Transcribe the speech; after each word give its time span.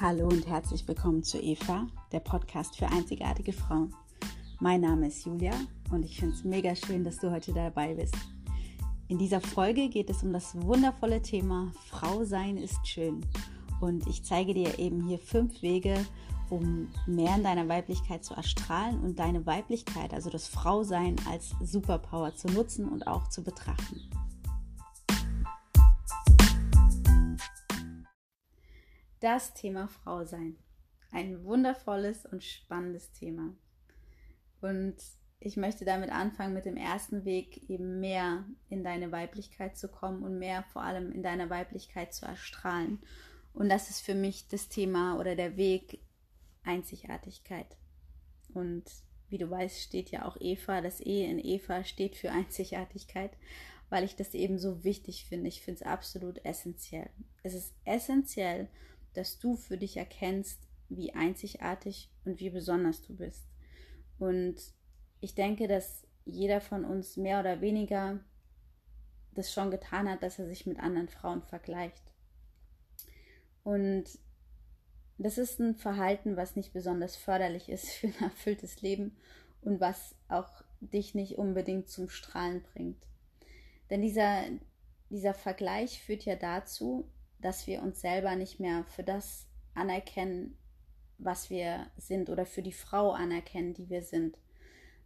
Hallo 0.00 0.28
und 0.28 0.46
herzlich 0.46 0.86
willkommen 0.86 1.24
zu 1.24 1.40
Eva, 1.40 1.88
der 2.12 2.20
Podcast 2.20 2.76
für 2.76 2.86
einzigartige 2.86 3.52
Frauen. 3.52 3.92
Mein 4.60 4.82
Name 4.82 5.08
ist 5.08 5.26
Julia 5.26 5.50
und 5.90 6.04
ich 6.04 6.20
finde 6.20 6.36
es 6.36 6.44
mega 6.44 6.76
schön, 6.76 7.02
dass 7.02 7.18
du 7.18 7.32
heute 7.32 7.52
dabei 7.52 7.94
bist. 7.94 8.14
In 9.08 9.18
dieser 9.18 9.40
Folge 9.40 9.88
geht 9.88 10.08
es 10.08 10.22
um 10.22 10.32
das 10.32 10.54
wundervolle 10.54 11.20
Thema 11.20 11.72
Frau 11.88 12.22
sein 12.22 12.58
ist 12.58 12.86
schön. 12.86 13.26
Und 13.80 14.06
ich 14.06 14.22
zeige 14.22 14.54
dir 14.54 14.78
eben 14.78 15.04
hier 15.04 15.18
fünf 15.18 15.62
Wege, 15.62 16.06
um 16.48 16.86
mehr 17.08 17.34
in 17.34 17.42
deiner 17.42 17.66
Weiblichkeit 17.66 18.24
zu 18.24 18.34
erstrahlen 18.34 19.00
und 19.00 19.18
deine 19.18 19.46
Weiblichkeit, 19.46 20.14
also 20.14 20.30
das 20.30 20.46
Frausein, 20.46 21.16
als 21.28 21.56
Superpower 21.60 22.36
zu 22.36 22.46
nutzen 22.46 22.88
und 22.88 23.08
auch 23.08 23.26
zu 23.30 23.42
betrachten. 23.42 24.00
Das 29.20 29.54
Thema 29.54 29.88
Frau 29.88 30.24
sein. 30.24 30.56
Ein 31.10 31.44
wundervolles 31.44 32.26
und 32.26 32.44
spannendes 32.44 33.12
Thema. 33.12 33.54
Und 34.60 34.96
ich 35.40 35.56
möchte 35.56 35.84
damit 35.84 36.10
anfangen, 36.10 36.54
mit 36.54 36.64
dem 36.64 36.76
ersten 36.76 37.24
Weg 37.24 37.68
eben 37.70 38.00
mehr 38.00 38.44
in 38.68 38.82
deine 38.82 39.12
Weiblichkeit 39.12 39.76
zu 39.76 39.88
kommen 39.88 40.22
und 40.22 40.38
mehr 40.38 40.64
vor 40.72 40.82
allem 40.82 41.12
in 41.12 41.22
deiner 41.22 41.48
Weiblichkeit 41.48 42.12
zu 42.12 42.26
erstrahlen. 42.26 42.98
Und 43.54 43.68
das 43.68 43.90
ist 43.90 44.00
für 44.00 44.14
mich 44.14 44.48
das 44.48 44.68
Thema 44.68 45.18
oder 45.18 45.36
der 45.36 45.56
Weg 45.56 46.00
Einzigartigkeit. 46.64 47.76
Und 48.52 48.84
wie 49.28 49.38
du 49.38 49.48
weißt, 49.48 49.80
steht 49.80 50.10
ja 50.10 50.26
auch 50.26 50.36
Eva, 50.40 50.80
das 50.80 51.00
E 51.00 51.24
in 51.24 51.38
Eva 51.38 51.84
steht 51.84 52.16
für 52.16 52.30
Einzigartigkeit, 52.30 53.32
weil 53.90 54.04
ich 54.04 54.16
das 54.16 54.34
eben 54.34 54.58
so 54.58 54.84
wichtig 54.84 55.24
finde. 55.24 55.48
Ich 55.48 55.62
finde 55.62 55.80
es 55.80 55.86
absolut 55.86 56.44
essentiell. 56.44 57.10
Es 57.42 57.54
ist 57.54 57.74
essentiell, 57.84 58.68
dass 59.18 59.38
du 59.38 59.56
für 59.56 59.76
dich 59.76 59.96
erkennst, 59.96 60.68
wie 60.88 61.12
einzigartig 61.14 62.10
und 62.24 62.40
wie 62.40 62.50
besonders 62.50 63.02
du 63.02 63.16
bist. 63.16 63.46
Und 64.18 64.56
ich 65.20 65.34
denke, 65.34 65.68
dass 65.68 66.06
jeder 66.24 66.60
von 66.60 66.84
uns 66.84 67.16
mehr 67.16 67.40
oder 67.40 67.60
weniger 67.60 68.20
das 69.34 69.52
schon 69.52 69.70
getan 69.70 70.08
hat, 70.08 70.22
dass 70.22 70.38
er 70.38 70.46
sich 70.46 70.66
mit 70.66 70.78
anderen 70.78 71.08
Frauen 71.08 71.42
vergleicht. 71.42 72.02
Und 73.64 74.04
das 75.18 75.36
ist 75.36 75.58
ein 75.58 75.74
Verhalten, 75.74 76.36
was 76.36 76.56
nicht 76.56 76.72
besonders 76.72 77.16
förderlich 77.16 77.68
ist 77.68 77.88
für 77.92 78.06
ein 78.08 78.22
erfülltes 78.22 78.80
Leben 78.82 79.16
und 79.60 79.80
was 79.80 80.14
auch 80.28 80.62
dich 80.80 81.14
nicht 81.14 81.38
unbedingt 81.38 81.88
zum 81.88 82.08
Strahlen 82.08 82.62
bringt. 82.62 83.04
Denn 83.90 84.02
dieser, 84.02 84.44
dieser 85.10 85.34
Vergleich 85.34 86.02
führt 86.02 86.24
ja 86.24 86.36
dazu, 86.36 87.10
dass 87.40 87.66
wir 87.66 87.82
uns 87.82 88.00
selber 88.00 88.36
nicht 88.36 88.60
mehr 88.60 88.84
für 88.84 89.02
das 89.02 89.46
anerkennen, 89.74 90.56
was 91.18 91.50
wir 91.50 91.86
sind 91.96 92.30
oder 92.30 92.46
für 92.46 92.62
die 92.62 92.72
Frau 92.72 93.12
anerkennen, 93.12 93.74
die 93.74 93.88
wir 93.88 94.02
sind. 94.02 94.38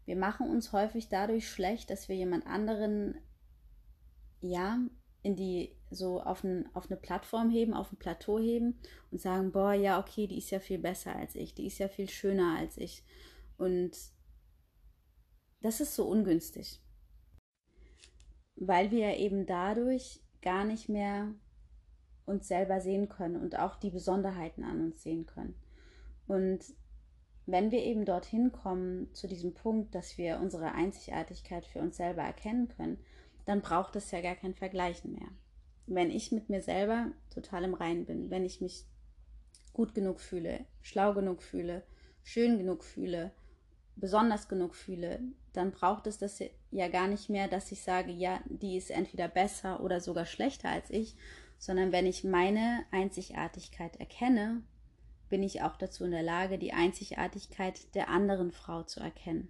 Wir 0.05 0.17
machen 0.17 0.51
uns 0.51 0.73
häufig 0.73 1.09
dadurch 1.09 1.49
schlecht, 1.49 1.91
dass 1.91 2.09
wir 2.09 2.17
jemand 2.17 2.47
anderen 2.47 3.17
ja 4.41 4.79
in 5.23 5.37
die 5.37 5.77
so 5.91 6.21
auf, 6.21 6.43
ein, 6.43 6.69
auf 6.75 6.91
eine 6.91 6.97
Plattform 6.97 7.51
heben, 7.51 7.75
auf 7.75 7.93
ein 7.93 7.99
Plateau 7.99 8.39
heben 8.39 8.81
und 9.11 9.21
sagen, 9.21 9.53
boah, 9.53 9.73
ja, 9.73 10.01
okay, 10.01 10.27
die 10.27 10.39
ist 10.39 10.51
ja 10.51 10.59
viel 10.59 10.79
besser 10.79 11.15
als 11.15 11.35
ich, 11.37 11.55
die 11.55 11.67
ist 11.67 11.79
ja 11.79 11.89
viel 11.89 12.09
schöner 12.09 12.57
als 12.59 12.77
ich. 12.77 13.05
Und 13.57 13.97
das 15.61 15.81
ist 15.81 15.95
so 15.95 16.09
ungünstig, 16.09 16.81
weil 18.57 18.91
wir 18.91 19.17
eben 19.17 19.47
dadurch 19.47 20.21
gar 20.41 20.65
nicht 20.65 20.89
mehr 20.89 21.33
uns 22.27 22.49
selber 22.49 22.81
sehen 22.81 23.09
können 23.09 23.37
und 23.37 23.59
auch 23.59 23.77
die 23.77 23.91
Besonderheiten 23.91 24.65
an 24.65 24.81
uns 24.81 25.03
sehen 25.03 25.27
können. 25.27 25.55
Und 26.27 26.61
wenn 27.47 27.71
wir 27.71 27.83
eben 27.83 28.05
dorthin 28.05 28.53
kommen 28.53 29.13
zu 29.15 29.27
diesem 29.27 29.55
Punkt, 29.55 29.95
dass 29.95 30.17
wir 30.17 30.39
unsere 30.39 30.73
Einzigartigkeit 30.73 31.67
für 31.67 31.81
uns 31.81 31.97
selber 31.97 32.23
erkennen 32.23 32.69
können, 32.69 32.99
dann 33.45 33.61
braucht 33.61 33.97
es 33.97 34.11
ja 34.13 34.21
gar 34.21 34.37
kein 34.37 34.55
Vergleichen 34.55 35.13
mehr. 35.13 35.29
Wenn 35.87 36.11
ich 36.11 36.31
mit 36.31 36.49
mir 36.49 36.63
selber 36.63 37.11
total 37.35 37.65
im 37.65 37.75
Reinen 37.75 38.07
bin, 38.07 38.31
wenn 38.31 38.45
ich 38.45 38.61
mich 38.61 38.87
gut 39.73 39.95
genug 39.95 40.21
fühle, 40.21 40.65
schlau 40.81 41.15
genug 41.15 41.43
fühle, 41.43 41.83
schön 42.23 42.59
genug 42.59 42.85
fühle, 42.85 43.33
besonders 43.97 44.49
genug 44.49 44.77
fühle, 44.77 45.21
dann 45.53 45.73
braucht 45.73 46.07
es 46.07 46.19
das 46.19 46.43
ja 46.71 46.89
gar 46.89 47.09
nicht 47.09 47.29
mehr, 47.29 47.49
dass 47.49 47.73
ich 47.73 47.83
sage, 47.83 48.13
ja, 48.13 48.41
die 48.47 48.77
ist 48.77 48.91
entweder 48.91 49.29
besser 49.29 49.83
oder 49.83 50.01
sogar 50.01 50.25
schlechter 50.25 50.69
als 50.69 50.91
ich, 50.91 51.17
sondern 51.63 51.93
wenn 51.93 52.07
ich 52.07 52.25
meine 52.25 52.85
Einzigartigkeit 52.91 53.95
erkenne, 54.01 54.65
bin 55.29 55.45
ich 55.45 55.63
auch 55.63 55.77
dazu 55.77 56.05
in 56.05 56.11
der 56.11 56.25
Lage, 56.25 56.59
die 56.59 56.73
Einzigartigkeit 56.73 57.95
der 57.95 58.09
anderen 58.09 58.51
Frau 58.51 58.83
zu 58.83 58.99
erkennen 58.99 59.49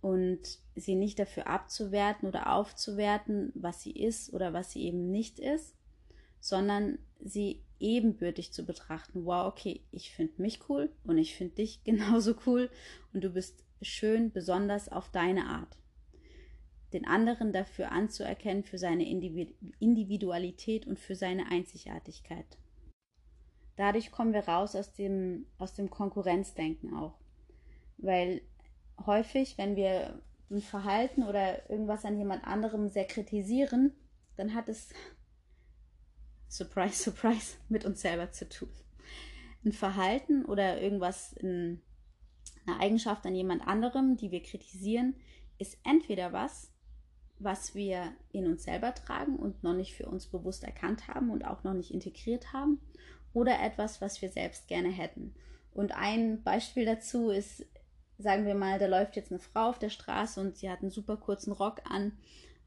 und 0.00 0.60
sie 0.76 0.94
nicht 0.94 1.18
dafür 1.18 1.48
abzuwerten 1.48 2.28
oder 2.28 2.54
aufzuwerten, 2.54 3.50
was 3.56 3.82
sie 3.82 3.90
ist 3.90 4.32
oder 4.32 4.52
was 4.52 4.70
sie 4.70 4.84
eben 4.84 5.10
nicht 5.10 5.40
ist, 5.40 5.74
sondern 6.38 7.00
sie 7.18 7.64
ebenbürtig 7.80 8.52
zu 8.52 8.64
betrachten. 8.64 9.24
Wow, 9.24 9.48
okay, 9.48 9.80
ich 9.90 10.12
finde 10.12 10.40
mich 10.40 10.60
cool 10.68 10.92
und 11.02 11.18
ich 11.18 11.34
finde 11.34 11.56
dich 11.56 11.82
genauso 11.82 12.36
cool 12.46 12.70
und 13.12 13.24
du 13.24 13.30
bist 13.30 13.64
schön, 13.82 14.30
besonders 14.30 14.88
auf 14.88 15.10
deine 15.10 15.46
Art 15.46 15.76
den 16.94 17.06
anderen 17.06 17.52
dafür 17.52 17.92
anzuerkennen, 17.92 18.62
für 18.62 18.78
seine 18.78 19.04
Individualität 19.04 20.86
und 20.86 20.98
für 20.98 21.16
seine 21.16 21.50
Einzigartigkeit. 21.50 22.46
Dadurch 23.76 24.12
kommen 24.12 24.32
wir 24.32 24.46
raus 24.48 24.76
aus 24.76 24.92
dem, 24.92 25.46
aus 25.58 25.74
dem 25.74 25.90
Konkurrenzdenken 25.90 26.94
auch. 26.94 27.18
Weil 27.98 28.42
häufig, 29.04 29.58
wenn 29.58 29.74
wir 29.74 30.22
ein 30.50 30.60
Verhalten 30.60 31.24
oder 31.24 31.68
irgendwas 31.68 32.04
an 32.04 32.16
jemand 32.16 32.44
anderem 32.44 32.88
sehr 32.88 33.06
kritisieren, 33.06 33.92
dann 34.36 34.54
hat 34.54 34.68
es, 34.68 34.90
surprise, 36.48 37.02
surprise, 37.02 37.56
mit 37.68 37.84
uns 37.84 38.00
selber 38.02 38.30
zu 38.30 38.48
tun. 38.48 38.70
Ein 39.64 39.72
Verhalten 39.72 40.44
oder 40.44 40.80
irgendwas, 40.80 41.32
in, 41.32 41.82
eine 42.66 42.78
Eigenschaft 42.78 43.26
an 43.26 43.34
jemand 43.34 43.66
anderem, 43.66 44.16
die 44.16 44.30
wir 44.30 44.42
kritisieren, 44.42 45.16
ist 45.58 45.78
entweder 45.84 46.32
was, 46.32 46.73
was 47.38 47.74
wir 47.74 48.12
in 48.32 48.46
uns 48.46 48.64
selber 48.64 48.94
tragen 48.94 49.36
und 49.36 49.62
noch 49.62 49.74
nicht 49.74 49.94
für 49.94 50.06
uns 50.06 50.26
bewusst 50.26 50.64
erkannt 50.64 51.08
haben 51.08 51.30
und 51.30 51.44
auch 51.44 51.64
noch 51.64 51.74
nicht 51.74 51.92
integriert 51.92 52.52
haben 52.52 52.80
oder 53.32 53.60
etwas, 53.60 54.00
was 54.00 54.22
wir 54.22 54.28
selbst 54.28 54.68
gerne 54.68 54.90
hätten. 54.90 55.34
Und 55.72 55.92
ein 55.92 56.42
Beispiel 56.42 56.84
dazu 56.84 57.30
ist, 57.30 57.66
sagen 58.18 58.46
wir 58.46 58.54
mal, 58.54 58.78
da 58.78 58.86
läuft 58.86 59.16
jetzt 59.16 59.32
eine 59.32 59.40
Frau 59.40 59.68
auf 59.68 59.78
der 59.78 59.90
Straße 59.90 60.40
und 60.40 60.56
sie 60.56 60.70
hat 60.70 60.82
einen 60.82 60.90
super 60.90 61.16
kurzen 61.16 61.52
Rock 61.52 61.82
an 61.84 62.12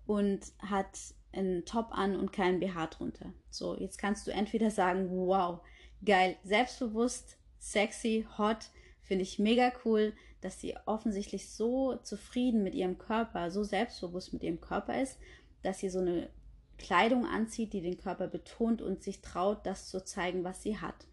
und 0.06 0.42
hat 0.60 1.00
einen 1.32 1.66
Top 1.66 1.88
an 1.92 2.16
und 2.16 2.34
keinen 2.34 2.60
BH 2.60 2.88
drunter. 2.88 3.34
So, 3.50 3.78
jetzt 3.78 3.98
kannst 3.98 4.28
du 4.28 4.32
entweder 4.32 4.72
sagen, 4.72 5.10
wow, 5.10 5.62
geil, 6.04 6.36
selbstbewusst, 6.44 7.38
sexy, 7.60 8.28
hot, 8.38 8.70
finde 9.04 9.24
ich 9.24 9.40
mega 9.40 9.72
cool, 9.86 10.14
dass 10.42 10.62
sie 10.62 10.75
offensichtlich 10.86 11.50
so 11.50 11.96
zufrieden 11.98 12.64
mit 12.64 12.75
ihrem 12.75 12.98
Körper, 12.98 13.52
so 13.52 13.64
selbstbewusst 13.64 14.34
mit 14.34 14.44
ihrem 14.44 14.62
Körper 14.62 15.02
ist, 15.02 15.18
dass 15.64 15.80
sie 15.80 15.90
so 15.90 16.00
eine 16.00 16.30
Kleidung 16.78 17.25
anzieht, 17.25 17.74
die 17.74 17.81
den 17.81 17.98
Körper 17.98 18.28
betont 18.28 18.81
und 18.81 19.02
sich 19.02 19.22
traut, 19.22 19.66
das 19.66 19.90
zu 19.90 20.03
zeigen, 20.03 20.44
was 20.44 20.62
sie 20.62 20.78
hat. 20.78 21.08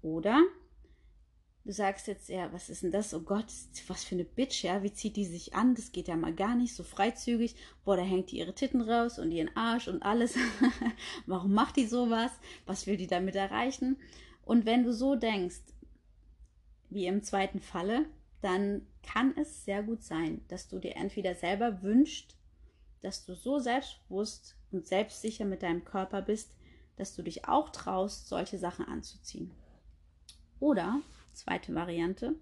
Oder 0.00 0.42
du 1.64 1.72
sagst 1.72 2.06
jetzt, 2.06 2.28
ja, 2.28 2.52
was 2.52 2.70
ist 2.70 2.84
denn 2.84 2.92
das? 2.92 3.12
Oh 3.12 3.20
Gott, 3.20 3.46
was 3.88 4.04
für 4.04 4.14
eine 4.14 4.24
Bitch, 4.24 4.62
ja, 4.62 4.82
wie 4.84 4.92
zieht 4.92 5.16
die 5.16 5.24
sich 5.24 5.54
an? 5.54 5.74
Das 5.74 5.90
geht 5.90 6.06
ja 6.06 6.16
mal 6.16 6.32
gar 6.32 6.54
nicht 6.54 6.74
so 6.74 6.84
freizügig. 6.84 7.56
Boah, 7.84 7.96
da 7.96 8.02
hängt 8.02 8.30
die 8.30 8.38
ihre 8.38 8.54
Titten 8.54 8.80
raus 8.80 9.18
und 9.18 9.32
ihren 9.32 9.54
Arsch 9.56 9.88
und 9.88 10.02
alles. 10.02 10.36
Warum 11.26 11.52
macht 11.52 11.76
die 11.76 11.86
sowas? 11.86 12.30
Was 12.64 12.86
will 12.86 12.96
die 12.96 13.08
damit 13.08 13.34
erreichen? 13.34 13.96
Und 14.44 14.64
wenn 14.64 14.84
du 14.84 14.92
so 14.92 15.16
denkst, 15.16 15.62
wie 16.88 17.06
im 17.06 17.24
zweiten 17.24 17.58
Falle, 17.58 18.06
dann 18.40 18.86
kann 19.02 19.34
es 19.36 19.64
sehr 19.64 19.82
gut 19.82 20.02
sein, 20.02 20.44
dass 20.48 20.68
du 20.68 20.78
dir 20.78 20.96
entweder 20.96 21.34
selber 21.34 21.82
wünschst, 21.82 22.36
dass 23.02 23.24
du 23.24 23.34
so 23.34 23.58
selbstbewusst 23.58 24.56
und 24.72 24.86
selbstsicher 24.86 25.44
mit 25.44 25.62
deinem 25.62 25.84
Körper 25.84 26.22
bist, 26.22 26.56
dass 26.96 27.14
du 27.14 27.22
dich 27.22 27.46
auch 27.46 27.70
traust, 27.70 28.28
solche 28.28 28.58
Sachen 28.58 28.86
anzuziehen. 28.86 29.52
Oder, 30.60 31.00
zweite 31.32 31.74
Variante, 31.74 32.34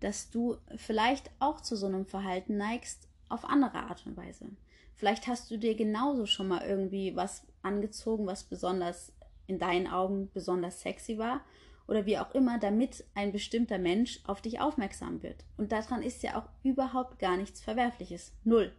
dass 0.00 0.30
du 0.30 0.56
vielleicht 0.76 1.30
auch 1.38 1.60
zu 1.60 1.76
so 1.76 1.86
einem 1.86 2.06
Verhalten 2.06 2.56
neigst 2.56 3.08
auf 3.28 3.44
andere 3.44 3.78
Art 3.84 4.06
und 4.06 4.16
Weise. 4.16 4.50
Vielleicht 4.94 5.26
hast 5.26 5.50
du 5.50 5.56
dir 5.56 5.74
genauso 5.74 6.26
schon 6.26 6.48
mal 6.48 6.62
irgendwie 6.66 7.16
was 7.16 7.46
angezogen, 7.62 8.26
was 8.26 8.44
besonders 8.44 9.12
in 9.46 9.58
deinen 9.58 9.86
Augen 9.86 10.30
besonders 10.32 10.80
sexy 10.80 11.18
war 11.18 11.42
oder 11.90 12.06
wie 12.06 12.18
auch 12.18 12.32
immer, 12.36 12.56
damit 12.60 13.04
ein 13.14 13.32
bestimmter 13.32 13.76
Mensch 13.76 14.20
auf 14.24 14.40
dich 14.40 14.60
aufmerksam 14.60 15.24
wird. 15.24 15.44
Und 15.56 15.72
daran 15.72 16.02
ist 16.02 16.22
ja 16.22 16.38
auch 16.38 16.48
überhaupt 16.62 17.18
gar 17.18 17.36
nichts 17.36 17.60
Verwerfliches. 17.60 18.32
Null. 18.44 18.72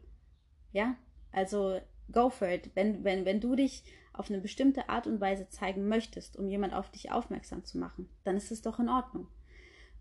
Ja? 0.72 0.96
Also 1.34 1.82
go 2.10 2.30
for 2.30 2.48
it. 2.48 2.72
Wenn, 2.74 3.04
wenn, 3.04 3.26
wenn 3.26 3.42
du 3.42 3.58
dich 3.58 3.84
auf 4.14 4.30
eine 4.30 4.40
bestimmte 4.40 4.88
Art 4.88 5.08
und 5.08 5.20
Weise 5.20 5.50
zeigen 5.50 5.90
möchtest, 5.90 6.38
um 6.38 6.48
jemand 6.48 6.74
auf 6.74 6.90
dich 6.90 7.12
aufmerksam 7.12 7.66
zu 7.66 7.78
machen, 7.78 8.08
dann 8.24 8.38
ist 8.38 8.50
es 8.50 8.62
doch 8.62 8.80
in 8.80 8.88
Ordnung. 8.88 9.28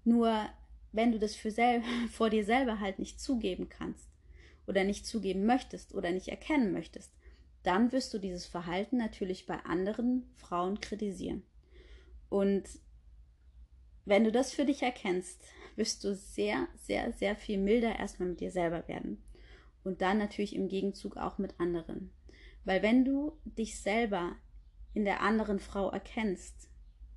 Nur 0.04 0.48
wenn 0.92 1.10
du 1.10 1.18
das 1.18 1.34
für 1.34 1.50
sel 1.50 1.82
vor 2.12 2.30
dir 2.30 2.44
selber 2.44 2.78
halt 2.78 3.00
nicht 3.00 3.20
zugeben 3.20 3.68
kannst 3.68 4.08
oder 4.68 4.84
nicht 4.84 5.04
zugeben 5.04 5.46
möchtest 5.46 5.96
oder 5.96 6.12
nicht 6.12 6.28
erkennen 6.28 6.72
möchtest, 6.72 7.12
dann 7.64 7.90
wirst 7.90 8.14
du 8.14 8.20
dieses 8.20 8.46
Verhalten 8.46 8.98
natürlich 8.98 9.46
bei 9.46 9.56
anderen 9.64 10.30
Frauen 10.36 10.80
kritisieren. 10.80 11.42
Und 12.28 12.68
wenn 14.04 14.24
du 14.24 14.32
das 14.32 14.52
für 14.52 14.64
dich 14.64 14.82
erkennst, 14.82 15.40
wirst 15.76 16.04
du 16.04 16.14
sehr, 16.14 16.68
sehr, 16.74 17.12
sehr 17.12 17.36
viel 17.36 17.58
milder 17.58 17.98
erstmal 17.98 18.28
mit 18.28 18.40
dir 18.40 18.50
selber 18.50 18.86
werden. 18.88 19.22
Und 19.84 20.02
dann 20.02 20.18
natürlich 20.18 20.54
im 20.54 20.68
Gegenzug 20.68 21.16
auch 21.16 21.38
mit 21.38 21.58
anderen. 21.58 22.10
Weil 22.64 22.82
wenn 22.82 23.04
du 23.04 23.32
dich 23.44 23.80
selber 23.80 24.36
in 24.92 25.04
der 25.04 25.20
anderen 25.20 25.58
Frau 25.58 25.90
erkennst, 25.90 26.68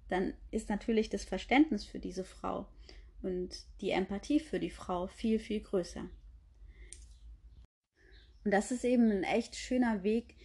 dann 0.10 0.34
ist 0.52 0.70
natürlich 0.70 1.10
das 1.10 1.26
Verständnis 1.26 1.86
für 1.86 2.00
diese 2.00 2.24
Frau 2.24 2.68
und 3.22 3.50
die 3.82 3.92
Empathie 3.92 4.40
für 4.40 4.60
die 4.60 4.70
Frau 4.70 5.08
viel, 5.08 5.40
viel 5.40 5.62
größer. 5.62 6.08
Und 8.46 8.52
das 8.52 8.72
ist 8.72 8.84
eben 8.84 9.10
ein 9.10 9.24
echt 9.24 9.56
schöner 9.56 10.04
Weg, 10.04 10.36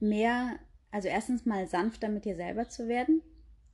mehr, 0.00 0.58
also 0.90 1.08
erstens 1.08 1.44
mal 1.44 1.66
sanfter 1.66 2.08
mit 2.08 2.24
dir 2.24 2.34
selber 2.34 2.68
zu 2.68 2.88
werden, 2.88 3.22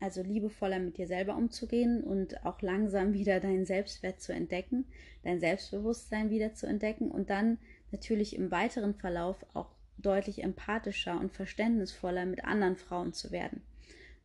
also 0.05 0.23
liebevoller 0.23 0.79
mit 0.81 0.99
dir 0.99 1.07
selber 1.07 1.35
umzugehen 1.35 2.05
und 2.05 2.45
auch 2.45 2.61
langsam 2.61 3.15
wieder 3.15 3.41
deinen 3.41 3.65
Selbstwert 3.65 4.21
zu 4.21 4.35
entdecken, 4.35 4.85
dein 5.23 5.41
Selbstbewusstsein 5.41 6.29
wieder 6.29 6.53
zu 6.53 6.67
entdecken 6.67 7.11
und 7.11 7.31
dann 7.31 7.57
natürlich 7.91 8.37
im 8.37 8.51
weiteren 8.51 8.95
Verlauf 8.95 9.47
auch 9.55 9.71
deutlich 9.97 10.43
empathischer 10.43 11.19
und 11.19 11.33
verständnisvoller 11.33 12.27
mit 12.27 12.45
anderen 12.45 12.77
Frauen 12.77 13.15
zu 13.15 13.31
werden 13.31 13.63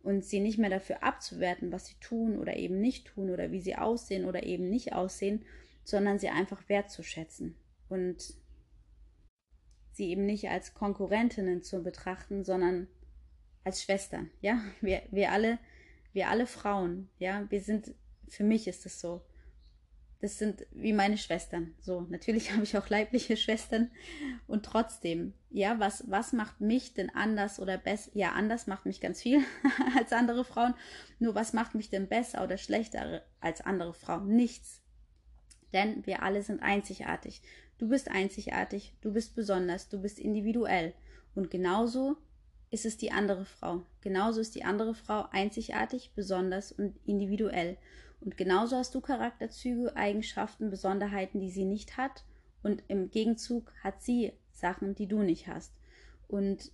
und 0.03 0.25
sie 0.25 0.41
nicht 0.41 0.57
mehr 0.57 0.69
dafür 0.69 1.01
abzuwerten, 1.01 1.71
was 1.71 1.87
sie 1.87 1.95
tun 2.01 2.37
oder 2.37 2.57
eben 2.57 2.81
nicht 2.81 3.07
tun 3.07 3.29
oder 3.29 3.53
wie 3.53 3.61
sie 3.61 3.77
aussehen 3.77 4.25
oder 4.25 4.43
eben 4.43 4.69
nicht 4.69 4.91
aussehen, 4.91 5.45
sondern 5.85 6.19
sie 6.19 6.29
einfach 6.29 6.67
wertzuschätzen 6.67 7.55
und 7.87 8.33
sie 9.93 10.09
eben 10.09 10.25
nicht 10.25 10.49
als 10.49 10.73
Konkurrentinnen 10.73 11.63
zu 11.63 11.81
betrachten, 11.83 12.43
sondern 12.43 12.87
als 13.63 13.83
Schwestern. 13.83 14.29
Ja, 14.41 14.61
wir, 14.81 15.01
wir 15.11 15.31
alle, 15.31 15.59
wir 16.13 16.29
alle 16.29 16.47
Frauen, 16.47 17.09
ja, 17.19 17.45
wir 17.49 17.61
sind, 17.61 17.93
für 18.27 18.43
mich 18.43 18.67
ist 18.67 18.85
es 18.85 18.99
so. 18.99 19.21
Das 20.21 20.37
sind 20.37 20.65
wie 20.71 20.91
meine 20.91 21.17
Schwestern. 21.17 21.73
So, 21.79 22.01
natürlich 22.09 22.51
habe 22.53 22.63
ich 22.63 22.77
auch 22.77 22.89
leibliche 22.89 23.37
Schwestern 23.37 23.89
und 24.47 24.65
trotzdem, 24.65 25.33
ja, 25.49 25.79
was, 25.79 26.09
was 26.09 26.33
macht 26.33 26.59
mich 26.59 26.93
denn 26.93 27.09
anders 27.09 27.59
oder 27.59 27.77
besser? 27.77 28.11
Ja, 28.13 28.33
anders 28.33 28.67
macht 28.67 28.85
mich 28.85 28.99
ganz 28.99 29.21
viel 29.21 29.41
als 29.97 30.11
andere 30.11 30.43
Frauen. 30.43 30.73
Nur 31.19 31.35
was 31.35 31.53
macht 31.53 31.75
mich 31.75 31.89
denn 31.89 32.07
besser 32.07 32.43
oder 32.43 32.57
schlechter 32.57 33.23
als 33.39 33.61
andere 33.61 33.93
Frauen? 33.93 34.27
Nichts. 34.35 34.81
Denn 35.71 36.05
wir 36.05 36.23
alle 36.23 36.41
sind 36.41 36.61
einzigartig. 36.61 37.41
Du 37.77 37.87
bist 37.87 38.11
einzigartig, 38.11 38.93
du 39.01 39.13
bist 39.13 39.35
besonders, 39.35 39.87
du 39.87 40.01
bist 40.01 40.19
individuell. 40.19 40.93
Und 41.33 41.49
genauso 41.49 42.17
ist 42.71 42.85
es 42.85 42.97
die 42.97 43.11
andere 43.11 43.45
Frau. 43.45 43.85
Genauso 44.01 44.41
ist 44.41 44.55
die 44.55 44.63
andere 44.63 44.93
Frau 44.93 45.27
einzigartig, 45.31 46.11
besonders 46.15 46.71
und 46.71 46.99
individuell. 47.05 47.77
Und 48.21 48.37
genauso 48.37 48.75
hast 48.77 48.93
du 48.93 49.01
Charakterzüge, 49.01 49.95
Eigenschaften, 49.95 50.69
Besonderheiten, 50.69 51.39
die 51.39 51.49
sie 51.49 51.65
nicht 51.65 51.97
hat. 51.97 52.25
Und 52.61 52.83
im 52.87 53.09
Gegenzug 53.09 53.71
hat 53.83 54.01
sie 54.01 54.33
Sachen, 54.51 54.93
die 54.93 55.07
du 55.07 55.23
nicht 55.23 55.47
hast. 55.47 55.73
Und 56.27 56.71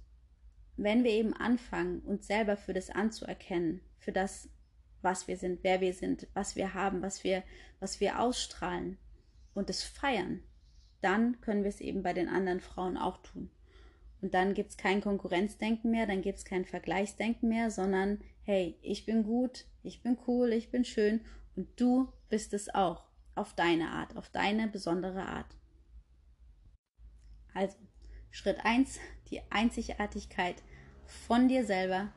wenn 0.76 1.04
wir 1.04 1.12
eben 1.12 1.34
anfangen, 1.34 2.02
uns 2.02 2.28
selber 2.28 2.58
für 2.58 2.74
das 2.74 2.90
anzuerkennen, 2.90 3.82
für 4.00 4.12
das, 4.12 4.50
was 5.02 5.28
wir 5.28 5.38
sind, 5.38 5.64
wer 5.64 5.82
wir 5.82 5.94
sind, 5.94 6.28
was 6.34 6.56
wir 6.56 6.74
haben, 6.74 7.02
was 7.02 7.24
wir, 7.24 7.44
was 7.80 8.00
wir 8.00 8.20
ausstrahlen 8.20 8.98
und 9.54 9.70
es 9.70 9.84
feiern, 9.84 10.44
dann 11.02 11.40
können 11.42 11.64
wir 11.64 11.70
es 11.70 11.80
eben 11.80 12.04
bei 12.04 12.14
den 12.14 12.28
anderen 12.28 12.60
Frauen 12.60 12.98
auch 12.98 13.22
tun. 13.22 13.50
Und 14.22 14.34
dann 14.34 14.54
gibt 14.54 14.72
es 14.72 14.78
kein 14.78 15.02
Konkurrenzdenken 15.02 15.92
mehr, 15.92 16.08
dann 16.08 16.22
gibt 16.22 16.40
es 16.40 16.46
kein 16.46 16.66
Vergleichsdenken 16.66 17.50
mehr, 17.50 17.70
sondern 17.70 18.20
hey, 18.44 18.78
ich 18.82 19.06
bin 19.06 19.24
gut, 19.24 19.66
ich 19.84 20.02
bin 20.02 20.18
cool, 20.28 20.54
ich 20.54 20.72
bin 20.72 20.86
schön 20.86 21.22
und 21.56 21.68
du 21.80 22.12
bist 22.30 22.54
es 22.54 22.74
auch, 22.74 23.04
auf 23.36 23.54
deine 23.54 23.90
Art, 23.90 24.16
auf 24.16 24.30
deine 24.30 24.68
besondere 24.68 25.26
Art. 25.26 25.58
Also, 27.54 27.78
Schritt 28.32 28.58
1, 28.64 29.00
die 29.30 29.42
Einzigartigkeit 29.50 30.62
von 31.06 31.48
dir 31.48 31.66
selber 31.66 32.12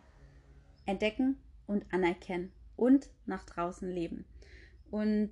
entdecken 0.87 1.37
und 1.67 1.93
anerkennen 1.93 2.53
und 2.77 3.11
nach 3.27 3.45
draußen 3.45 3.91
leben. 3.91 4.25
Und 4.91 5.31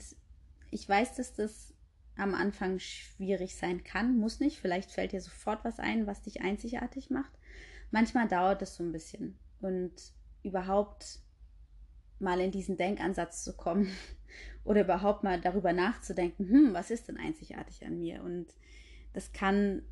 ich 0.70 0.88
weiß, 0.88 1.14
dass 1.14 1.34
das 1.34 1.74
am 2.16 2.34
Anfang 2.34 2.78
schwierig 2.78 3.56
sein 3.56 3.84
kann, 3.84 4.18
muss 4.18 4.40
nicht. 4.40 4.58
Vielleicht 4.58 4.90
fällt 4.90 5.12
dir 5.12 5.20
sofort 5.20 5.64
was 5.64 5.78
ein, 5.78 6.06
was 6.06 6.22
dich 6.22 6.40
einzigartig 6.40 7.10
macht. 7.10 7.32
Manchmal 7.90 8.28
dauert 8.28 8.62
es 8.62 8.76
so 8.76 8.82
ein 8.82 8.92
bisschen. 8.92 9.38
Und 9.60 9.92
überhaupt 10.42 11.20
mal 12.18 12.40
in 12.40 12.50
diesen 12.50 12.76
Denkansatz 12.76 13.44
zu 13.44 13.54
kommen 13.56 13.90
oder 14.64 14.82
überhaupt 14.82 15.24
mal 15.24 15.40
darüber 15.40 15.72
nachzudenken, 15.72 16.48
hm, 16.48 16.74
was 16.74 16.90
ist 16.90 17.08
denn 17.08 17.18
einzigartig 17.18 17.84
an 17.84 17.98
mir? 17.98 18.22
Und 18.22 18.46
das 19.12 19.32
kann 19.32 19.82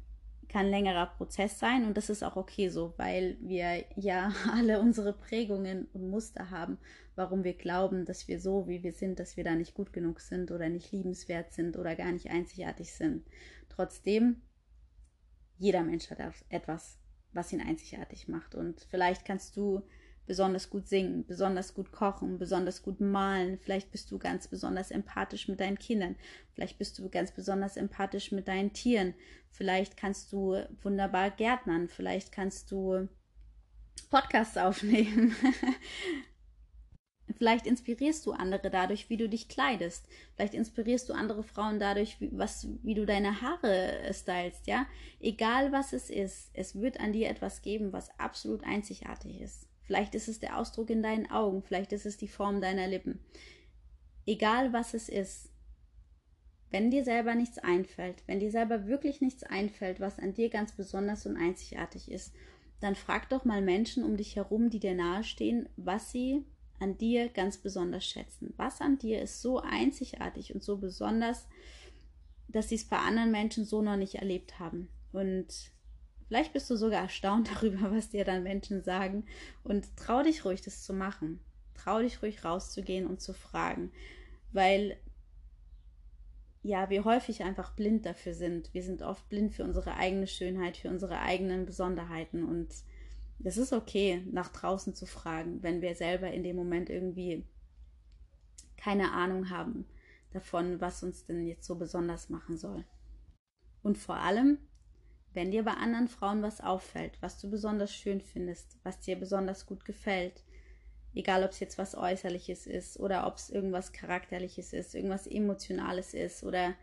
kann 0.49 0.67
ein 0.67 0.71
längerer 0.71 1.07
Prozess 1.07 1.59
sein 1.59 1.85
und 1.85 1.97
das 1.97 2.11
ist 2.11 2.23
auch 2.23 2.37
okay 2.37 2.69
so, 2.69 2.95
weil 2.97 3.37
wir 3.41 3.85
ja 3.97 4.33
alle 4.53 4.81
unsere 4.81 5.13
Prägungen 5.13 5.89
und 5.93 6.11
Muster 6.11 6.51
haben, 6.51 6.79
warum 7.17 7.45
wir 7.45 7.55
glauben, 7.55 8.05
dass 8.05 8.29
wir 8.29 8.41
so, 8.41 8.67
wie 8.69 8.83
wir 8.83 8.93
sind, 8.93 9.19
dass 9.21 9.37
wir 9.37 9.45
da 9.45 9.55
nicht 9.55 9.75
gut 9.75 9.93
genug 9.93 10.21
sind 10.21 10.51
oder 10.51 10.69
nicht 10.69 10.93
liebenswert 10.93 11.53
sind 11.53 11.77
oder 11.77 11.95
gar 11.95 12.13
nicht 12.13 12.31
einzigartig 12.31 12.93
sind. 12.93 13.27
Trotzdem, 13.69 14.43
jeder 15.59 15.83
Mensch 15.83 16.11
hat 16.11 16.19
etwas, 16.49 16.99
was 17.33 17.53
ihn 17.53 17.61
einzigartig 17.61 18.29
macht 18.29 18.55
und 18.55 18.81
vielleicht 18.91 19.25
kannst 19.25 19.57
du 19.57 19.83
besonders 20.27 20.71
gut 20.71 20.89
singen, 20.89 21.27
besonders 21.27 21.75
gut 21.75 21.93
kochen, 21.93 22.39
besonders 22.39 22.83
gut 22.83 23.01
malen. 23.01 23.59
Vielleicht 23.59 23.91
bist 23.91 24.11
du 24.11 24.19
ganz 24.19 24.49
besonders 24.49 24.91
empathisch 24.91 25.49
mit 25.49 25.61
deinen 25.61 25.79
Kindern. 25.79 26.17
Vielleicht 26.53 26.79
bist 26.79 26.99
du 26.99 27.09
ganz 27.11 27.33
besonders 27.33 27.77
empathisch 27.77 28.33
mit 28.33 28.49
deinen 28.49 28.73
Tieren. 28.73 29.15
Vielleicht 29.51 29.97
kannst 29.97 30.33
du 30.33 30.57
wunderbar 30.83 31.31
gärtnern. 31.31 31.89
Vielleicht 31.89 32.33
kannst 32.33 32.71
du 32.71 33.09
Podcasts 34.11 34.57
aufnehmen. 34.57 35.35
Vielleicht 37.39 37.67
inspirierst 37.67 38.27
du 38.27 38.33
andere 38.33 38.71
dadurch, 38.71 39.09
wie 39.09 39.17
du 39.17 39.29
dich 39.29 39.49
kleidest. 39.49 40.07
Vielleicht 40.37 40.55
inspirierst 40.55 41.09
du 41.09 41.15
andere 41.15 41.43
Frauen 41.43 41.79
dadurch, 41.81 42.21
wie, 42.21 42.31
was, 42.33 42.69
wie 42.83 42.95
du 42.95 43.07
deine 43.07 43.41
Haare 43.41 44.13
stylst, 44.13 44.67
ja? 44.67 44.87
Egal 45.21 45.73
was 45.73 45.93
es 45.93 46.11
ist, 46.11 46.51
es 46.53 46.81
wird 46.81 47.01
an 47.01 47.13
dir 47.13 47.29
etwas 47.31 47.63
geben, 47.63 47.93
was 47.93 48.19
absolut 48.19 48.63
einzigartig 48.65 49.41
ist. 49.41 49.67
Vielleicht 49.83 50.15
ist 50.15 50.29
es 50.29 50.39
der 50.39 50.59
Ausdruck 50.59 50.91
in 50.91 51.03
deinen 51.03 51.31
Augen, 51.31 51.63
vielleicht 51.63 51.93
ist 51.93 52.07
es 52.07 52.17
die 52.17 52.29
Form 52.29 52.61
deiner 52.61 52.89
Lippen. 52.89 53.21
Egal 54.27 54.73
was 54.73 54.95
es 54.95 55.09
ist, 55.09 55.51
wenn 56.71 56.91
dir 56.91 57.05
selber 57.05 57.35
nichts 57.35 57.59
einfällt, 57.59 58.23
wenn 58.27 58.41
dir 58.41 58.51
selber 58.51 58.87
wirklich 58.87 59.21
nichts 59.21 59.45
einfällt, 59.45 60.01
was 60.01 60.19
an 60.19 60.35
dir 60.35 60.51
ganz 60.51 60.73
besonders 60.73 61.25
und 61.25 61.37
einzigartig 61.37 62.11
ist, 62.11 62.35
dann 62.81 62.97
frag 62.97 63.29
doch 63.29 63.45
mal 63.45 63.63
Menschen 63.63 64.03
um 64.03 64.17
dich 64.17 64.37
herum, 64.37 64.71
die 64.71 64.81
dir 64.81 64.95
nahestehen, 64.95 65.69
was 65.77 66.11
sie 66.11 66.45
an 66.81 66.99
dir 66.99 67.29
ganz 67.29 67.59
besonders 67.59 68.05
schätzen. 68.05 68.53
Was 68.57 68.81
an 68.81 68.99
dir 68.99 69.23
ist 69.23 69.43
so 69.43 69.61
einzigartig 69.61 70.55
und 70.55 70.63
so 70.63 70.77
besonders, 70.77 71.47
dass 72.49 72.69
sie 72.69 72.75
es 72.77 72.85
bei 72.85 72.99
anderen 72.99 73.31
Menschen 73.31 73.65
so 73.65 73.83
noch 73.83 73.97
nicht 73.97 74.17
erlebt 74.17 74.59
haben. 74.59 74.89
Und 75.13 75.73
Vielleicht 76.29 76.53
bist 76.53 76.71
du 76.71 76.77
sogar 76.77 77.03
erstaunt 77.03 77.51
darüber, 77.55 77.93
was 77.93 78.11
dir 78.11 78.25
dann 78.25 78.43
Menschen 78.43 78.83
sagen. 78.83 79.25
Und 79.63 79.97
trau 79.97 80.23
dich 80.23 80.45
ruhig, 80.45 80.63
das 80.63 80.83
zu 80.83 80.93
machen. 80.93 81.41
Trau 81.75 82.01
dich 82.01 82.23
ruhig 82.23 82.45
rauszugehen 82.45 83.07
und 83.07 83.21
zu 83.21 83.35
fragen. 83.35 83.93
Weil 84.53 84.97
ja, 86.63 86.89
wir 86.89 87.05
häufig 87.05 87.43
einfach 87.43 87.77
blind 87.77 88.07
dafür 88.07 88.33
sind. 88.33 88.73
Wir 88.73 88.83
sind 88.83 89.03
oft 89.03 89.29
blind 89.29 89.53
für 89.53 89.65
unsere 89.65 89.97
eigene 89.97 90.27
Schönheit, 90.27 90.79
für 90.79 90.89
unsere 90.89 91.19
eigenen 91.21 91.67
Besonderheiten. 91.67 92.43
Und 92.43 92.69
es 93.45 93.57
ist 93.57 93.73
okay, 93.73 94.23
nach 94.31 94.49
draußen 94.49 94.95
zu 94.95 95.07
fragen, 95.07 95.63
wenn 95.63 95.83
wir 95.83 95.95
selber 95.95 96.31
in 96.31 96.43
dem 96.43 96.57
Moment 96.57 96.91
irgendwie 96.91 97.45
keine 98.77 99.13
Ahnung 99.13 99.51
haben 99.51 99.87
davon, 100.33 100.81
was 100.81 101.03
uns 101.03 101.25
denn 101.27 101.47
jetzt 101.47 101.67
so 101.67 101.77
besonders 101.77 102.29
machen 102.29 102.59
soll. 102.59 102.85
Und 103.83 103.99
vor 103.99 104.17
allem 104.17 104.59
wenn 105.35 105.51
dir 105.51 105.65
bei 105.65 105.73
anderen 105.73 106.09
Frauen 106.09 106.43
was 106.43 106.61
auffällt, 106.61 107.19
was 107.21 107.41
du 107.41 107.51
besonders 107.51 107.93
schön 107.93 108.21
findest, 108.21 108.79
was 108.85 109.01
dir 109.01 109.19
besonders 109.19 109.67
gut 109.67 109.85
gefällt, 109.85 110.45
egal 111.13 111.43
ob 111.45 111.51
es 111.51 111.61
jetzt 111.61 111.77
was 111.77 111.97
Äußerliches 111.97 112.69
ist 112.69 112.99
oder 113.01 113.27
ob 113.27 113.37
es 113.37 113.51
irgendwas 113.51 113.93
Charakterliches 113.93 114.73
ist, 114.73 114.95
irgendwas 114.95 115.27
Emotionales 115.27 116.15
ist 116.15 116.45
oder 116.45 116.75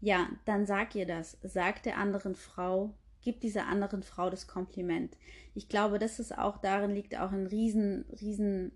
ja, 0.00 0.28
dann 0.44 0.66
sag 0.66 0.96
ihr 0.96 1.06
das. 1.06 1.38
Sag 1.44 1.84
der 1.84 1.96
anderen 1.96 2.34
Frau, 2.34 2.92
Gib 3.22 3.40
dieser 3.40 3.66
anderen 3.66 4.02
Frau 4.02 4.30
das 4.30 4.46
Kompliment. 4.46 5.16
Ich 5.54 5.68
glaube, 5.68 5.98
dass 5.98 6.18
es 6.18 6.32
auch 6.32 6.58
darin 6.58 6.90
liegt, 6.90 7.16
auch 7.16 7.32
ein 7.32 7.46
riesen, 7.46 8.04
riesen 8.20 8.72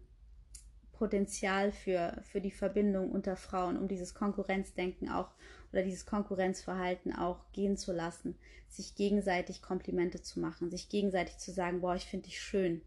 Potenzial 0.93 1.73
für, 1.73 2.23
für 2.23 2.41
die 2.41 2.51
Verbindung 2.51 3.11
unter 3.11 3.37
Frauen, 3.37 3.77
um 3.77 3.89
dieses 3.89 4.15
Konkurrenzdenken 4.15 5.11
auch 5.11 5.31
oder 5.73 5.83
dieses 5.83 6.07
Konkurrenzverhalten 6.07 7.15
auch 7.15 7.41
gehen 7.53 7.77
zu 7.77 7.93
lassen, 7.93 8.37
sich 8.69 8.95
gegenseitig 8.95 9.63
Komplimente 9.63 10.23
zu 10.23 10.41
machen, 10.41 10.71
sich 10.71 10.89
gegenseitig 10.89 11.39
zu 11.39 11.53
sagen, 11.53 11.81
boah, 11.81 11.97
ich 11.97 12.07
finde 12.07 12.27
dich 12.27 12.41
schön. 12.41 12.81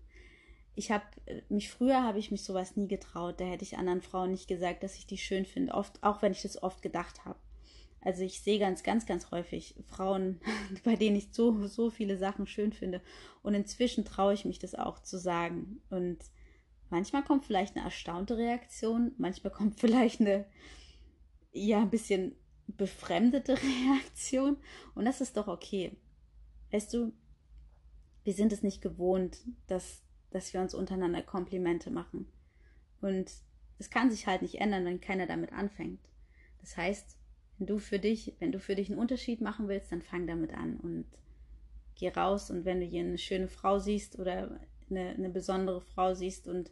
Ich 0.75 0.91
habe 0.91 1.03
mich 1.49 1.69
früher 1.69 2.03
habe 2.03 2.19
ich 2.19 2.31
mich 2.31 2.43
sowas 2.43 2.77
nie 2.77 2.87
getraut, 2.87 3.39
da 3.39 3.45
hätte 3.45 3.65
ich 3.65 3.77
anderen 3.77 4.01
Frauen 4.01 4.31
nicht 4.31 4.47
gesagt, 4.47 4.81
dass 4.81 4.95
ich 4.95 5.05
die 5.05 5.17
schön 5.17 5.45
finde, 5.45 5.73
oft 5.73 6.01
auch 6.01 6.21
wenn 6.21 6.31
ich 6.31 6.41
das 6.41 6.63
oft 6.63 6.81
gedacht 6.81 7.25
habe. 7.25 7.37
Also 8.01 8.23
ich 8.23 8.41
sehe 8.41 8.59
ganz, 8.59 8.83
ganz, 8.83 9.05
ganz 9.05 9.31
häufig 9.31 9.75
Frauen, 9.87 10.39
bei 10.83 10.95
denen 10.95 11.17
ich 11.17 11.29
so, 11.33 11.67
so 11.67 11.89
viele 11.89 12.17
Sachen 12.17 12.47
schön 12.47 12.71
finde. 12.71 13.01
Und 13.41 13.53
inzwischen 13.53 14.05
traue 14.05 14.33
ich 14.33 14.45
mich 14.45 14.59
das 14.59 14.75
auch 14.75 14.99
zu 14.99 15.17
sagen. 15.17 15.81
Und 15.89 16.19
manchmal 16.89 17.23
kommt 17.23 17.45
vielleicht 17.45 17.75
eine 17.75 17.85
erstaunte 17.85 18.37
Reaktion, 18.37 19.13
manchmal 19.17 19.51
kommt 19.51 19.75
vielleicht 19.79 20.21
eine, 20.21 20.45
ja, 21.51 21.81
ein 21.81 21.89
bisschen 21.89 22.35
befremdete 22.67 23.57
Reaktion. 23.87 24.57
Und 24.95 25.05
das 25.05 25.21
ist 25.21 25.35
doch 25.35 25.47
okay. 25.47 25.97
Weißt 26.71 26.93
du, 26.93 27.11
wir 28.23 28.33
sind 28.33 28.53
es 28.53 28.63
nicht 28.63 28.81
gewohnt, 28.81 29.39
dass, 29.67 30.03
dass 30.29 30.53
wir 30.53 30.61
uns 30.61 30.73
untereinander 30.73 31.23
Komplimente 31.23 31.89
machen. 31.89 32.31
Und 33.01 33.31
es 33.77 33.89
kann 33.89 34.11
sich 34.11 34.27
halt 34.27 34.41
nicht 34.41 34.55
ändern, 34.55 34.85
wenn 34.85 35.01
keiner 35.01 35.25
damit 35.25 35.51
anfängt. 35.51 36.01
Das 36.59 36.77
heißt, 36.77 37.18
wenn 37.59 37.67
du 37.67 37.77
für 37.77 37.99
dich, 37.99 38.33
wenn 38.39 38.51
du 38.51 38.59
für 38.59 38.75
dich 38.75 38.89
einen 38.89 38.99
Unterschied 38.99 39.41
machen 39.41 39.67
willst, 39.67 39.91
dann 39.91 40.01
fang 40.01 40.25
damit 40.25 40.53
an 40.53 40.77
und 40.77 41.05
geh 41.95 42.09
raus. 42.09 42.49
Und 42.49 42.65
wenn 42.65 42.79
du 42.79 42.85
hier 42.85 43.03
eine 43.03 43.17
schöne 43.17 43.49
Frau 43.49 43.79
siehst 43.79 44.17
oder 44.17 44.59
eine, 44.89 45.09
eine 45.09 45.29
besondere 45.29 45.81
Frau 45.81 46.13
siehst 46.13 46.47
und 46.47 46.71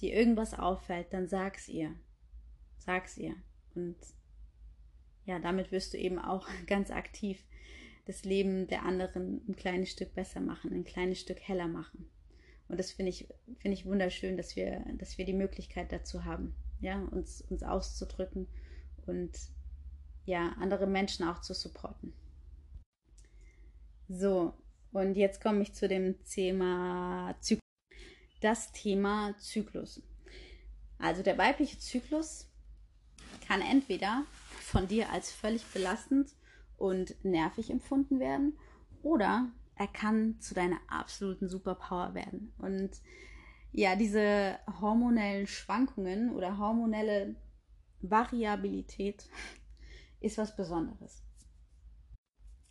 dir 0.00 0.14
irgendwas 0.14 0.58
auffällt, 0.58 1.12
dann 1.12 1.26
sag's 1.26 1.68
ihr. 1.68 1.94
Sag's 2.78 3.18
ihr. 3.18 3.34
Und 3.74 3.96
ja, 5.26 5.38
damit 5.40 5.72
wirst 5.72 5.92
du 5.92 5.98
eben 5.98 6.18
auch 6.18 6.48
ganz 6.66 6.90
aktiv 6.90 7.44
das 8.06 8.24
Leben 8.24 8.66
der 8.68 8.84
anderen 8.84 9.42
ein 9.48 9.56
kleines 9.56 9.90
Stück 9.90 10.14
besser 10.14 10.40
machen, 10.40 10.72
ein 10.72 10.84
kleines 10.84 11.20
Stück 11.20 11.40
heller 11.40 11.68
machen. 11.68 12.08
Und 12.68 12.78
das 12.78 12.92
finde 12.92 13.10
ich, 13.10 13.28
finde 13.58 13.76
ich 13.76 13.84
wunderschön, 13.84 14.36
dass 14.36 14.54
wir, 14.54 14.84
dass 14.96 15.18
wir 15.18 15.24
die 15.24 15.32
Möglichkeit 15.32 15.90
dazu 15.90 16.24
haben, 16.24 16.54
ja, 16.80 17.02
uns, 17.10 17.42
uns 17.42 17.64
auszudrücken 17.64 18.46
und 19.06 19.36
ja, 20.24 20.54
andere 20.60 20.86
Menschen 20.86 21.26
auch 21.26 21.40
zu 21.40 21.54
supporten. 21.54 22.12
So, 24.08 24.54
und 24.92 25.14
jetzt 25.14 25.40
komme 25.40 25.62
ich 25.62 25.72
zu 25.72 25.88
dem 25.88 26.22
Thema 26.24 27.34
Zyklus. 27.40 27.60
Das 28.40 28.72
Thema 28.72 29.36
Zyklus. 29.38 30.02
Also 30.98 31.22
der 31.22 31.38
weibliche 31.38 31.78
Zyklus 31.78 32.48
kann 33.46 33.62
entweder 33.62 34.24
von 34.60 34.88
dir 34.88 35.10
als 35.10 35.32
völlig 35.32 35.64
belastend 35.66 36.30
und 36.76 37.24
nervig 37.24 37.70
empfunden 37.70 38.20
werden 38.20 38.58
oder 39.02 39.50
er 39.76 39.86
kann 39.86 40.38
zu 40.40 40.54
deiner 40.54 40.78
absoluten 40.88 41.48
Superpower 41.48 42.14
werden. 42.14 42.52
Und 42.58 42.90
ja, 43.72 43.96
diese 43.96 44.58
hormonellen 44.80 45.46
Schwankungen 45.46 46.32
oder 46.34 46.58
hormonelle 46.58 47.36
Variabilität 48.02 49.26
ist 50.20 50.38
was 50.38 50.54
Besonderes. 50.54 51.22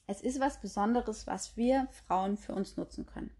Es 0.08 0.22
ist 0.22 0.40
was 0.40 0.60
Besonderes, 0.60 1.28
was 1.28 1.56
wir 1.58 1.88
Frauen 2.08 2.38
für 2.38 2.54
uns 2.54 2.78
nutzen 2.78 3.06
können. 3.06 3.32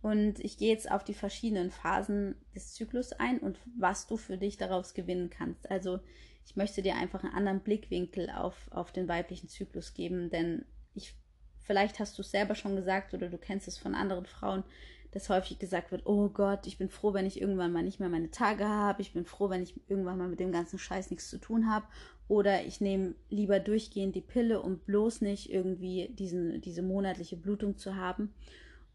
Und 0.00 0.40
ich 0.40 0.58
gehe 0.58 0.72
jetzt 0.72 0.90
auf 0.90 1.04
die 1.04 1.14
verschiedenen 1.14 1.70
Phasen 1.70 2.34
des 2.54 2.74
Zyklus 2.74 3.12
ein 3.12 3.38
und 3.38 3.58
was 3.78 4.08
du 4.08 4.16
für 4.16 4.36
dich 4.36 4.56
daraus 4.56 4.94
gewinnen 4.94 5.30
kannst. 5.30 5.70
Also 5.70 6.00
ich 6.44 6.56
möchte 6.56 6.82
dir 6.82 6.96
einfach 6.96 7.22
einen 7.22 7.34
anderen 7.34 7.60
Blickwinkel 7.60 8.30
auf, 8.30 8.56
auf 8.72 8.90
den 8.90 9.06
weiblichen 9.06 9.48
Zyklus 9.48 9.94
geben, 9.94 10.28
denn 10.28 10.64
ich, 10.92 11.14
vielleicht 11.60 12.00
hast 12.00 12.18
du 12.18 12.22
es 12.22 12.32
selber 12.32 12.56
schon 12.56 12.74
gesagt 12.74 13.14
oder 13.14 13.28
du 13.28 13.38
kennst 13.38 13.68
es 13.68 13.78
von 13.78 13.94
anderen 13.94 14.26
Frauen, 14.26 14.64
dass 15.12 15.28
häufig 15.28 15.60
gesagt 15.60 15.92
wird, 15.92 16.06
oh 16.06 16.30
Gott, 16.30 16.66
ich 16.66 16.78
bin 16.78 16.88
froh, 16.88 17.14
wenn 17.14 17.26
ich 17.26 17.40
irgendwann 17.40 17.72
mal 17.72 17.82
nicht 17.82 18.00
mehr 18.00 18.08
meine 18.08 18.30
Tage 18.30 18.66
habe, 18.66 19.02
ich 19.02 19.12
bin 19.12 19.24
froh, 19.24 19.50
wenn 19.50 19.62
ich 19.62 19.88
irgendwann 19.88 20.18
mal 20.18 20.28
mit 20.28 20.40
dem 20.40 20.50
ganzen 20.50 20.78
Scheiß 20.78 21.10
nichts 21.10 21.28
zu 21.28 21.38
tun 21.38 21.70
habe 21.70 21.86
oder 22.32 22.64
ich 22.64 22.80
nehme 22.80 23.14
lieber 23.28 23.60
durchgehend 23.60 24.14
die 24.14 24.22
Pille, 24.22 24.62
um 24.62 24.78
bloß 24.78 25.20
nicht 25.20 25.52
irgendwie 25.52 26.08
diesen, 26.14 26.62
diese 26.62 26.80
monatliche 26.80 27.36
Blutung 27.36 27.76
zu 27.76 27.96
haben. 27.96 28.32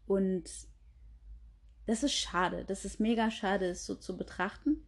Und 0.08 0.50
das 1.86 2.02
ist 2.02 2.14
schade, 2.14 2.64
das 2.66 2.84
ist 2.84 2.98
mega 2.98 3.30
schade, 3.30 3.66
es 3.66 3.86
so 3.86 3.94
zu 3.94 4.16
betrachten, 4.16 4.82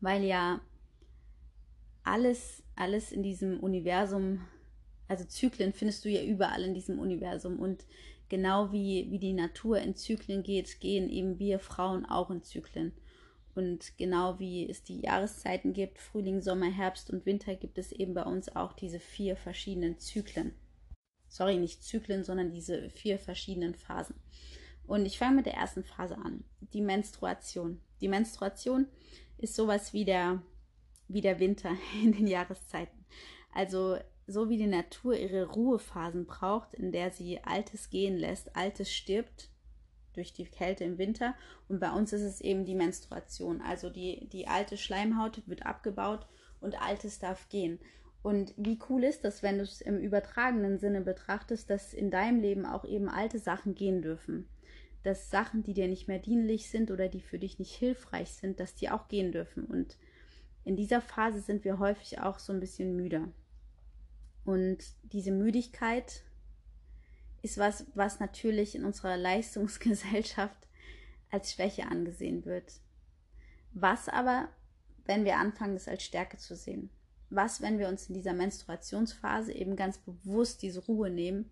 weil 0.00 0.24
ja 0.24 0.60
alles, 2.02 2.64
alles 2.74 3.12
in 3.12 3.22
diesem 3.22 3.60
Universum, 3.60 4.40
also 5.06 5.24
Zyklen 5.24 5.72
findest 5.72 6.04
du 6.04 6.08
ja 6.08 6.24
überall 6.24 6.64
in 6.64 6.74
diesem 6.74 6.98
Universum 6.98 7.60
und 7.60 7.86
genau 8.28 8.72
wie, 8.72 9.12
wie 9.12 9.20
die 9.20 9.32
Natur 9.32 9.78
in 9.78 9.94
Zyklen 9.94 10.42
geht, 10.42 10.80
gehen 10.80 11.08
eben 11.08 11.38
wir 11.38 11.60
Frauen 11.60 12.04
auch 12.04 12.30
in 12.32 12.42
Zyklen. 12.42 12.90
Und 13.58 13.98
genau 13.98 14.38
wie 14.38 14.70
es 14.70 14.84
die 14.84 15.00
Jahreszeiten 15.00 15.72
gibt, 15.72 15.98
Frühling, 15.98 16.40
Sommer, 16.40 16.70
Herbst 16.70 17.10
und 17.10 17.26
Winter, 17.26 17.56
gibt 17.56 17.76
es 17.76 17.90
eben 17.90 18.14
bei 18.14 18.22
uns 18.22 18.54
auch 18.54 18.72
diese 18.72 19.00
vier 19.00 19.34
verschiedenen 19.34 19.98
Zyklen. 19.98 20.54
Sorry, 21.26 21.56
nicht 21.56 21.82
Zyklen, 21.82 22.22
sondern 22.22 22.52
diese 22.52 22.88
vier 22.90 23.18
verschiedenen 23.18 23.74
Phasen. 23.74 24.14
Und 24.86 25.06
ich 25.06 25.18
fange 25.18 25.34
mit 25.34 25.46
der 25.46 25.54
ersten 25.54 25.82
Phase 25.82 26.16
an, 26.16 26.44
die 26.72 26.80
Menstruation. 26.80 27.80
Die 28.00 28.06
Menstruation 28.06 28.86
ist 29.38 29.56
sowas 29.56 29.92
wie 29.92 30.04
der, 30.04 30.40
wie 31.08 31.20
der 31.20 31.40
Winter 31.40 31.76
in 32.00 32.12
den 32.12 32.28
Jahreszeiten. 32.28 33.06
Also 33.52 33.98
so 34.28 34.48
wie 34.48 34.58
die 34.58 34.68
Natur 34.68 35.16
ihre 35.16 35.46
Ruhephasen 35.46 36.26
braucht, 36.26 36.74
in 36.74 36.92
der 36.92 37.10
sie 37.10 37.42
Altes 37.42 37.90
gehen 37.90 38.18
lässt, 38.18 38.54
Altes 38.54 38.92
stirbt 38.92 39.50
durch 40.18 40.32
die 40.32 40.44
Kälte 40.44 40.84
im 40.84 40.98
Winter. 40.98 41.34
Und 41.68 41.80
bei 41.80 41.90
uns 41.90 42.12
ist 42.12 42.22
es 42.22 42.40
eben 42.40 42.64
die 42.64 42.74
Menstruation. 42.74 43.62
Also 43.62 43.88
die, 43.88 44.28
die 44.28 44.46
alte 44.46 44.76
Schleimhaut 44.76 45.42
wird 45.46 45.64
abgebaut 45.64 46.26
und 46.60 46.82
Altes 46.82 47.18
darf 47.18 47.48
gehen. 47.48 47.78
Und 48.22 48.52
wie 48.56 48.78
cool 48.90 49.04
ist 49.04 49.24
das, 49.24 49.42
wenn 49.42 49.58
du 49.58 49.64
es 49.64 49.80
im 49.80 49.98
übertragenen 49.98 50.78
Sinne 50.78 51.00
betrachtest, 51.00 51.70
dass 51.70 51.94
in 51.94 52.10
deinem 52.10 52.40
Leben 52.40 52.66
auch 52.66 52.84
eben 52.84 53.08
alte 53.08 53.38
Sachen 53.38 53.74
gehen 53.74 54.02
dürfen. 54.02 54.48
Dass 55.04 55.30
Sachen, 55.30 55.62
die 55.62 55.72
dir 55.72 55.88
nicht 55.88 56.08
mehr 56.08 56.18
dienlich 56.18 56.68
sind 56.68 56.90
oder 56.90 57.08
die 57.08 57.20
für 57.20 57.38
dich 57.38 57.58
nicht 57.58 57.74
hilfreich 57.74 58.32
sind, 58.32 58.60
dass 58.60 58.74
die 58.74 58.90
auch 58.90 59.08
gehen 59.08 59.32
dürfen. 59.32 59.64
Und 59.64 59.96
in 60.64 60.76
dieser 60.76 61.00
Phase 61.00 61.40
sind 61.40 61.64
wir 61.64 61.78
häufig 61.78 62.20
auch 62.20 62.38
so 62.38 62.52
ein 62.52 62.60
bisschen 62.60 62.96
müder. 62.96 63.28
Und 64.44 64.78
diese 65.04 65.30
Müdigkeit 65.30 66.24
ist 67.48 67.58
was, 67.58 67.86
was 67.94 68.20
natürlich 68.20 68.74
in 68.74 68.84
unserer 68.84 69.16
Leistungsgesellschaft 69.16 70.68
als 71.30 71.52
Schwäche 71.52 71.86
angesehen 71.86 72.44
wird. 72.44 72.72
Was 73.72 74.08
aber, 74.08 74.48
wenn 75.06 75.24
wir 75.24 75.36
anfangen, 75.36 75.74
das 75.74 75.88
als 75.88 76.02
Stärke 76.02 76.36
zu 76.36 76.56
sehen? 76.56 76.90
Was, 77.30 77.60
wenn 77.60 77.78
wir 77.78 77.88
uns 77.88 78.08
in 78.08 78.14
dieser 78.14 78.34
Menstruationsphase 78.34 79.52
eben 79.52 79.76
ganz 79.76 79.98
bewusst 79.98 80.62
diese 80.62 80.84
Ruhe 80.84 81.10
nehmen, 81.10 81.50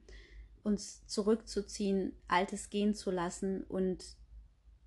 uns 0.63 1.07
zurückzuziehen, 1.07 2.13
Altes 2.29 2.71
gehen 2.71 2.95
zu 2.95 3.11
lassen 3.11 3.65
und 3.65 4.05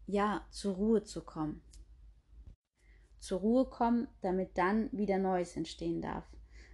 ja, 0.06 0.46
zur 0.52 0.76
Ruhe 0.76 1.04
zu 1.04 1.24
kommen? 1.24 1.62
Zur 3.20 3.40
Ruhe 3.40 3.66
kommen, 3.66 4.08
damit 4.22 4.58
dann 4.58 4.92
wieder 4.92 5.18
Neues 5.18 5.56
entstehen 5.56 6.02
darf. 6.02 6.26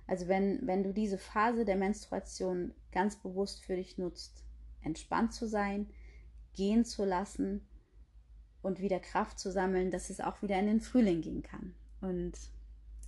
Also 0.07 0.27
wenn, 0.27 0.65
wenn 0.67 0.83
du 0.83 0.93
diese 0.93 1.17
Phase 1.17 1.65
der 1.65 1.77
Menstruation 1.77 2.73
ganz 2.91 3.15
bewusst 3.15 3.63
für 3.63 3.75
dich 3.75 3.97
nutzt, 3.97 4.43
entspannt 4.81 5.33
zu 5.33 5.47
sein, 5.47 5.87
gehen 6.53 6.85
zu 6.85 7.05
lassen 7.05 7.67
und 8.61 8.79
wieder 8.79 8.99
Kraft 8.99 9.39
zu 9.39 9.51
sammeln, 9.51 9.91
dass 9.91 10.09
es 10.09 10.21
auch 10.21 10.41
wieder 10.41 10.59
in 10.59 10.67
den 10.67 10.81
Frühling 10.81 11.21
gehen 11.21 11.43
kann. 11.43 11.73
Und 12.01 12.33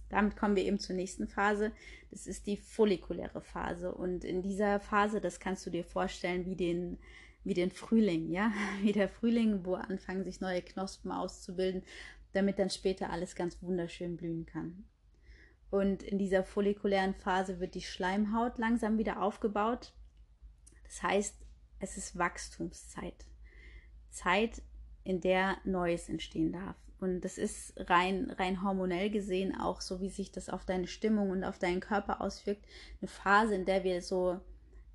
damit 0.09 0.35
kommen 0.37 0.55
wir 0.55 0.63
eben 0.63 0.79
zur 0.79 0.95
nächsten 0.95 1.27
Phase. 1.27 1.71
Das 2.11 2.27
ist 2.27 2.47
die 2.47 2.57
follikuläre 2.57 3.41
Phase. 3.41 3.93
Und 3.93 4.23
in 4.23 4.41
dieser 4.41 4.79
Phase, 4.79 5.21
das 5.21 5.39
kannst 5.39 5.65
du 5.65 5.69
dir 5.69 5.83
vorstellen, 5.83 6.45
wie 6.45 6.55
den, 6.55 6.97
wie 7.43 7.53
den 7.53 7.71
Frühling, 7.71 8.31
ja, 8.31 8.51
wie 8.81 8.91
der 8.91 9.09
Frühling, 9.09 9.65
wo 9.65 9.75
anfangen 9.75 10.23
sich 10.23 10.41
neue 10.41 10.61
Knospen 10.61 11.11
auszubilden, 11.11 11.83
damit 12.33 12.59
dann 12.59 12.69
später 12.69 13.09
alles 13.09 13.35
ganz 13.35 13.61
wunderschön 13.61 14.17
blühen 14.17 14.45
kann. 14.45 14.85
Und 15.69 16.03
in 16.03 16.17
dieser 16.17 16.43
follikulären 16.43 17.13
Phase 17.13 17.59
wird 17.59 17.75
die 17.75 17.81
Schleimhaut 17.81 18.57
langsam 18.57 18.97
wieder 18.97 19.21
aufgebaut. 19.21 19.93
Das 20.85 21.03
heißt, 21.03 21.35
es 21.79 21.97
ist 21.97 22.17
Wachstumszeit. 22.17 23.25
Zeit, 24.09 24.61
in 25.03 25.21
der 25.21 25.57
Neues 25.63 26.09
entstehen 26.09 26.51
darf. 26.51 26.75
Und 26.99 27.21
das 27.21 27.37
ist 27.37 27.73
rein, 27.89 28.31
rein 28.39 28.63
hormonell 28.63 29.09
gesehen 29.09 29.55
auch 29.55 29.81
so, 29.81 30.01
wie 30.01 30.09
sich 30.09 30.31
das 30.31 30.49
auf 30.49 30.65
deine 30.65 30.87
Stimmung 30.87 31.29
und 31.29 31.43
auf 31.43 31.59
deinen 31.59 31.79
Körper 31.79 32.21
auswirkt. 32.21 32.65
Eine 32.99 33.07
Phase, 33.07 33.55
in 33.55 33.65
der 33.65 33.83
wir 33.83 34.01
so 34.01 34.39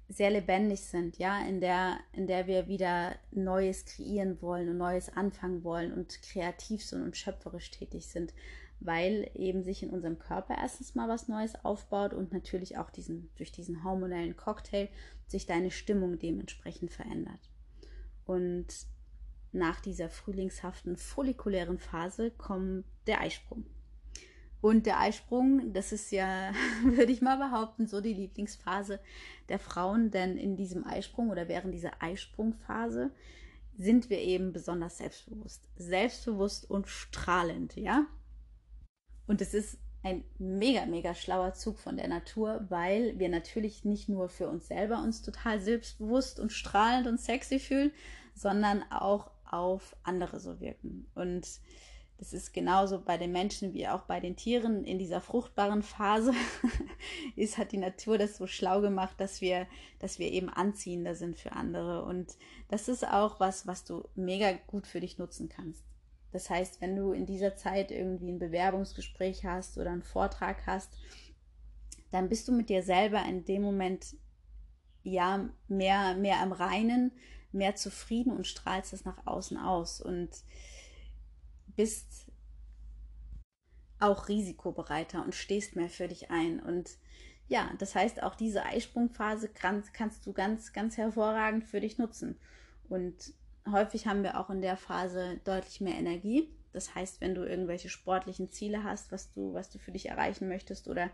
sehr 0.08 0.30
lebendig 0.30 0.80
sind, 0.80 1.18
ja, 1.18 1.42
in 1.46 1.60
der, 1.60 1.98
in 2.12 2.26
der 2.26 2.46
wir 2.46 2.66
wieder 2.66 3.14
Neues 3.30 3.84
kreieren 3.86 4.42
wollen 4.42 4.68
und 4.68 4.78
Neues 4.78 5.16
anfangen 5.16 5.64
wollen 5.64 5.92
und 5.92 6.20
kreativ 6.22 6.84
sind 6.84 7.02
und 7.02 7.16
schöpferisch 7.16 7.70
tätig 7.70 8.06
sind, 8.08 8.34
weil 8.84 9.30
eben 9.34 9.62
sich 9.62 9.82
in 9.82 9.90
unserem 9.90 10.18
Körper 10.18 10.56
erstens 10.58 10.94
mal 10.94 11.08
was 11.08 11.28
Neues 11.28 11.64
aufbaut 11.64 12.14
und 12.14 12.32
natürlich 12.32 12.78
auch 12.78 12.90
diesen, 12.90 13.30
durch 13.36 13.52
diesen 13.52 13.84
hormonellen 13.84 14.36
Cocktail 14.36 14.88
sich 15.26 15.46
deine 15.46 15.70
Stimmung 15.70 16.18
dementsprechend 16.18 16.90
verändert. 16.92 17.50
Und 18.24 18.66
nach 19.52 19.80
dieser 19.80 20.08
frühlingshaften 20.08 20.96
follikulären 20.96 21.78
Phase 21.78 22.30
kommt 22.30 22.84
der 23.06 23.20
Eisprung. 23.20 23.64
Und 24.62 24.86
der 24.86 25.00
Eisprung, 25.00 25.72
das 25.72 25.92
ist 25.92 26.12
ja, 26.12 26.52
würde 26.84 27.12
ich 27.12 27.20
mal 27.20 27.36
behaupten, 27.36 27.86
so 27.86 28.00
die 28.00 28.14
Lieblingsphase 28.14 29.00
der 29.48 29.58
Frauen, 29.58 30.10
denn 30.10 30.38
in 30.38 30.56
diesem 30.56 30.86
Eisprung 30.86 31.30
oder 31.30 31.48
während 31.48 31.74
dieser 31.74 32.00
Eisprungphase 32.00 33.10
sind 33.76 34.08
wir 34.08 34.18
eben 34.18 34.52
besonders 34.52 34.98
selbstbewusst. 34.98 35.68
Selbstbewusst 35.76 36.70
und 36.70 36.88
strahlend, 36.88 37.76
ja? 37.76 38.06
Und 39.26 39.40
es 39.40 39.54
ist 39.54 39.78
ein 40.02 40.24
mega, 40.38 40.84
mega 40.86 41.14
schlauer 41.14 41.54
Zug 41.54 41.78
von 41.78 41.96
der 41.96 42.08
Natur, 42.08 42.66
weil 42.68 43.18
wir 43.18 43.28
natürlich 43.28 43.84
nicht 43.84 44.08
nur 44.08 44.28
für 44.28 44.48
uns 44.48 44.66
selber 44.68 45.02
uns 45.02 45.22
total 45.22 45.60
selbstbewusst 45.60 46.40
und 46.40 46.50
strahlend 46.52 47.06
und 47.06 47.20
sexy 47.20 47.58
fühlen, 47.58 47.92
sondern 48.34 48.82
auch 48.90 49.30
auf 49.44 49.94
andere 50.02 50.40
so 50.40 50.60
wirken. 50.60 51.06
Und 51.14 51.46
das 52.18 52.32
ist 52.32 52.52
genauso 52.52 53.00
bei 53.00 53.18
den 53.18 53.32
Menschen 53.32 53.74
wie 53.74 53.88
auch 53.88 54.02
bei 54.02 54.20
den 54.20 54.36
Tieren. 54.36 54.84
In 54.84 54.98
dieser 54.98 55.20
fruchtbaren 55.20 55.82
Phase 55.82 56.32
ist, 57.36 57.58
hat 57.58 57.72
die 57.72 57.78
Natur 57.78 58.16
das 58.16 58.36
so 58.36 58.46
schlau 58.46 58.80
gemacht, 58.80 59.16
dass 59.18 59.40
wir, 59.40 59.66
dass 59.98 60.18
wir 60.18 60.30
eben 60.30 60.48
anziehender 60.48 61.16
sind 61.16 61.36
für 61.36 61.52
andere. 61.52 62.04
Und 62.04 62.36
das 62.68 62.88
ist 62.88 63.06
auch 63.06 63.40
was, 63.40 63.66
was 63.66 63.84
du 63.84 64.04
mega 64.14 64.52
gut 64.68 64.86
für 64.86 65.00
dich 65.00 65.18
nutzen 65.18 65.48
kannst. 65.48 65.82
Das 66.32 66.48
heißt, 66.48 66.80
wenn 66.80 66.96
du 66.96 67.12
in 67.12 67.26
dieser 67.26 67.56
Zeit 67.56 67.90
irgendwie 67.90 68.32
ein 68.32 68.38
Bewerbungsgespräch 68.38 69.44
hast 69.44 69.78
oder 69.78 69.90
einen 69.90 70.02
Vortrag 70.02 70.66
hast, 70.66 70.96
dann 72.10 72.28
bist 72.28 72.48
du 72.48 72.52
mit 72.52 72.68
dir 72.68 72.82
selber 72.82 73.22
in 73.24 73.44
dem 73.44 73.62
Moment 73.62 74.16
ja 75.02 75.48
mehr, 75.68 76.14
mehr 76.14 76.40
am 76.40 76.52
Reinen, 76.52 77.12
mehr 77.52 77.76
zufrieden 77.76 78.32
und 78.32 78.46
strahlst 78.46 78.92
es 78.92 79.04
nach 79.04 79.26
außen 79.26 79.58
aus. 79.58 80.00
Und 80.00 80.30
bist 81.76 82.30
auch 83.98 84.28
risikobereiter 84.28 85.22
und 85.24 85.34
stehst 85.34 85.76
mehr 85.76 85.88
für 85.88 86.08
dich 86.08 86.30
ein. 86.30 86.60
Und 86.60 86.98
ja, 87.48 87.70
das 87.78 87.94
heißt, 87.94 88.22
auch 88.22 88.34
diese 88.34 88.64
Eisprungphase 88.64 89.48
kann, 89.48 89.82
kannst 89.92 90.26
du 90.26 90.32
ganz, 90.32 90.72
ganz 90.72 90.96
hervorragend 90.96 91.64
für 91.64 91.80
dich 91.80 91.98
nutzen. 91.98 92.38
Und 92.88 93.34
häufig 93.70 94.06
haben 94.06 94.22
wir 94.22 94.38
auch 94.38 94.50
in 94.50 94.60
der 94.60 94.76
Phase 94.76 95.40
deutlich 95.44 95.80
mehr 95.80 95.94
Energie. 95.94 96.48
Das 96.72 96.94
heißt, 96.94 97.20
wenn 97.20 97.34
du 97.34 97.44
irgendwelche 97.44 97.88
sportlichen 97.88 98.50
Ziele 98.50 98.82
hast, 98.82 99.12
was 99.12 99.30
du, 99.32 99.52
was 99.52 99.70
du 99.70 99.78
für 99.78 99.92
dich 99.92 100.08
erreichen 100.08 100.48
möchtest 100.48 100.88
oder 100.88 101.10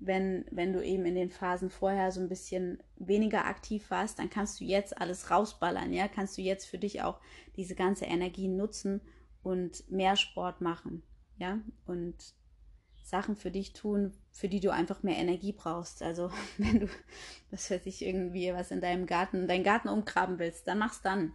wenn, 0.00 0.44
wenn 0.50 0.72
du 0.72 0.84
eben 0.84 1.06
in 1.06 1.14
den 1.14 1.30
Phasen 1.30 1.70
vorher 1.70 2.12
so 2.12 2.20
ein 2.20 2.28
bisschen 2.28 2.82
weniger 2.96 3.46
aktiv 3.46 3.90
warst, 3.90 4.18
dann 4.18 4.30
kannst 4.30 4.60
du 4.60 4.64
jetzt 4.64 5.00
alles 5.00 5.30
rausballern, 5.30 5.92
ja, 5.92 6.06
kannst 6.06 6.38
du 6.38 6.42
jetzt 6.42 6.66
für 6.66 6.78
dich 6.78 7.02
auch 7.02 7.20
diese 7.56 7.74
ganze 7.74 8.04
Energie 8.04 8.48
nutzen 8.48 9.00
und 9.42 9.90
mehr 9.90 10.16
Sport 10.16 10.60
machen, 10.60 11.02
ja, 11.38 11.58
und 11.86 12.14
Sachen 13.02 13.36
für 13.36 13.50
dich 13.50 13.72
tun, 13.72 14.12
für 14.30 14.48
die 14.48 14.60
du 14.60 14.70
einfach 14.70 15.02
mehr 15.02 15.16
Energie 15.16 15.52
brauchst. 15.52 16.02
Also 16.02 16.30
wenn 16.58 16.80
du, 16.80 16.88
was 17.50 17.70
weiß 17.70 17.86
ich, 17.86 18.04
irgendwie 18.04 18.52
was 18.52 18.70
in 18.70 18.80
deinem 18.80 19.06
Garten, 19.06 19.48
deinen 19.48 19.64
Garten 19.64 19.88
umgraben 19.88 20.38
willst, 20.38 20.68
dann 20.68 20.78
mach's 20.78 21.00
dann. 21.02 21.32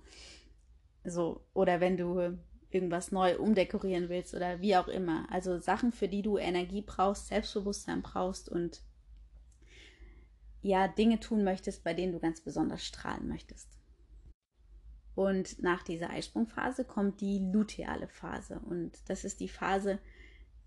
So, 1.06 1.46
oder 1.54 1.80
wenn 1.80 1.98
du 1.98 2.38
irgendwas 2.74 3.12
neu 3.12 3.38
umdekorieren 3.38 4.10
willst 4.10 4.34
oder 4.34 4.62
wie 4.62 4.76
auch 4.76 4.88
immer. 4.88 5.28
Also 5.30 5.60
Sachen, 5.60 5.92
für 5.92 6.08
die 6.08 6.22
du 6.22 6.38
Energie 6.38 6.82
brauchst, 6.82 7.28
Selbstbewusstsein 7.28 8.02
brauchst 8.02 8.50
und 8.50 8.82
ja, 10.62 10.88
Dinge 10.88 11.20
tun 11.20 11.44
möchtest, 11.44 11.84
bei 11.84 11.94
denen 11.94 12.14
du 12.14 12.20
ganz 12.20 12.42
besonders 12.42 12.86
strahlen 12.86 13.28
möchtest. 13.28 13.68
Und 15.16 15.62
nach 15.62 15.84
dieser 15.84 16.10
Eisprungphase 16.10 16.86
kommt 16.86 17.22
die 17.22 17.40
luteale 17.40 18.08
Phase. 18.08 18.60
Und 18.60 18.94
das 19.08 19.26
ist 19.26 19.40
die 19.42 19.50
Phase, 19.50 20.00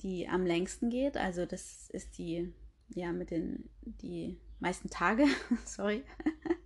die 0.03 0.29
am 0.29 0.47
längsten 0.47 0.91
geht. 0.91 1.17
Also 1.17 1.47
das 1.47 1.89
ist 1.91 2.19
die, 2.19 2.53
ja, 2.91 3.13
mit 3.13 3.31
den, 3.31 3.69
die 3.83 4.39
meisten 4.61 4.91
Tage, 4.91 5.25
sorry, 5.65 6.05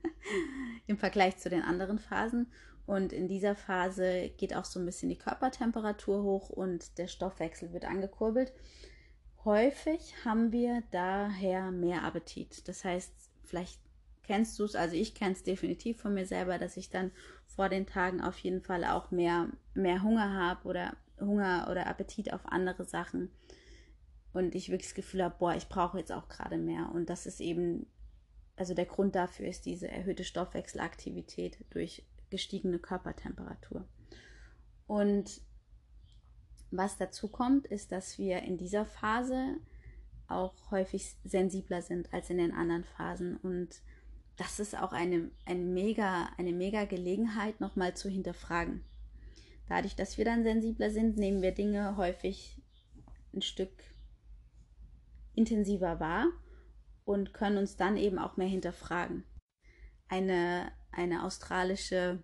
im 0.86 0.98
Vergleich 0.98 1.38
zu 1.38 1.48
den 1.48 1.62
anderen 1.62 1.98
Phasen. 1.98 2.48
Und 2.90 3.12
in 3.12 3.28
dieser 3.28 3.54
Phase 3.54 4.30
geht 4.36 4.52
auch 4.56 4.64
so 4.64 4.80
ein 4.80 4.84
bisschen 4.84 5.10
die 5.10 5.18
Körpertemperatur 5.18 6.24
hoch 6.24 6.50
und 6.50 6.98
der 6.98 7.06
Stoffwechsel 7.06 7.72
wird 7.72 7.84
angekurbelt. 7.84 8.52
Häufig 9.44 10.12
haben 10.24 10.50
wir 10.50 10.82
daher 10.90 11.70
mehr 11.70 12.02
Appetit. 12.02 12.66
Das 12.66 12.84
heißt, 12.84 13.12
vielleicht 13.44 13.78
kennst 14.24 14.58
du 14.58 14.64
es, 14.64 14.74
also 14.74 14.96
ich 14.96 15.14
kenne 15.14 15.34
es 15.34 15.44
definitiv 15.44 16.00
von 16.00 16.14
mir 16.14 16.26
selber, 16.26 16.58
dass 16.58 16.76
ich 16.76 16.90
dann 16.90 17.12
vor 17.46 17.68
den 17.68 17.86
Tagen 17.86 18.20
auf 18.20 18.36
jeden 18.38 18.60
Fall 18.60 18.84
auch 18.84 19.12
mehr, 19.12 19.46
mehr 19.72 20.02
Hunger 20.02 20.34
habe 20.34 20.66
oder 20.66 20.96
Hunger 21.20 21.68
oder 21.70 21.86
Appetit 21.86 22.32
auf 22.32 22.44
andere 22.46 22.86
Sachen. 22.86 23.30
Und 24.32 24.56
ich 24.56 24.68
wirklich 24.68 24.88
das 24.88 24.96
Gefühl 24.96 25.22
habe, 25.22 25.36
boah, 25.38 25.54
ich 25.54 25.68
brauche 25.68 25.98
jetzt 25.98 26.10
auch 26.10 26.28
gerade 26.28 26.58
mehr. 26.58 26.90
Und 26.92 27.08
das 27.08 27.26
ist 27.26 27.40
eben, 27.40 27.86
also 28.56 28.74
der 28.74 28.86
Grund 28.86 29.14
dafür 29.14 29.46
ist 29.46 29.64
diese 29.64 29.86
erhöhte 29.86 30.24
Stoffwechselaktivität 30.24 31.64
durch 31.70 32.04
gestiegene 32.30 32.78
Körpertemperatur. 32.78 33.86
Und 34.86 35.40
was 36.70 36.96
dazu 36.96 37.28
kommt, 37.28 37.66
ist, 37.66 37.92
dass 37.92 38.18
wir 38.18 38.42
in 38.42 38.56
dieser 38.56 38.84
Phase 38.84 39.56
auch 40.28 40.54
häufig 40.70 41.16
sensibler 41.24 41.82
sind 41.82 42.12
als 42.14 42.30
in 42.30 42.38
den 42.38 42.52
anderen 42.52 42.84
Phasen. 42.84 43.36
Und 43.36 43.82
das 44.36 44.60
ist 44.60 44.76
auch 44.76 44.92
eine, 44.92 45.30
eine, 45.44 45.64
mega, 45.64 46.30
eine 46.38 46.52
mega 46.52 46.84
Gelegenheit, 46.84 47.60
nochmal 47.60 47.94
zu 47.94 48.08
hinterfragen. 48.08 48.84
Dadurch, 49.68 49.96
dass 49.96 50.18
wir 50.18 50.24
dann 50.24 50.44
sensibler 50.44 50.90
sind, 50.90 51.16
nehmen 51.16 51.42
wir 51.42 51.52
Dinge 51.52 51.96
häufig 51.96 52.60
ein 53.32 53.42
Stück 53.42 53.72
intensiver 55.34 56.00
wahr 56.00 56.26
und 57.04 57.32
können 57.32 57.58
uns 57.58 57.76
dann 57.76 57.96
eben 57.96 58.18
auch 58.18 58.36
mehr 58.36 58.48
hinterfragen. 58.48 59.24
Eine 60.08 60.72
eine 60.92 61.24
australische, 61.24 62.22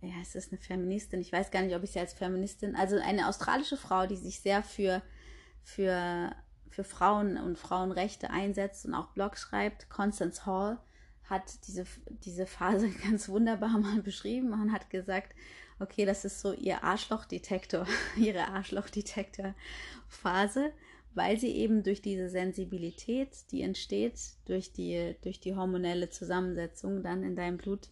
ja, 0.00 0.20
ist 0.20 0.34
das 0.34 0.48
eine 0.48 0.58
Feministin? 0.58 1.20
Ich 1.20 1.32
weiß 1.32 1.50
gar 1.50 1.62
nicht, 1.62 1.74
ob 1.74 1.82
ich 1.82 1.92
sie 1.92 2.00
als 2.00 2.12
Feministin, 2.12 2.76
also 2.76 2.98
eine 2.98 3.28
australische 3.28 3.76
Frau, 3.76 4.06
die 4.06 4.16
sich 4.16 4.40
sehr 4.40 4.62
für, 4.62 5.02
für, 5.62 6.34
für 6.70 6.84
Frauen 6.84 7.36
und 7.36 7.58
Frauenrechte 7.58 8.30
einsetzt 8.30 8.86
und 8.86 8.94
auch 8.94 9.08
Blogs 9.08 9.42
schreibt, 9.42 9.90
Constance 9.90 10.46
Hall, 10.46 10.78
hat 11.24 11.66
diese, 11.66 11.84
diese 12.08 12.46
Phase 12.46 12.90
ganz 13.04 13.28
wunderbar 13.28 13.78
mal 13.78 14.02
beschrieben 14.02 14.52
und 14.52 14.72
hat 14.72 14.90
gesagt, 14.90 15.34
okay, 15.78 16.04
das 16.04 16.24
ist 16.24 16.40
so 16.40 16.52
ihr 16.52 16.82
Arschlochdetektor, 16.82 17.86
ihre 18.16 18.48
Arschlochdetektor-Phase 18.48 20.72
weil 21.14 21.38
sie 21.38 21.50
eben 21.50 21.82
durch 21.82 22.02
diese 22.02 22.28
Sensibilität, 22.28 23.30
die 23.50 23.62
entsteht 23.62 24.18
durch 24.46 24.72
die, 24.72 25.16
durch 25.22 25.40
die 25.40 25.54
hormonelle 25.54 26.10
Zusammensetzung 26.10 27.02
dann 27.02 27.22
in 27.22 27.36
deinem 27.36 27.56
Blut, 27.56 27.88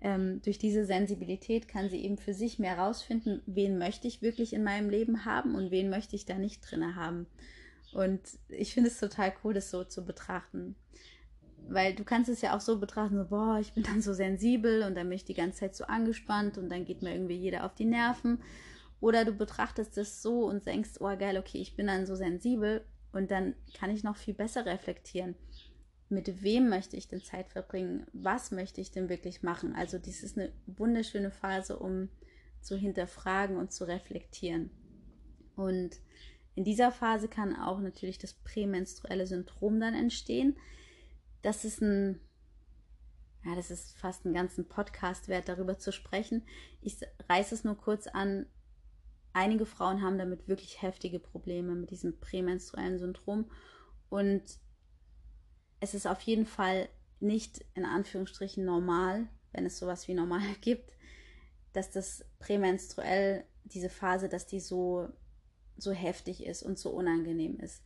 ähm, 0.00 0.42
durch 0.42 0.58
diese 0.58 0.84
Sensibilität 0.84 1.68
kann 1.68 1.88
sie 1.88 2.04
eben 2.04 2.18
für 2.18 2.34
sich 2.34 2.58
mehr 2.58 2.78
rausfinden, 2.78 3.40
wen 3.46 3.78
möchte 3.78 4.06
ich 4.06 4.22
wirklich 4.22 4.52
in 4.52 4.62
meinem 4.62 4.90
Leben 4.90 5.24
haben 5.24 5.54
und 5.54 5.70
wen 5.70 5.88
möchte 5.88 6.16
ich 6.16 6.26
da 6.26 6.36
nicht 6.36 6.60
drin 6.60 6.96
haben. 6.96 7.26
Und 7.92 8.20
ich 8.48 8.74
finde 8.74 8.90
es 8.90 9.00
total 9.00 9.32
cool, 9.42 9.54
das 9.54 9.70
so 9.70 9.84
zu 9.84 10.04
betrachten. 10.04 10.76
Weil 11.68 11.94
du 11.94 12.04
kannst 12.04 12.28
es 12.28 12.42
ja 12.42 12.54
auch 12.54 12.60
so 12.60 12.78
betrachten, 12.78 13.16
so, 13.16 13.24
boah, 13.24 13.58
ich 13.58 13.72
bin 13.72 13.82
dann 13.82 14.02
so 14.02 14.12
sensibel 14.12 14.82
und 14.82 14.94
dann 14.94 15.08
bin 15.08 15.16
ich 15.16 15.24
die 15.24 15.34
ganze 15.34 15.60
Zeit 15.60 15.74
so 15.74 15.84
angespannt 15.84 16.58
und 16.58 16.68
dann 16.68 16.84
geht 16.84 17.02
mir 17.02 17.12
irgendwie 17.12 17.36
jeder 17.36 17.64
auf 17.64 17.74
die 17.74 17.86
Nerven. 17.86 18.40
Oder 19.00 19.24
du 19.24 19.32
betrachtest 19.32 19.98
es 19.98 20.22
so 20.22 20.46
und 20.46 20.66
denkst, 20.66 21.00
oh 21.00 21.16
geil, 21.16 21.36
okay, 21.38 21.58
ich 21.58 21.76
bin 21.76 21.86
dann 21.86 22.06
so 22.06 22.14
sensibel 22.14 22.84
und 23.12 23.30
dann 23.30 23.54
kann 23.74 23.90
ich 23.90 24.04
noch 24.04 24.16
viel 24.16 24.34
besser 24.34 24.66
reflektieren. 24.66 25.34
Mit 26.08 26.42
wem 26.42 26.68
möchte 26.68 26.96
ich 26.96 27.08
denn 27.08 27.22
Zeit 27.22 27.48
verbringen? 27.48 28.06
Was 28.12 28.52
möchte 28.52 28.80
ich 28.80 28.92
denn 28.92 29.08
wirklich 29.08 29.42
machen? 29.42 29.74
Also, 29.74 29.98
dies 29.98 30.22
ist 30.22 30.38
eine 30.38 30.52
wunderschöne 30.66 31.30
Phase, 31.30 31.78
um 31.78 32.08
zu 32.60 32.76
hinterfragen 32.76 33.56
und 33.56 33.72
zu 33.72 33.84
reflektieren. 33.84 34.70
Und 35.56 35.96
in 36.54 36.64
dieser 36.64 36.92
Phase 36.92 37.28
kann 37.28 37.56
auch 37.56 37.80
natürlich 37.80 38.18
das 38.18 38.34
prämenstruelle 38.34 39.26
Syndrom 39.26 39.80
dann 39.80 39.94
entstehen. 39.94 40.56
Das 41.42 41.64
ist 41.64 41.82
ein, 41.82 42.20
ja, 43.44 43.54
das 43.54 43.70
ist 43.70 43.96
fast 43.98 44.24
einen 44.24 44.34
ganzen 44.34 44.66
Podcast 44.66 45.28
wert, 45.28 45.48
darüber 45.48 45.78
zu 45.78 45.92
sprechen. 45.92 46.42
Ich 46.82 46.98
reiße 47.28 47.54
es 47.54 47.64
nur 47.64 47.76
kurz 47.76 48.06
an, 48.06 48.46
einige 49.36 49.66
Frauen 49.66 50.02
haben 50.02 50.16
damit 50.16 50.48
wirklich 50.48 50.80
heftige 50.80 51.18
Probleme 51.18 51.74
mit 51.74 51.90
diesem 51.90 52.18
prämenstruellen 52.18 52.98
Syndrom. 52.98 53.50
Und 54.08 54.42
es 55.78 55.92
ist 55.92 56.06
auf 56.06 56.22
jeden 56.22 56.46
Fall 56.46 56.88
nicht 57.20 57.64
in 57.74 57.84
Anführungsstrichen 57.84 58.64
normal, 58.64 59.28
wenn 59.52 59.66
es 59.66 59.78
sowas 59.78 60.08
wie 60.08 60.14
normal 60.14 60.46
gibt, 60.62 60.90
dass 61.74 61.90
das 61.90 62.24
prämenstruell, 62.38 63.44
diese 63.64 63.90
Phase, 63.90 64.30
dass 64.30 64.46
die 64.46 64.60
so, 64.60 65.08
so 65.76 65.92
heftig 65.92 66.44
ist 66.46 66.62
und 66.62 66.78
so 66.78 66.90
unangenehm 66.90 67.60
ist. 67.60 67.82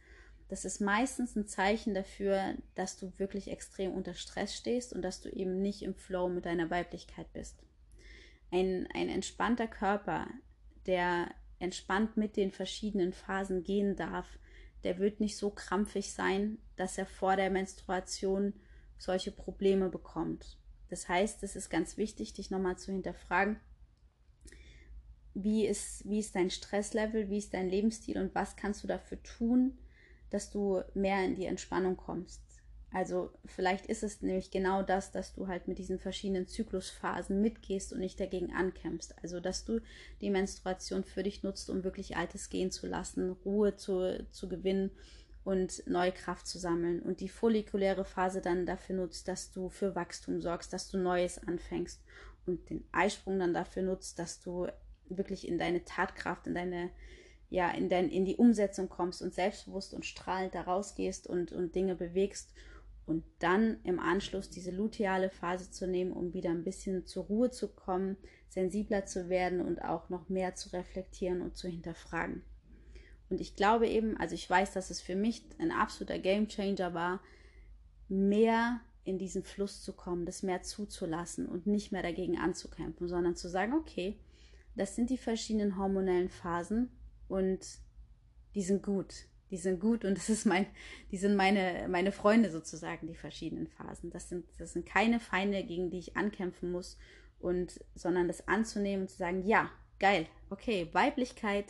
Das 0.48 0.64
ist 0.64 0.80
meistens 0.80 1.34
ein 1.34 1.48
Zeichen 1.48 1.94
dafür, 1.94 2.54
dass 2.76 2.96
du 2.96 3.12
wirklich 3.18 3.50
extrem 3.50 3.92
unter 3.92 4.14
Stress 4.14 4.54
stehst 4.54 4.92
und 4.92 5.02
dass 5.02 5.20
du 5.20 5.28
eben 5.28 5.60
nicht 5.62 5.82
im 5.82 5.94
Flow 5.94 6.28
mit 6.28 6.44
deiner 6.44 6.70
Weiblichkeit 6.70 7.32
bist. 7.32 7.64
Ein, 8.52 8.88
ein 8.94 9.08
entspannter 9.08 9.68
Körper, 9.68 10.28
der 10.86 11.30
entspannt 11.60 12.16
mit 12.16 12.36
den 12.36 12.50
verschiedenen 12.50 13.12
Phasen 13.12 13.62
gehen 13.62 13.94
darf, 13.94 14.26
der 14.82 14.98
wird 14.98 15.20
nicht 15.20 15.36
so 15.36 15.50
krampfig 15.50 16.12
sein, 16.12 16.58
dass 16.76 16.98
er 16.98 17.06
vor 17.06 17.36
der 17.36 17.50
Menstruation 17.50 18.54
solche 18.98 19.30
Probleme 19.30 19.88
bekommt. 19.88 20.58
Das 20.88 21.08
heißt, 21.08 21.42
es 21.44 21.54
ist 21.54 21.70
ganz 21.70 21.96
wichtig, 21.96 22.32
dich 22.32 22.50
nochmal 22.50 22.76
zu 22.76 22.90
hinterfragen, 22.90 23.60
wie 25.34 25.66
ist, 25.66 26.08
wie 26.08 26.18
ist 26.18 26.34
dein 26.34 26.50
Stresslevel, 26.50 27.30
wie 27.30 27.38
ist 27.38 27.54
dein 27.54 27.68
Lebensstil 27.68 28.18
und 28.18 28.34
was 28.34 28.56
kannst 28.56 28.82
du 28.82 28.88
dafür 28.88 29.22
tun, 29.22 29.78
dass 30.30 30.50
du 30.50 30.82
mehr 30.94 31.24
in 31.24 31.36
die 31.36 31.46
Entspannung 31.46 31.96
kommst. 31.96 32.49
Also 32.92 33.30
vielleicht 33.46 33.86
ist 33.86 34.02
es 34.02 34.20
nämlich 34.20 34.50
genau 34.50 34.82
das, 34.82 35.12
dass 35.12 35.32
du 35.32 35.46
halt 35.46 35.68
mit 35.68 35.78
diesen 35.78 35.98
verschiedenen 35.98 36.48
Zyklusphasen 36.48 37.40
mitgehst 37.40 37.92
und 37.92 38.00
nicht 38.00 38.18
dagegen 38.18 38.52
ankämpfst. 38.52 39.14
Also 39.22 39.38
dass 39.38 39.64
du 39.64 39.80
die 40.20 40.30
Menstruation 40.30 41.04
für 41.04 41.22
dich 41.22 41.44
nutzt, 41.44 41.70
um 41.70 41.84
wirklich 41.84 42.16
Altes 42.16 42.48
gehen 42.48 42.72
zu 42.72 42.88
lassen, 42.88 43.30
Ruhe 43.44 43.76
zu, 43.76 44.26
zu 44.32 44.48
gewinnen 44.48 44.90
und 45.44 45.86
neue 45.86 46.10
Kraft 46.10 46.48
zu 46.48 46.58
sammeln. 46.58 47.00
Und 47.00 47.20
die 47.20 47.28
follikuläre 47.28 48.04
Phase 48.04 48.40
dann 48.40 48.66
dafür 48.66 48.96
nutzt, 48.96 49.28
dass 49.28 49.52
du 49.52 49.68
für 49.68 49.94
Wachstum 49.94 50.40
sorgst, 50.40 50.72
dass 50.72 50.90
du 50.90 50.98
Neues 50.98 51.38
anfängst. 51.46 52.02
Und 52.44 52.70
den 52.70 52.84
Eisprung 52.90 53.38
dann 53.38 53.54
dafür 53.54 53.84
nutzt, 53.84 54.18
dass 54.18 54.40
du 54.40 54.66
wirklich 55.08 55.46
in 55.46 55.58
deine 55.58 55.84
Tatkraft, 55.84 56.48
in 56.48 56.54
deine 56.54 56.90
ja, 57.50 57.68
in, 57.72 57.88
dein, 57.88 58.08
in 58.08 58.24
die 58.24 58.36
Umsetzung 58.36 58.88
kommst 58.88 59.22
und 59.22 59.34
selbstbewusst 59.34 59.92
und 59.92 60.06
strahlend 60.06 60.54
da 60.54 60.62
rausgehst 60.62 61.26
und, 61.26 61.50
und 61.50 61.74
Dinge 61.74 61.96
bewegst 61.96 62.52
und 63.06 63.24
dann 63.38 63.80
im 63.84 63.98
Anschluss 63.98 64.50
diese 64.50 64.70
luteale 64.70 65.30
Phase 65.30 65.70
zu 65.70 65.86
nehmen, 65.86 66.12
um 66.12 66.32
wieder 66.32 66.50
ein 66.50 66.64
bisschen 66.64 67.06
zur 67.06 67.24
Ruhe 67.24 67.50
zu 67.50 67.68
kommen, 67.68 68.16
sensibler 68.48 69.06
zu 69.06 69.28
werden 69.28 69.60
und 69.60 69.82
auch 69.82 70.08
noch 70.10 70.28
mehr 70.28 70.54
zu 70.54 70.72
reflektieren 70.72 71.40
und 71.40 71.56
zu 71.56 71.68
hinterfragen. 71.68 72.42
Und 73.28 73.40
ich 73.40 73.56
glaube 73.56 73.88
eben, 73.88 74.16
also 74.16 74.34
ich 74.34 74.48
weiß, 74.48 74.72
dass 74.72 74.90
es 74.90 75.00
für 75.00 75.16
mich 75.16 75.44
ein 75.58 75.70
absoluter 75.70 76.18
Gamechanger 76.18 76.94
war, 76.94 77.20
mehr 78.08 78.80
in 79.04 79.18
diesen 79.18 79.44
Fluss 79.44 79.82
zu 79.82 79.92
kommen, 79.92 80.26
das 80.26 80.42
mehr 80.42 80.62
zuzulassen 80.62 81.46
und 81.46 81.66
nicht 81.66 81.92
mehr 81.92 82.02
dagegen 82.02 82.38
anzukämpfen, 82.38 83.08
sondern 83.08 83.36
zu 83.36 83.48
sagen, 83.48 83.72
okay, 83.74 84.18
das 84.76 84.94
sind 84.94 85.10
die 85.10 85.18
verschiedenen 85.18 85.76
hormonellen 85.76 86.28
Phasen 86.28 86.90
und 87.28 87.60
die 88.54 88.62
sind 88.62 88.82
gut 88.82 89.29
die 89.50 89.56
sind 89.56 89.80
gut 89.80 90.04
und 90.04 90.14
das 90.16 90.28
ist 90.28 90.46
mein, 90.46 90.66
die 91.10 91.16
sind 91.16 91.36
meine, 91.36 91.86
meine 91.88 92.12
Freunde 92.12 92.50
sozusagen, 92.50 93.06
die 93.06 93.14
verschiedenen 93.14 93.68
Phasen. 93.68 94.10
Das 94.10 94.28
sind, 94.28 94.46
das 94.58 94.72
sind 94.72 94.86
keine 94.86 95.20
Feinde, 95.20 95.64
gegen 95.64 95.90
die 95.90 95.98
ich 95.98 96.16
ankämpfen 96.16 96.70
muss 96.70 96.98
und, 97.38 97.80
sondern 97.94 98.28
das 98.28 98.48
anzunehmen 98.48 99.02
und 99.02 99.10
zu 99.10 99.16
sagen, 99.16 99.46
ja, 99.46 99.70
geil, 99.98 100.26
okay, 100.50 100.88
Weiblichkeit 100.92 101.66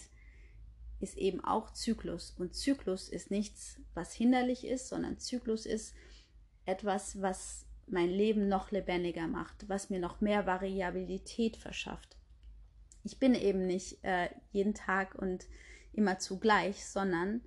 ist 1.01 1.17
eben 1.17 1.43
auch 1.43 1.73
Zyklus 1.73 2.35
und 2.39 2.55
Zyklus 2.55 3.09
ist 3.09 3.31
nichts, 3.31 3.81
was 3.95 4.13
hinderlich 4.13 4.67
ist, 4.67 4.89
sondern 4.89 5.19
Zyklus 5.19 5.65
ist 5.65 5.95
etwas, 6.67 7.21
was 7.23 7.67
mein 7.87 8.11
Leben 8.11 8.49
noch 8.49 8.71
lebendiger 8.71 9.27
macht, 9.27 9.69
was 9.69 9.91
mir 9.91 9.99
noch 9.99 10.21
mehr 10.21 10.47
Variabilität 10.47 11.57
verschafft. 11.57 12.17
Ich 13.03 13.19
bin 13.19 13.35
eben 13.35 13.67
nicht 13.67 14.05
äh, 14.05 14.29
jeden 14.53 14.75
Tag 14.75 15.15
und 15.15 15.47
immer 15.93 16.19
zugleich, 16.19 16.85
sondern 16.85 17.41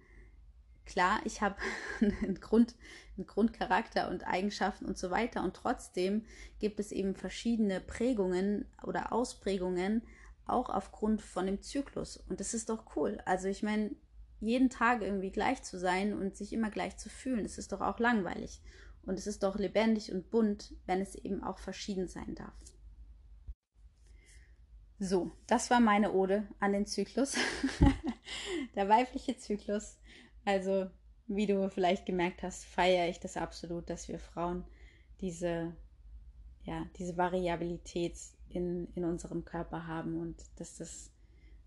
klar, 0.85 1.19
ich 1.25 1.41
habe 1.41 1.55
einen, 2.01 2.39
Grund, 2.39 2.75
einen 3.17 3.27
Grundcharakter 3.27 4.09
und 4.09 4.25
Eigenschaften 4.27 4.85
und 4.85 4.97
so 4.97 5.11
weiter. 5.11 5.43
Und 5.43 5.55
trotzdem 5.55 6.25
gibt 6.59 6.79
es 6.79 6.91
eben 6.91 7.15
verschiedene 7.15 7.79
Prägungen 7.79 8.65
oder 8.83 9.11
Ausprägungen, 9.13 10.01
auch 10.45 10.69
aufgrund 10.69 11.21
von 11.21 11.45
dem 11.45 11.61
Zyklus. 11.61 12.17
Und 12.17 12.39
das 12.39 12.53
ist 12.53 12.69
doch 12.69 12.95
cool. 12.95 13.19
Also 13.25 13.47
ich 13.47 13.63
meine, 13.63 13.91
jeden 14.39 14.69
Tag 14.69 15.01
irgendwie 15.01 15.31
gleich 15.31 15.63
zu 15.63 15.79
sein 15.79 16.13
und 16.13 16.35
sich 16.35 16.51
immer 16.51 16.69
gleich 16.69 16.97
zu 16.97 17.09
fühlen, 17.09 17.43
das 17.43 17.57
ist 17.57 17.71
doch 17.71 17.81
auch 17.81 17.99
langweilig. 17.99 18.61
Und 19.05 19.17
es 19.17 19.27
ist 19.27 19.43
doch 19.43 19.57
lebendig 19.57 20.11
und 20.11 20.29
bunt, 20.29 20.73
wenn 20.85 21.01
es 21.01 21.15
eben 21.15 21.43
auch 21.43 21.59
verschieden 21.59 22.07
sein 22.07 22.35
darf. 22.35 22.53
So, 24.99 25.31
das 25.47 25.69
war 25.69 25.79
meine 25.79 26.13
Ode 26.13 26.47
an 26.59 26.71
den 26.71 26.85
Zyklus. 26.85 27.35
Der 28.75 28.87
weibliche 28.87 29.37
Zyklus. 29.37 29.97
Also, 30.45 30.89
wie 31.27 31.45
du 31.45 31.69
vielleicht 31.69 32.06
gemerkt 32.06 32.43
hast, 32.43 32.65
feiere 32.65 33.10
ich 33.10 33.19
das 33.19 33.38
absolut, 33.38 33.89
dass 33.89 34.08
wir 34.08 34.19
Frauen 34.19 34.65
diese, 35.21 35.73
ja, 36.63 36.86
diese 36.97 37.17
Variabilität 37.17 38.17
in, 38.49 38.88
in 38.93 39.06
unserem 39.06 39.45
Körper 39.45 39.88
haben 39.88 40.19
und 40.19 40.36
dass 40.58 40.77
das 40.77 41.12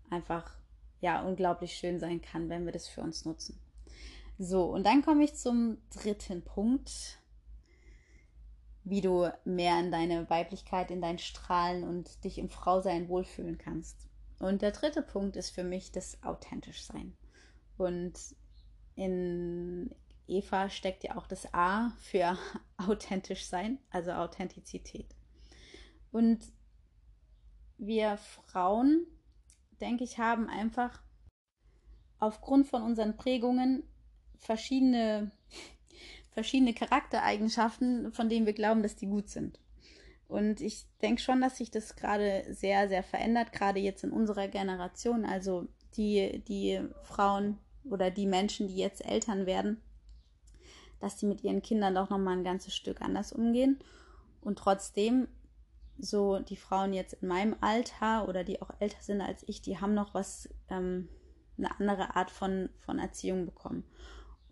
einfach 0.09 0.55
ja 1.01 1.21
unglaublich 1.23 1.73
schön 1.73 1.99
sein 1.99 2.21
kann, 2.21 2.49
wenn 2.49 2.65
wir 2.65 2.71
das 2.71 2.87
für 2.87 3.01
uns 3.01 3.25
nutzen. 3.25 3.59
So, 4.39 4.65
und 4.65 4.85
dann 4.85 5.01
komme 5.01 5.23
ich 5.23 5.35
zum 5.35 5.77
dritten 5.89 6.43
Punkt, 6.43 7.19
wie 8.83 9.01
du 9.01 9.27
mehr 9.43 9.79
in 9.79 9.91
deine 9.91 10.29
Weiblichkeit, 10.29 10.91
in 10.91 11.01
dein 11.01 11.17
Strahlen 11.17 11.83
und 11.83 12.23
dich 12.23 12.37
im 12.37 12.49
Frausein 12.49 13.09
wohlfühlen 13.09 13.57
kannst. 13.57 14.07
Und 14.39 14.61
der 14.61 14.71
dritte 14.71 15.01
Punkt 15.01 15.35
ist 15.35 15.49
für 15.49 15.63
mich 15.63 15.91
das 15.91 16.23
authentisch 16.23 16.83
sein. 16.83 17.17
Und 17.77 18.13
in 18.97 19.95
Eva 20.27 20.69
steckt 20.69 21.03
ja 21.03 21.15
auch 21.15 21.27
das 21.27 21.53
A 21.53 21.91
für 22.01 22.37
authentisch 22.77 23.45
sein, 23.45 23.79
also 23.89 24.11
Authentizität. 24.11 25.15
Und 26.11 26.39
wir 27.77 28.17
Frauen, 28.17 29.05
denke 29.79 30.03
ich, 30.03 30.17
haben 30.17 30.49
einfach 30.49 31.01
aufgrund 32.19 32.67
von 32.67 32.81
unseren 32.81 33.15
Prägungen 33.15 33.83
verschiedene, 34.39 35.31
verschiedene 36.31 36.73
Charaktereigenschaften, 36.73 38.11
von 38.11 38.29
denen 38.29 38.47
wir 38.47 38.53
glauben, 38.53 38.81
dass 38.81 38.95
die 38.95 39.07
gut 39.07 39.29
sind. 39.29 39.59
Und 40.27 40.59
ich 40.59 40.87
denke 41.01 41.21
schon, 41.21 41.39
dass 41.39 41.57
sich 41.57 41.69
das 41.69 41.95
gerade 41.95 42.45
sehr, 42.49 42.89
sehr 42.89 43.03
verändert, 43.03 43.53
gerade 43.53 43.79
jetzt 43.79 44.03
in 44.03 44.11
unserer 44.11 44.47
Generation. 44.47 45.23
Also 45.23 45.67
die, 45.95 46.43
die 46.47 46.81
Frauen, 47.03 47.59
oder 47.89 48.11
die 48.11 48.25
Menschen, 48.25 48.67
die 48.67 48.77
jetzt 48.77 49.05
Eltern 49.05 49.45
werden, 49.45 49.81
dass 50.99 51.17
die 51.17 51.25
mit 51.25 51.43
ihren 51.43 51.61
Kindern 51.61 51.95
doch 51.95 52.09
nochmal 52.09 52.37
ein 52.37 52.43
ganzes 52.43 52.75
Stück 52.75 53.01
anders 53.01 53.31
umgehen. 53.31 53.79
Und 54.41 54.59
trotzdem, 54.59 55.27
so 55.99 56.39
die 56.39 56.57
Frauen 56.57 56.93
jetzt 56.93 57.13
in 57.13 57.27
meinem 57.27 57.55
Alter 57.61 58.27
oder 58.27 58.43
die 58.43 58.61
auch 58.61 58.71
älter 58.79 59.01
sind 59.01 59.21
als 59.21 59.43
ich, 59.47 59.61
die 59.61 59.79
haben 59.79 59.93
noch 59.93 60.13
was, 60.13 60.49
ähm, 60.69 61.09
eine 61.57 61.71
andere 61.79 62.15
Art 62.15 62.31
von, 62.31 62.69
von 62.79 62.99
Erziehung 62.99 63.45
bekommen. 63.45 63.83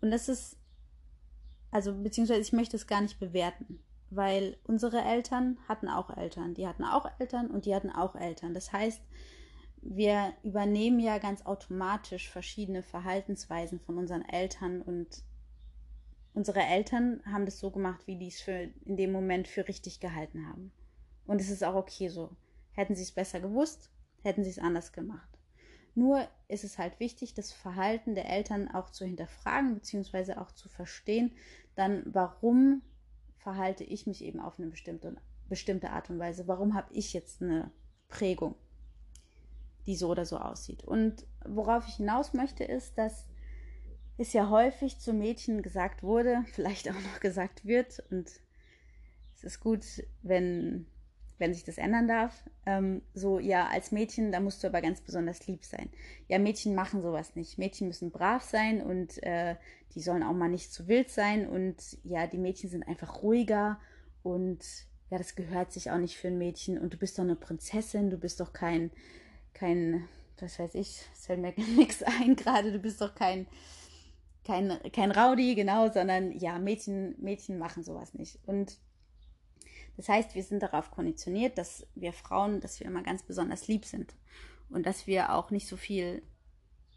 Und 0.00 0.10
das 0.10 0.28
ist, 0.28 0.58
also 1.70 1.94
beziehungsweise 1.94 2.40
ich 2.40 2.52
möchte 2.52 2.76
es 2.76 2.86
gar 2.86 3.00
nicht 3.00 3.18
bewerten, 3.18 3.80
weil 4.10 4.56
unsere 4.64 5.02
Eltern 5.02 5.58
hatten 5.68 5.88
auch 5.88 6.16
Eltern, 6.16 6.54
die 6.54 6.66
hatten 6.66 6.84
auch 6.84 7.08
Eltern 7.18 7.50
und 7.50 7.66
die 7.66 7.74
hatten 7.74 7.90
auch 7.90 8.14
Eltern. 8.14 8.54
Das 8.54 8.72
heißt, 8.72 9.00
wir 9.94 10.34
übernehmen 10.42 11.00
ja 11.00 11.18
ganz 11.18 11.44
automatisch 11.44 12.28
verschiedene 12.28 12.82
Verhaltensweisen 12.82 13.80
von 13.80 13.98
unseren 13.98 14.22
Eltern 14.22 14.82
und 14.82 15.22
unsere 16.34 16.60
Eltern 16.60 17.22
haben 17.24 17.46
das 17.46 17.58
so 17.58 17.70
gemacht, 17.70 18.06
wie 18.06 18.16
die 18.16 18.28
es 18.28 18.40
für 18.40 18.70
in 18.84 18.96
dem 18.96 19.12
Moment 19.12 19.48
für 19.48 19.66
richtig 19.68 20.00
gehalten 20.00 20.46
haben. 20.48 20.72
Und 21.26 21.40
es 21.40 21.50
ist 21.50 21.64
auch 21.64 21.74
okay 21.74 22.08
so. 22.08 22.36
Hätten 22.72 22.94
sie 22.94 23.02
es 23.02 23.12
besser 23.12 23.40
gewusst, 23.40 23.90
hätten 24.22 24.44
sie 24.44 24.50
es 24.50 24.58
anders 24.58 24.92
gemacht. 24.92 25.28
Nur 25.94 26.28
ist 26.48 26.64
es 26.64 26.78
halt 26.78 27.00
wichtig, 27.00 27.32
das 27.32 27.52
Verhalten 27.52 28.14
der 28.14 28.28
Eltern 28.28 28.68
auch 28.68 28.90
zu 28.90 29.06
hinterfragen, 29.06 29.74
beziehungsweise 29.74 30.38
auch 30.40 30.52
zu 30.52 30.68
verstehen, 30.68 31.32
dann 31.74 32.02
warum 32.06 32.82
verhalte 33.38 33.84
ich 33.84 34.06
mich 34.06 34.22
eben 34.22 34.40
auf 34.40 34.58
eine 34.58 34.68
bestimmte, 34.68 35.16
bestimmte 35.48 35.90
Art 35.90 36.10
und 36.10 36.18
Weise? 36.18 36.46
Warum 36.48 36.74
habe 36.74 36.92
ich 36.92 37.14
jetzt 37.14 37.40
eine 37.40 37.70
Prägung? 38.08 38.56
Die 39.86 39.96
so 39.96 40.08
oder 40.08 40.24
so 40.24 40.38
aussieht. 40.38 40.84
Und 40.84 41.26
worauf 41.44 41.86
ich 41.88 41.94
hinaus 41.94 42.32
möchte, 42.34 42.64
ist, 42.64 42.98
dass 42.98 43.26
es 44.18 44.32
ja 44.32 44.48
häufig 44.50 44.98
zu 44.98 45.12
Mädchen 45.12 45.62
gesagt 45.62 46.02
wurde, 46.02 46.44
vielleicht 46.52 46.90
auch 46.90 46.94
noch 46.94 47.20
gesagt 47.20 47.64
wird, 47.64 48.02
und 48.10 48.30
es 49.36 49.44
ist 49.44 49.60
gut, 49.60 49.84
wenn, 50.22 50.86
wenn 51.38 51.52
sich 51.52 51.64
das 51.64 51.78
ändern 51.78 52.08
darf. 52.08 52.48
Ähm, 52.64 53.02
so, 53.12 53.38
ja, 53.38 53.68
als 53.68 53.92
Mädchen, 53.92 54.32
da 54.32 54.40
musst 54.40 54.62
du 54.62 54.68
aber 54.68 54.80
ganz 54.80 55.02
besonders 55.02 55.46
lieb 55.46 55.64
sein. 55.64 55.90
Ja, 56.26 56.38
Mädchen 56.38 56.74
machen 56.74 57.02
sowas 57.02 57.36
nicht. 57.36 57.58
Mädchen 57.58 57.86
müssen 57.86 58.10
brav 58.10 58.42
sein 58.42 58.80
und 58.80 59.22
äh, 59.22 59.56
die 59.94 60.00
sollen 60.00 60.22
auch 60.22 60.32
mal 60.32 60.48
nicht 60.48 60.72
zu 60.72 60.88
wild 60.88 61.10
sein. 61.10 61.46
Und 61.46 61.76
ja, 62.02 62.26
die 62.26 62.38
Mädchen 62.38 62.70
sind 62.70 62.88
einfach 62.88 63.22
ruhiger 63.22 63.78
und 64.22 64.64
ja, 65.10 65.18
das 65.18 65.36
gehört 65.36 65.72
sich 65.72 65.90
auch 65.90 65.98
nicht 65.98 66.16
für 66.16 66.28
ein 66.28 66.38
Mädchen 66.38 66.78
und 66.78 66.94
du 66.94 66.96
bist 66.96 67.18
doch 67.18 67.24
eine 67.24 67.36
Prinzessin, 67.36 68.10
du 68.10 68.18
bist 68.18 68.40
doch 68.40 68.52
kein, 68.52 68.90
kein, 69.56 70.06
was 70.38 70.58
weiß 70.58 70.74
ich, 70.74 71.02
es 71.12 71.26
fällt 71.26 71.40
mir 71.40 71.52
nichts 71.76 72.02
ein 72.02 72.36
gerade, 72.36 72.72
du 72.72 72.78
bist 72.78 73.00
doch 73.00 73.14
kein, 73.14 73.46
kein, 74.44 74.78
kein 74.92 75.10
Rowdy, 75.10 75.54
genau, 75.54 75.90
sondern 75.90 76.30
ja, 76.32 76.58
Mädchen, 76.58 77.14
Mädchen 77.18 77.58
machen 77.58 77.82
sowas 77.82 78.14
nicht. 78.14 78.38
Und 78.46 78.78
das 79.96 80.08
heißt, 80.08 80.34
wir 80.34 80.42
sind 80.42 80.62
darauf 80.62 80.90
konditioniert, 80.90 81.56
dass 81.56 81.86
wir 81.94 82.12
Frauen, 82.12 82.60
dass 82.60 82.78
wir 82.80 82.86
immer 82.86 83.02
ganz 83.02 83.22
besonders 83.22 83.66
lieb 83.66 83.86
sind 83.86 84.14
und 84.68 84.84
dass 84.84 85.06
wir 85.06 85.32
auch 85.32 85.50
nicht 85.50 85.66
so 85.66 85.76
viel, 85.76 86.22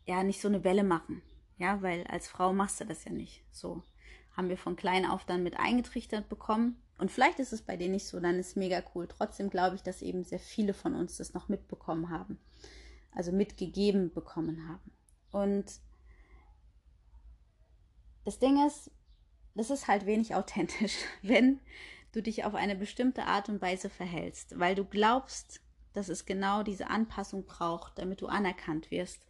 ja, 0.05 0.23
nicht 0.23 0.41
so 0.41 0.49
eine 0.49 0.63
Welle 0.65 0.83
machen. 0.83 1.21
Ja, 1.57 1.81
weil 1.81 2.05
als 2.07 2.27
Frau 2.27 2.53
machst 2.53 2.79
du 2.81 2.85
das 2.85 3.05
ja 3.05 3.11
nicht. 3.11 3.41
So 3.51 3.83
haben 4.35 4.49
wir 4.49 4.57
von 4.57 4.75
klein 4.75 5.05
auf 5.05 5.25
dann 5.25 5.43
mit 5.43 5.59
eingetrichtert 5.59 6.29
bekommen. 6.29 6.81
Und 6.97 7.11
vielleicht 7.11 7.39
ist 7.39 7.53
es 7.53 7.61
bei 7.61 7.77
denen 7.77 7.91
nicht 7.91 8.07
so, 8.07 8.19
dann 8.19 8.39
ist 8.39 8.49
es 8.49 8.55
mega 8.55 8.83
cool. 8.93 9.07
Trotzdem 9.07 9.49
glaube 9.49 9.75
ich, 9.75 9.83
dass 9.83 10.01
eben 10.01 10.23
sehr 10.23 10.39
viele 10.39 10.73
von 10.73 10.95
uns 10.95 11.17
das 11.17 11.33
noch 11.33 11.47
mitbekommen 11.47 12.09
haben. 12.09 12.39
Also 13.13 13.31
mitgegeben 13.31 14.13
bekommen 14.13 14.67
haben. 14.67 14.91
Und 15.31 15.79
das 18.25 18.39
Ding 18.39 18.65
ist, 18.65 18.91
das 19.55 19.69
ist 19.69 19.87
halt 19.87 20.05
wenig 20.05 20.35
authentisch, 20.35 20.97
wenn 21.21 21.59
du 22.11 22.21
dich 22.21 22.43
auf 22.43 22.55
eine 22.55 22.75
bestimmte 22.75 23.25
Art 23.25 23.49
und 23.49 23.61
Weise 23.61 23.89
verhältst, 23.89 24.59
weil 24.59 24.75
du 24.75 24.83
glaubst, 24.83 25.61
dass 25.93 26.09
es 26.09 26.25
genau 26.25 26.63
diese 26.63 26.87
Anpassung 26.87 27.45
braucht, 27.45 27.97
damit 27.97 28.21
du 28.21 28.27
anerkannt 28.27 28.91
wirst, 28.91 29.25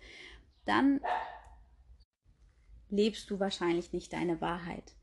dann 0.66 1.02
lebst 2.90 3.30
du 3.30 3.40
wahrscheinlich 3.40 3.94
nicht 3.94 4.14
deine 4.14 4.42
Wahrheit 4.42 4.94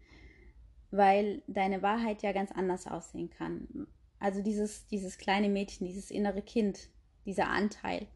weil 0.91 1.43
deine 1.47 1.83
Wahrheit 1.83 2.23
ja 2.23 2.33
ganz 2.33 2.53
anders 2.53 2.87
aussehen 2.87 3.31
kann. 3.31 3.87
Also 4.19 4.43
dieses, 4.43 4.87
dieses 4.87 5.19
kleine 5.19 5.49
Mädchen, 5.49 5.87
dieses 5.87 6.11
innere 6.11 6.43
Kind, 6.43 6.89
dieser 7.25 7.49
Anteil, 7.49 8.07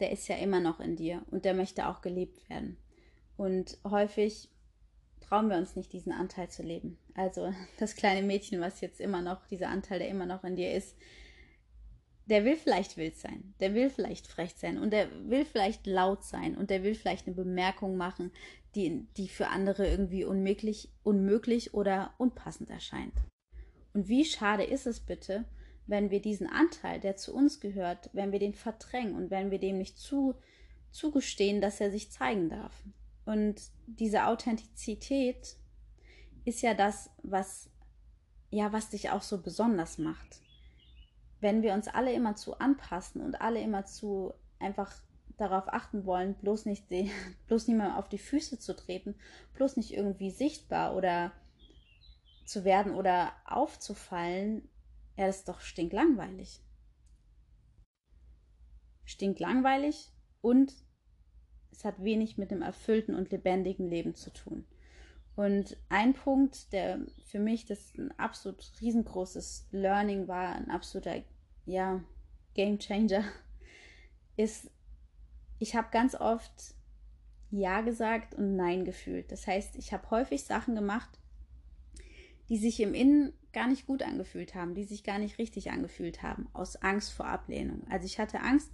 der 0.00 0.10
ist 0.10 0.28
ja 0.28 0.36
immer 0.36 0.60
noch 0.60 0.80
in 0.80 0.96
dir 0.96 1.22
und 1.30 1.44
der 1.44 1.54
möchte 1.54 1.88
auch 1.88 2.00
gelebt 2.00 2.48
werden. 2.50 2.76
Und 3.36 3.78
häufig 3.84 4.48
trauen 5.20 5.48
wir 5.48 5.56
uns 5.56 5.76
nicht, 5.76 5.92
diesen 5.92 6.12
Anteil 6.12 6.48
zu 6.48 6.62
leben. 6.62 6.98
Also 7.14 7.52
das 7.78 7.96
kleine 7.96 8.26
Mädchen, 8.26 8.60
was 8.60 8.80
jetzt 8.80 9.00
immer 9.00 9.22
noch, 9.22 9.46
dieser 9.46 9.68
Anteil, 9.68 9.98
der 9.98 10.08
immer 10.08 10.26
noch 10.26 10.44
in 10.44 10.56
dir 10.56 10.72
ist, 10.72 10.96
der 12.26 12.44
will 12.44 12.56
vielleicht 12.56 12.96
wild 12.96 13.16
sein, 13.16 13.54
der 13.60 13.74
will 13.74 13.90
vielleicht 13.90 14.26
frech 14.26 14.54
sein 14.56 14.78
und 14.78 14.90
der 14.90 15.08
will 15.28 15.44
vielleicht 15.44 15.86
laut 15.86 16.24
sein 16.24 16.56
und 16.56 16.70
der 16.70 16.82
will 16.82 16.94
vielleicht 16.94 17.26
eine 17.26 17.36
Bemerkung 17.36 17.96
machen, 17.96 18.32
die, 18.74 19.06
die 19.16 19.28
für 19.28 19.48
andere 19.48 19.88
irgendwie 19.88 20.24
unmöglich, 20.24 20.90
unmöglich 21.02 21.74
oder 21.74 22.14
unpassend 22.18 22.70
erscheint. 22.70 23.14
Und 23.94 24.08
wie 24.08 24.24
schade 24.24 24.64
ist 24.64 24.86
es 24.86 25.00
bitte, 25.00 25.44
wenn 25.86 26.10
wir 26.10 26.20
diesen 26.20 26.48
Anteil, 26.48 27.00
der 27.00 27.16
zu 27.16 27.32
uns 27.32 27.60
gehört, 27.60 28.10
wenn 28.12 28.32
wir 28.32 28.40
den 28.40 28.54
verdrängen 28.54 29.14
und 29.14 29.30
wenn 29.30 29.50
wir 29.50 29.58
dem 29.58 29.78
nicht 29.78 29.98
zu, 29.98 30.34
zugestehen, 30.90 31.60
dass 31.60 31.80
er 31.80 31.90
sich 31.90 32.10
zeigen 32.10 32.48
darf. 32.48 32.82
Und 33.24 33.62
diese 33.86 34.26
Authentizität 34.26 35.56
ist 36.44 36.60
ja 36.62 36.74
das, 36.74 37.10
was 37.22 37.70
ja, 38.50 38.72
was 38.72 38.90
dich 38.90 39.10
auch 39.10 39.22
so 39.22 39.38
besonders 39.38 39.98
macht. 39.98 40.40
Wenn 41.40 41.62
wir 41.62 41.74
uns 41.74 41.88
alle 41.88 42.12
immer 42.12 42.36
zu 42.36 42.58
anpassen 42.58 43.20
und 43.22 43.40
alle 43.40 43.60
immer 43.60 43.84
zu 43.84 44.32
einfach 44.58 44.92
darauf 45.36 45.68
achten 45.68 46.06
wollen, 46.06 46.34
bloß 46.34 46.66
nicht 46.66 46.90
die, 46.90 47.10
bloß 47.46 47.68
niemandem 47.68 47.96
auf 47.96 48.08
die 48.08 48.18
Füße 48.18 48.58
zu 48.58 48.74
treten, 48.74 49.14
bloß 49.54 49.76
nicht 49.76 49.92
irgendwie 49.92 50.30
sichtbar 50.30 50.96
oder 50.96 51.32
zu 52.44 52.64
werden 52.64 52.94
oder 52.94 53.32
aufzufallen, 53.44 54.68
ja, 55.16 55.26
das 55.26 55.38
ist 55.38 55.48
doch 55.48 55.60
stinklangweilig. 55.60 56.60
Stinklangweilig 59.04 60.12
und 60.40 60.74
es 61.70 61.84
hat 61.84 62.02
wenig 62.02 62.38
mit 62.38 62.50
dem 62.50 62.62
erfüllten 62.62 63.14
und 63.14 63.30
lebendigen 63.30 63.88
Leben 63.88 64.14
zu 64.14 64.32
tun. 64.32 64.66
Und 65.36 65.76
ein 65.90 66.14
Punkt, 66.14 66.72
der 66.72 67.00
für 67.26 67.38
mich 67.38 67.66
das 67.66 67.94
ein 67.96 68.10
absolut 68.18 68.64
riesengroßes 68.80 69.68
Learning 69.70 70.28
war, 70.28 70.56
ein 70.56 70.70
absoluter 70.70 71.22
ja, 71.66 72.02
Game 72.54 72.78
Changer, 72.78 73.22
ist 74.36 74.70
ich 75.58 75.74
habe 75.74 75.88
ganz 75.90 76.14
oft 76.14 76.74
Ja 77.50 77.80
gesagt 77.82 78.34
und 78.34 78.56
Nein 78.56 78.84
gefühlt. 78.84 79.30
Das 79.32 79.46
heißt, 79.46 79.76
ich 79.76 79.92
habe 79.92 80.10
häufig 80.10 80.44
Sachen 80.44 80.74
gemacht, 80.74 81.18
die 82.48 82.58
sich 82.58 82.80
im 82.80 82.94
Innen 82.94 83.32
gar 83.52 83.66
nicht 83.66 83.86
gut 83.86 84.02
angefühlt 84.02 84.54
haben, 84.54 84.74
die 84.74 84.84
sich 84.84 85.02
gar 85.02 85.18
nicht 85.18 85.38
richtig 85.38 85.70
angefühlt 85.70 86.22
haben, 86.22 86.48
aus 86.52 86.76
Angst 86.76 87.12
vor 87.12 87.26
Ablehnung. 87.26 87.86
Also 87.90 88.06
ich 88.06 88.18
hatte 88.18 88.40
Angst, 88.40 88.70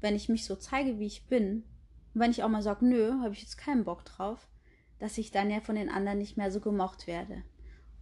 wenn 0.00 0.14
ich 0.14 0.28
mich 0.28 0.44
so 0.44 0.56
zeige, 0.56 0.98
wie 0.98 1.06
ich 1.06 1.26
bin, 1.26 1.64
und 2.14 2.20
wenn 2.20 2.30
ich 2.30 2.42
auch 2.42 2.48
mal 2.48 2.62
sage, 2.62 2.86
nö, 2.86 3.12
habe 3.22 3.32
ich 3.32 3.42
jetzt 3.42 3.56
keinen 3.56 3.84
Bock 3.84 4.04
drauf, 4.04 4.48
dass 4.98 5.18
ich 5.18 5.30
dann 5.30 5.50
ja 5.50 5.60
von 5.60 5.76
den 5.76 5.88
anderen 5.88 6.18
nicht 6.18 6.36
mehr 6.36 6.50
so 6.50 6.60
gemocht 6.60 7.06
werde. 7.06 7.42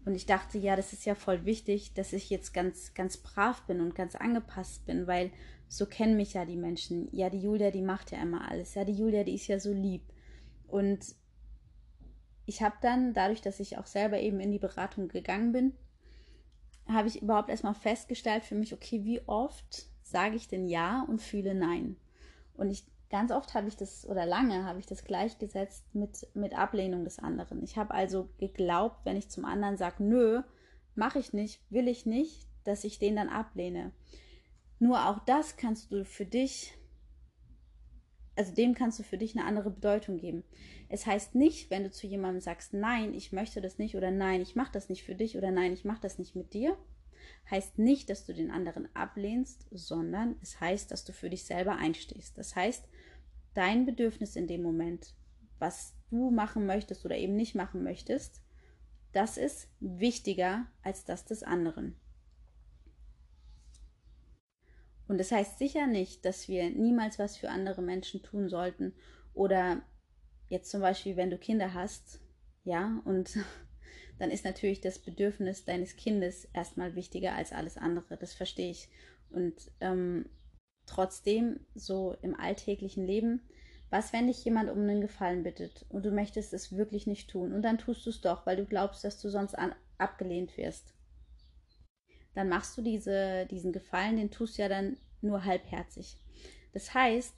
Und 0.05 0.15
ich 0.15 0.27
dachte, 0.27 0.59
ja, 0.59 0.77
das 0.77 0.93
ist 0.93 1.07
ja 1.07 1.15
voll 1.15 1.45
wichtig, 1.45 1.95
dass 1.95 2.13
ich 2.13 2.29
jetzt 2.29 2.53
ganz, 2.53 2.93
ganz 2.95 3.17
brav 3.17 3.63
bin 3.63 3.81
und 3.81 3.95
ganz 3.95 4.15
angepasst 4.15 4.85
bin, 4.85 5.07
weil 5.07 5.31
so 5.69 5.87
kennen 5.87 6.17
mich 6.17 6.35
ja 6.35 6.45
die 6.45 6.57
Menschen. 6.57 7.09
Ja, 7.11 7.31
die 7.31 7.41
Julia, 7.41 7.71
die 7.71 7.83
macht 7.83 8.13
ja 8.13 8.21
immer 8.21 8.49
alles. 8.49 8.75
Ja, 8.75 8.85
die 8.85 8.93
Julia, 8.93 9.25
die 9.25 9.35
ist 9.35 9.47
ja 9.47 9.59
so 9.59 9.73
lieb. 9.73 10.03
Und 10.69 11.15
ich 12.47 12.63
habe 12.63 12.77
dann, 12.83 13.15
dadurch, 13.15 13.41
dass 13.41 13.61
ich 13.61 13.79
auch 13.79 13.87
selber 13.87 14.21
eben 14.21 14.41
in 14.41 14.53
die 14.53 14.59
Beratung 14.59 15.09
gegangen 15.09 15.53
bin, 15.53 15.73
habe 16.87 17.09
ich 17.09 17.23
überhaupt 17.23 17.49
erstmal 17.49 17.75
festgestellt 17.75 18.45
für 18.45 18.55
mich, 18.55 18.75
okay, 18.75 19.05
wie 19.05 19.27
oft 19.27 19.87
sage 20.03 20.37
ich 20.37 20.49
denn 20.49 20.69
Ja 20.69 21.03
und 21.09 21.23
fühle 21.23 21.55
Nein? 21.55 21.97
Und 22.57 22.71
ich 22.71 22.85
ganz 23.15 23.31
oft 23.31 23.55
habe 23.55 23.69
ich 23.69 23.77
das, 23.77 24.09
oder 24.09 24.27
lange 24.27 24.65
habe 24.65 24.81
ich 24.81 24.87
das 24.87 25.05
gleichgesetzt 25.05 25.95
mit, 25.95 26.27
mit 26.35 26.53
Ablehnung 26.53 27.05
des 27.05 27.21
anderen. 27.21 27.63
Ich 27.63 27.77
habe 27.77 27.95
also 27.95 28.29
geglaubt, 28.39 29.05
wenn 29.05 29.17
ich 29.17 29.29
zum 29.29 29.45
anderen 29.45 29.77
sage, 29.77 30.03
nö, 30.03 30.43
mache 30.97 31.21
ich 31.21 31.33
nicht, 31.33 31.61
will 31.71 31.87
ich 31.87 32.07
nicht, 32.07 32.49
dass 32.65 32.83
ich 32.83 32.99
den 32.99 33.15
dann 33.15 33.29
ablehne. 33.29 33.93
Nur 34.81 35.09
auch 35.09 35.21
das 35.27 35.57
kannst 35.57 35.93
du 35.93 36.05
für 36.05 36.27
dich, 36.27 36.77
also 38.35 38.53
dem 38.53 38.75
kannst 38.75 38.99
du 38.99 39.05
für 39.05 39.17
dich 39.17 39.37
eine 39.37 39.47
andere 39.47 39.71
Bedeutung 39.71 40.17
geben. 40.17 40.43
Es 40.89 41.07
heißt 41.07 41.37
nicht, 41.37 41.71
wenn 41.71 41.85
du 41.85 41.93
zu 41.93 42.09
jemandem 42.09 42.41
sagst, 42.41 42.75
nein, 42.75 43.15
ich 43.15 43.31
möchte 43.31 43.61
das 43.61 43.79
nicht 43.79 43.95
oder 43.95 44.11
nein, 44.11 44.41
ich 44.41 44.57
mache 44.57 44.73
das 44.73 44.89
nicht 44.89 45.05
für 45.05 45.15
dich 45.15 45.39
oder 45.39 45.53
nein, 45.53 45.73
ich 45.73 45.85
mache 45.85 46.01
das 46.01 46.19
nicht 46.19 46.35
mit 46.35 46.53
dir, 46.53 46.77
heißt 47.49 47.79
nicht, 47.79 48.11
dass 48.11 48.27
du 48.27 48.35
den 48.35 48.51
anderen 48.51 48.89
ablehnst, 48.97 49.69
sondern 49.71 50.35
es 50.43 50.61
heißt, 50.61 50.91
dass 50.91 51.05
du 51.05 51.13
für 51.13 51.31
dich 51.31 51.45
selber 51.45 51.77
einstehst. 51.77 52.37
Das 52.37 52.57
heißt, 52.57 52.89
dein 53.55 53.87
Bedürfnis 53.87 54.37
in 54.37 54.47
dem 54.47 54.63
Moment, 54.63 55.15
was 55.59 55.95
du 56.11 56.31
machen 56.31 56.67
möchtest 56.67 57.05
oder 57.05 57.17
eben 57.17 57.37
nicht 57.37 57.55
machen 57.55 57.83
möchtest, 57.83 58.43
das 59.13 59.37
ist 59.37 59.69
wichtiger 59.81 60.67
als 60.83 61.05
das 61.05 61.25
des 61.25 61.43
anderen. 61.43 61.97
Und 65.07 65.19
das 65.19 65.33
heißt 65.33 65.59
sicher 65.59 65.87
nicht, 65.87 66.25
dass 66.25 66.49
wir 66.49 66.71
niemals 66.71 67.19
was 67.19 67.37
für 67.37 67.51
andere 67.51 67.83
Menschen 67.83 68.23
tun 68.23 68.49
sollten 68.49 68.95
oder 69.35 69.83
jetzt 70.49 70.71
zum 70.71 70.81
Beispiel, 70.81 71.17
wenn 71.17 71.31
du 71.31 71.39
Kinder 71.39 71.75
hast, 71.75 72.21
ja, 72.65 73.03
und 73.05 73.37
dann 74.19 74.31
ist 74.31 74.45
natürlich 74.45 74.81
das 74.81 74.99
Bedürfnis 74.99 75.65
deines 75.65 75.97
Kindes 75.97 76.47
erstmal 76.53 76.95
wichtiger 76.95 77.35
als 77.35 77.53
alles 77.53 77.77
andere. 77.77 78.17
Das 78.17 78.33
verstehe 78.33 78.71
ich. 78.71 78.89
Und 79.31 79.71
ähm, 79.81 80.27
trotzdem, 80.87 81.61
so 81.75 82.17
im 82.23 82.39
alltäglichen 82.39 83.07
Leben, 83.07 83.43
was, 83.91 84.13
wenn 84.13 84.27
dich 84.27 84.45
jemand 84.45 84.71
um 84.71 84.81
einen 84.81 85.01
Gefallen 85.01 85.45
bittet 85.45 85.87
und 85.89 86.05
du 86.05 86.11
möchtest 86.11 86.53
es 86.53 86.77
wirklich 86.77 87.07
nicht 87.07 87.31
tun 87.31 87.53
und 87.53 87.63
dann 87.63 87.79
tust 87.79 88.05
du 88.07 88.11
es 88.11 88.21
doch, 88.21 88.45
weil 88.47 88.57
du 88.57 88.65
glaubst, 88.65 89.05
dass 89.05 89.21
du 89.21 89.29
sonst 89.29 89.55
an, 89.55 89.75
abgelehnt 89.99 90.57
wirst? 90.57 90.95
Dann 92.35 92.49
machst 92.49 92.77
du 92.77 92.83
diese, 92.83 93.47
diesen 93.47 93.73
Gefallen, 93.73 94.17
den 94.17 94.31
tust 94.31 94.59
du 94.59 94.63
ja 94.63 94.69
dann 94.69 94.97
nur 95.21 95.45
halbherzig. 95.45 96.17
Das 96.73 96.93
heißt, 96.93 97.35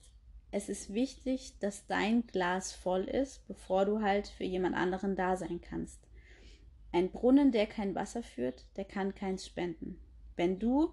es 0.50 0.68
ist 0.68 0.94
wichtig, 0.94 1.58
dass 1.60 1.86
dein 1.86 2.26
Glas 2.26 2.72
voll 2.72 3.04
ist, 3.04 3.46
bevor 3.46 3.84
du 3.84 4.00
halt 4.00 4.28
für 4.28 4.44
jemand 4.44 4.74
anderen 4.74 5.14
da 5.14 5.36
sein 5.36 5.60
kannst. 5.60 6.00
Ein 6.92 7.10
Brunnen, 7.10 7.52
der 7.52 7.66
kein 7.66 7.94
Wasser 7.94 8.22
führt, 8.22 8.64
der 8.76 8.86
kann 8.86 9.14
keins 9.14 9.44
spenden. 9.44 10.00
Wenn 10.36 10.58
du 10.58 10.92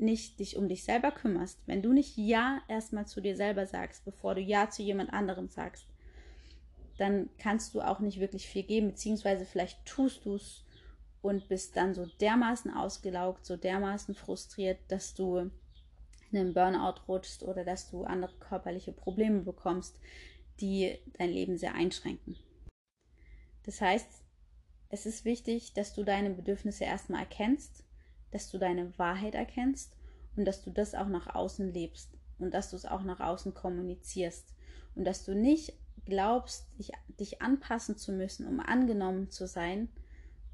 nicht 0.00 0.38
dich 0.38 0.56
um 0.56 0.68
dich 0.68 0.84
selber 0.84 1.10
kümmerst, 1.10 1.58
wenn 1.66 1.82
du 1.82 1.92
nicht 1.92 2.16
Ja 2.16 2.60
erstmal 2.68 3.06
zu 3.06 3.20
dir 3.20 3.36
selber 3.36 3.66
sagst, 3.66 4.04
bevor 4.04 4.34
du 4.34 4.40
Ja 4.40 4.70
zu 4.70 4.82
jemand 4.82 5.12
anderem 5.12 5.48
sagst, 5.48 5.86
dann 6.98 7.30
kannst 7.38 7.74
du 7.74 7.80
auch 7.80 8.00
nicht 8.00 8.20
wirklich 8.20 8.46
viel 8.46 8.62
geben, 8.62 8.88
beziehungsweise 8.88 9.46
vielleicht 9.46 9.84
tust 9.86 10.24
du 10.24 10.34
es 10.34 10.64
und 11.22 11.48
bist 11.48 11.76
dann 11.76 11.94
so 11.94 12.06
dermaßen 12.06 12.72
ausgelaugt, 12.72 13.44
so 13.44 13.56
dermaßen 13.56 14.14
frustriert, 14.14 14.78
dass 14.88 15.14
du 15.14 15.50
in 16.30 16.38
einen 16.38 16.54
Burnout 16.54 17.00
rutschst 17.08 17.42
oder 17.42 17.64
dass 17.64 17.90
du 17.90 18.04
andere 18.04 18.32
körperliche 18.38 18.92
Probleme 18.92 19.40
bekommst, 19.40 19.98
die 20.60 20.98
dein 21.18 21.30
Leben 21.30 21.56
sehr 21.56 21.74
einschränken. 21.74 22.36
Das 23.64 23.80
heißt, 23.80 24.08
es 24.88 25.06
ist 25.06 25.24
wichtig, 25.24 25.72
dass 25.74 25.94
du 25.94 26.04
deine 26.04 26.30
Bedürfnisse 26.30 26.84
erstmal 26.84 27.20
erkennst, 27.20 27.84
dass 28.30 28.50
du 28.50 28.58
deine 28.58 28.96
Wahrheit 28.98 29.34
erkennst 29.34 29.96
und 30.36 30.44
dass 30.44 30.62
du 30.62 30.70
das 30.70 30.94
auch 30.94 31.08
nach 31.08 31.34
außen 31.34 31.72
lebst 31.72 32.10
und 32.38 32.54
dass 32.54 32.70
du 32.70 32.76
es 32.76 32.86
auch 32.86 33.02
nach 33.02 33.20
außen 33.20 33.54
kommunizierst 33.54 34.54
und 34.94 35.04
dass 35.04 35.24
du 35.24 35.34
nicht 35.34 35.74
glaubst, 36.04 36.66
dich, 36.78 36.92
dich 37.18 37.42
anpassen 37.42 37.96
zu 37.96 38.12
müssen, 38.12 38.46
um 38.46 38.60
angenommen 38.60 39.30
zu 39.30 39.46
sein 39.46 39.88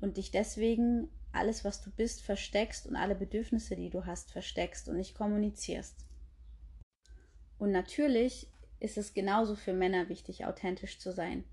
und 0.00 0.16
dich 0.16 0.30
deswegen 0.30 1.08
alles, 1.32 1.64
was 1.64 1.82
du 1.82 1.90
bist, 1.90 2.22
versteckst 2.22 2.86
und 2.86 2.96
alle 2.96 3.14
Bedürfnisse, 3.14 3.76
die 3.76 3.90
du 3.90 4.06
hast, 4.06 4.30
versteckst 4.30 4.88
und 4.88 4.96
nicht 4.96 5.14
kommunizierst. 5.14 6.04
Und 7.58 7.72
natürlich 7.72 8.48
ist 8.80 8.98
es 8.98 9.14
genauso 9.14 9.54
für 9.54 9.72
Männer 9.72 10.08
wichtig, 10.08 10.44
authentisch 10.44 10.98
zu 10.98 11.12
sein. 11.12 11.44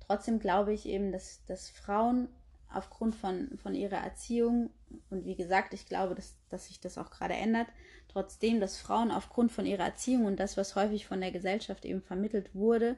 Trotzdem 0.00 0.38
glaube 0.38 0.72
ich 0.72 0.86
eben, 0.86 1.12
dass, 1.12 1.44
dass 1.46 1.70
Frauen 1.70 2.28
aufgrund 2.76 3.14
von, 3.14 3.58
von 3.62 3.74
ihrer 3.74 3.96
Erziehung, 3.96 4.70
und 5.10 5.24
wie 5.24 5.34
gesagt, 5.34 5.74
ich 5.74 5.86
glaube, 5.86 6.14
dass, 6.14 6.36
dass 6.48 6.66
sich 6.66 6.80
das 6.80 6.98
auch 6.98 7.10
gerade 7.10 7.34
ändert, 7.34 7.68
trotzdem, 8.08 8.60
dass 8.60 8.78
Frauen 8.78 9.10
aufgrund 9.10 9.52
von 9.52 9.66
ihrer 9.66 9.84
Erziehung 9.84 10.24
und 10.24 10.38
das, 10.38 10.56
was 10.56 10.76
häufig 10.76 11.06
von 11.06 11.20
der 11.20 11.32
Gesellschaft 11.32 11.84
eben 11.84 12.02
vermittelt 12.02 12.54
wurde, 12.54 12.96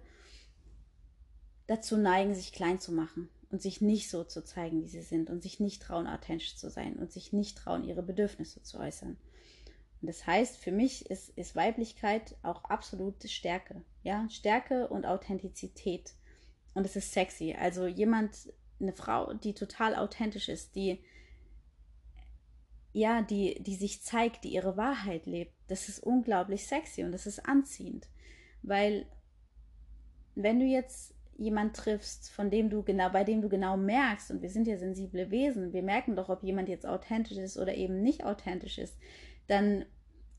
dazu 1.67 1.97
neigen, 1.97 2.35
sich 2.35 2.53
klein 2.53 2.81
zu 2.81 2.93
machen 2.93 3.29
und 3.51 3.63
sich 3.63 3.81
nicht 3.81 4.11
so 4.11 4.25
zu 4.25 4.45
zeigen, 4.45 4.83
wie 4.83 4.89
sie 4.89 5.03
sind 5.03 5.31
und 5.31 5.43
sich 5.43 5.61
nicht 5.61 5.83
trauen, 5.83 6.07
authentisch 6.07 6.57
zu 6.57 6.71
sein 6.71 6.97
und 6.97 7.13
sich 7.13 7.33
nicht 7.33 7.59
trauen, 7.59 7.85
ihre 7.85 8.03
Bedürfnisse 8.03 8.63
zu 8.63 8.79
äußern. 8.79 9.17
Und 10.01 10.07
das 10.07 10.27
heißt, 10.27 10.57
für 10.57 10.73
mich 10.73 11.11
ist, 11.11 11.31
ist 11.31 11.57
Weiblichkeit 11.57 12.37
auch 12.43 12.65
absolute 12.65 13.29
Stärke. 13.29 13.83
Ja, 14.03 14.29
Stärke 14.31 14.89
und 14.89 15.07
Authentizität. 15.07 16.15
Und 16.75 16.87
es 16.87 16.95
ist 16.95 17.13
sexy. 17.13 17.57
Also 17.59 17.87
jemand, 17.87 18.53
eine 18.81 18.93
Frau, 18.93 19.33
die 19.35 19.55
total 19.55 19.95
authentisch 19.95 20.49
ist, 20.49 20.75
die, 20.75 21.01
ja, 22.93 23.23
die, 23.23 23.63
die 23.63 23.75
sich 23.75 24.03
zeigt, 24.03 24.45
die 24.45 24.53
ihre 24.55 24.77
Wahrheit 24.77 25.27
lebt, 25.27 25.53
das 25.67 25.89
ist 25.89 26.01
unglaublich 26.01 26.67
sexy 26.67 27.05
und 27.05 27.13
das 27.13 27.27
ist 27.27 27.47
anziehend. 27.47 28.09
Weil, 28.63 29.07
wenn 30.35 30.59
du 30.59 30.67
jetzt 30.67 31.15
jemand 31.37 31.77
triffst, 31.77 32.31
von 32.31 32.51
dem 32.51 32.69
du 32.69 32.83
genau, 32.83 33.11
bei 33.11 33.23
dem 33.25 33.41
du 33.41 33.49
genau 33.49 33.77
merkst, 33.77 34.31
und 34.31 34.43
wir 34.43 34.51
sind 34.51 34.67
ja 34.67 34.77
sensible 34.77 35.31
Wesen, 35.31 35.73
wir 35.73 35.83
merken 35.83 36.17
doch, 36.17 36.29
ob 36.29 36.43
jemand 36.43 36.69
jetzt 36.69 36.87
authentisch 36.87 37.39
ist 37.39 37.57
oder 37.57 37.75
eben 37.75 38.03
nicht 38.03 38.25
authentisch 38.25 38.79
ist, 38.79 38.97
dann 39.47 39.85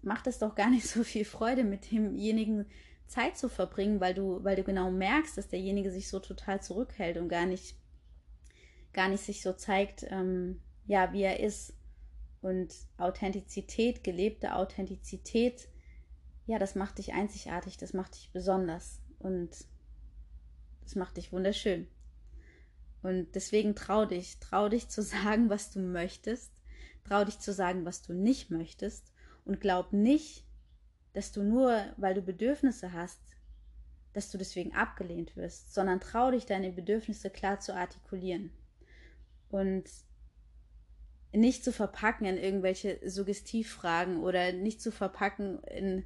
macht 0.02 0.28
es 0.28 0.39
doch 0.39 0.56
gar 0.56 0.69
nicht 0.69 0.88
so 0.88 1.04
viel 1.04 1.25
Freude, 1.25 1.63
mit 1.63 1.91
demjenigen 1.91 2.65
Zeit 3.08 3.38
zu 3.38 3.49
verbringen, 3.49 3.99
weil 3.99 4.13
du, 4.13 4.43
weil 4.43 4.56
du 4.56 4.63
genau 4.63 4.91
merkst, 4.91 5.38
dass 5.38 5.47
derjenige 5.47 5.91
sich 5.91 6.10
so 6.10 6.19
total 6.19 6.62
zurückhält 6.62 7.17
und 7.17 7.30
gar 7.30 7.45
nicht, 7.45 7.75
gar 8.93 9.10
nicht 9.10 9.23
sich 9.23 9.41
so 9.41 9.54
zeigt, 9.54 10.06
ähm, 10.10 10.62
ja, 10.86 11.13
wie 11.13 11.21
er 11.21 11.39
ist. 11.39 11.73
Und 12.41 12.73
Authentizität, 12.97 14.04
gelebte 14.04 14.56
Authentizität, 14.56 15.67
ja, 16.45 16.58
das 16.58 16.73
macht 16.75 16.97
dich 16.97 17.13
einzigartig, 17.13 17.78
das 17.78 17.93
macht 17.93 18.15
dich 18.15 18.32
besonders. 18.32 19.02
Und 19.19 19.49
das 20.84 20.95
macht 20.95 21.17
dich 21.17 21.32
wunderschön. 21.32 21.88
Und 23.02 23.36
deswegen 23.36 23.75
trau 23.75 24.06
dich, 24.06 24.39
trau 24.39 24.69
dich 24.69 24.89
zu 24.89 25.02
sagen, 25.02 25.49
was 25.49 25.71
du 25.71 25.80
möchtest, 25.80 26.52
trau 27.04 27.23
dich 27.23 27.39
zu 27.39 27.54
sagen, 27.54 27.86
was 27.86 28.02
du 28.02 28.13
nicht 28.13 28.52
möchtest 28.52 29.13
und 29.45 29.62
glaub 29.62 29.93
nicht, 29.93 30.45
dass 31.13 31.32
du 31.32 31.43
nur, 31.43 31.86
weil 31.97 32.13
du 32.13 32.21
Bedürfnisse 32.21 32.93
hast, 32.93 33.21
dass 34.13 34.32
du 34.32 34.38
deswegen 34.38 34.73
abgelehnt 34.73 35.36
wirst, 35.36 35.73
sondern 35.73 35.99
trau 35.99 36.32
dich, 36.32 36.45
deine 36.45 36.71
Bedürfnisse 36.71 37.30
klar 37.30 37.60
zu 37.60 37.75
artikulieren 37.75 38.52
und 39.49 39.83
nicht 41.31 41.63
zu 41.63 41.71
verpacken 41.71 42.25
in 42.25 42.38
irgendwelche 42.38 42.99
Suggestivfragen 43.07 44.17
oder 44.23 44.51
nicht 44.51 44.81
zu 44.81 44.91
verpacken 44.91 45.59
in 45.63 46.05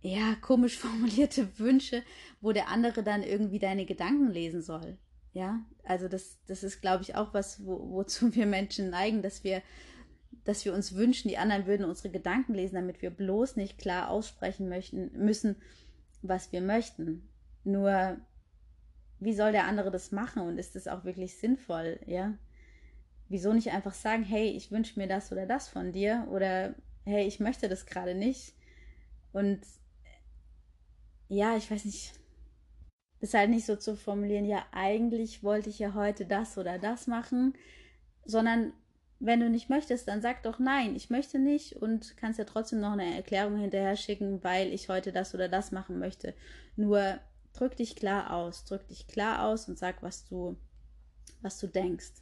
ja, 0.00 0.36
komisch 0.40 0.78
formulierte 0.78 1.58
Wünsche, 1.58 2.02
wo 2.40 2.52
der 2.52 2.68
andere 2.68 3.02
dann 3.02 3.22
irgendwie 3.22 3.58
deine 3.58 3.86
Gedanken 3.86 4.30
lesen 4.30 4.62
soll. 4.62 4.98
Ja, 5.32 5.60
also 5.84 6.08
das, 6.08 6.38
das 6.46 6.62
ist, 6.62 6.80
glaube 6.80 7.02
ich, 7.02 7.14
auch 7.14 7.34
was, 7.34 7.64
wo, 7.64 7.90
wozu 7.90 8.34
wir 8.34 8.46
Menschen 8.46 8.90
neigen, 8.90 9.22
dass 9.22 9.44
wir, 9.44 9.62
dass 10.44 10.64
wir 10.64 10.72
uns 10.72 10.94
wünschen, 10.94 11.28
die 11.28 11.38
anderen 11.38 11.66
würden 11.66 11.84
unsere 11.84 12.10
Gedanken 12.10 12.54
lesen, 12.54 12.76
damit 12.76 13.02
wir 13.02 13.10
bloß 13.10 13.56
nicht 13.56 13.78
klar 13.78 14.10
aussprechen 14.10 14.68
möchten, 14.68 15.10
müssen, 15.12 15.56
was 16.22 16.52
wir 16.52 16.60
möchten. 16.60 17.28
Nur, 17.64 18.18
wie 19.18 19.34
soll 19.34 19.52
der 19.52 19.66
andere 19.66 19.90
das 19.90 20.12
machen 20.12 20.42
und 20.42 20.58
ist 20.58 20.76
das 20.76 20.88
auch 20.88 21.04
wirklich 21.04 21.36
sinnvoll, 21.36 21.98
ja? 22.06 22.34
Wieso 23.28 23.52
nicht 23.52 23.72
einfach 23.72 23.94
sagen, 23.94 24.22
hey, 24.22 24.50
ich 24.50 24.70
wünsche 24.70 24.98
mir 24.98 25.08
das 25.08 25.32
oder 25.32 25.46
das 25.46 25.68
von 25.68 25.92
dir 25.92 26.26
oder 26.30 26.74
hey, 27.04 27.26
ich 27.26 27.40
möchte 27.40 27.68
das 27.68 27.86
gerade 27.86 28.14
nicht 28.14 28.54
und 29.32 29.60
ja, 31.28 31.56
ich 31.56 31.70
weiß 31.70 31.84
nicht, 31.84 32.12
ist 33.20 33.34
halt 33.34 33.50
nicht 33.50 33.66
so 33.66 33.76
zu 33.76 33.96
formulieren, 33.96 34.44
ja, 34.44 34.64
eigentlich 34.72 35.42
wollte 35.42 35.70
ich 35.70 35.78
ja 35.78 35.94
heute 35.94 36.26
das 36.26 36.58
oder 36.58 36.78
das 36.78 37.06
machen, 37.06 37.54
sondern 38.24 38.72
wenn 39.18 39.40
du 39.40 39.48
nicht 39.48 39.70
möchtest, 39.70 40.08
dann 40.08 40.20
sag 40.20 40.42
doch 40.42 40.58
nein, 40.58 40.94
ich 40.94 41.08
möchte 41.10 41.38
nicht 41.38 41.76
und 41.76 42.16
kannst 42.16 42.38
ja 42.38 42.44
trotzdem 42.44 42.80
noch 42.80 42.92
eine 42.92 43.16
Erklärung 43.16 43.56
hinterher 43.56 43.96
schicken, 43.96 44.44
weil 44.44 44.72
ich 44.72 44.88
heute 44.88 45.10
das 45.10 45.34
oder 45.34 45.48
das 45.48 45.72
machen 45.72 45.98
möchte. 45.98 46.34
Nur 46.76 47.18
drück 47.56 47.76
dich 47.76 47.96
klar 47.96 48.32
aus, 48.32 48.64
drück 48.64 48.86
dich 48.88 49.06
klar 49.06 49.44
aus 49.46 49.68
und 49.68 49.78
sag, 49.78 50.02
was 50.02 50.24
du, 50.24 50.56
was 51.42 51.58
du 51.58 51.66
denkst. 51.66 52.12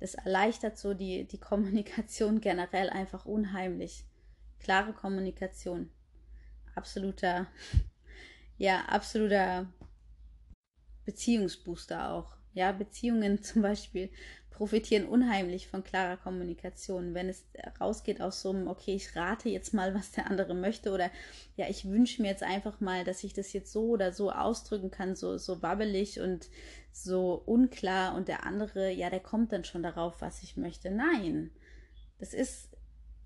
Das 0.00 0.14
erleichtert 0.14 0.76
so 0.76 0.92
die, 0.92 1.24
die 1.24 1.38
Kommunikation 1.38 2.40
generell 2.40 2.90
einfach 2.90 3.24
unheimlich. 3.26 4.04
Klare 4.58 4.92
Kommunikation. 4.92 5.90
Absoluter 6.74 7.46
ja, 8.58 8.84
absoluter 8.86 9.72
Beziehungsbooster 11.04 12.12
auch. 12.12 12.36
Ja, 12.54 12.72
Beziehungen 12.72 13.42
zum 13.42 13.62
Beispiel 13.62 14.10
profitieren 14.50 15.06
unheimlich 15.06 15.66
von 15.66 15.82
klarer 15.82 16.16
Kommunikation. 16.16 17.12
Wenn 17.12 17.28
es 17.28 17.44
rausgeht 17.80 18.20
aus 18.20 18.40
so 18.40 18.50
einem, 18.50 18.68
okay, 18.68 18.94
ich 18.94 19.16
rate 19.16 19.48
jetzt 19.48 19.74
mal, 19.74 19.94
was 19.94 20.12
der 20.12 20.30
andere 20.30 20.54
möchte 20.54 20.92
oder 20.92 21.10
ja, 21.56 21.68
ich 21.68 21.84
wünsche 21.88 22.22
mir 22.22 22.28
jetzt 22.28 22.44
einfach 22.44 22.80
mal, 22.80 23.04
dass 23.04 23.24
ich 23.24 23.32
das 23.32 23.52
jetzt 23.52 23.72
so 23.72 23.88
oder 23.88 24.12
so 24.12 24.30
ausdrücken 24.30 24.92
kann, 24.92 25.16
so, 25.16 25.38
so 25.38 25.60
wabbelig 25.60 26.20
und 26.20 26.48
so 26.92 27.42
unklar 27.46 28.14
und 28.14 28.28
der 28.28 28.46
andere, 28.46 28.92
ja, 28.92 29.10
der 29.10 29.20
kommt 29.20 29.52
dann 29.52 29.64
schon 29.64 29.82
darauf, 29.82 30.20
was 30.20 30.44
ich 30.44 30.56
möchte. 30.56 30.90
Nein, 30.92 31.50
das 32.18 32.32
ist, 32.32 32.68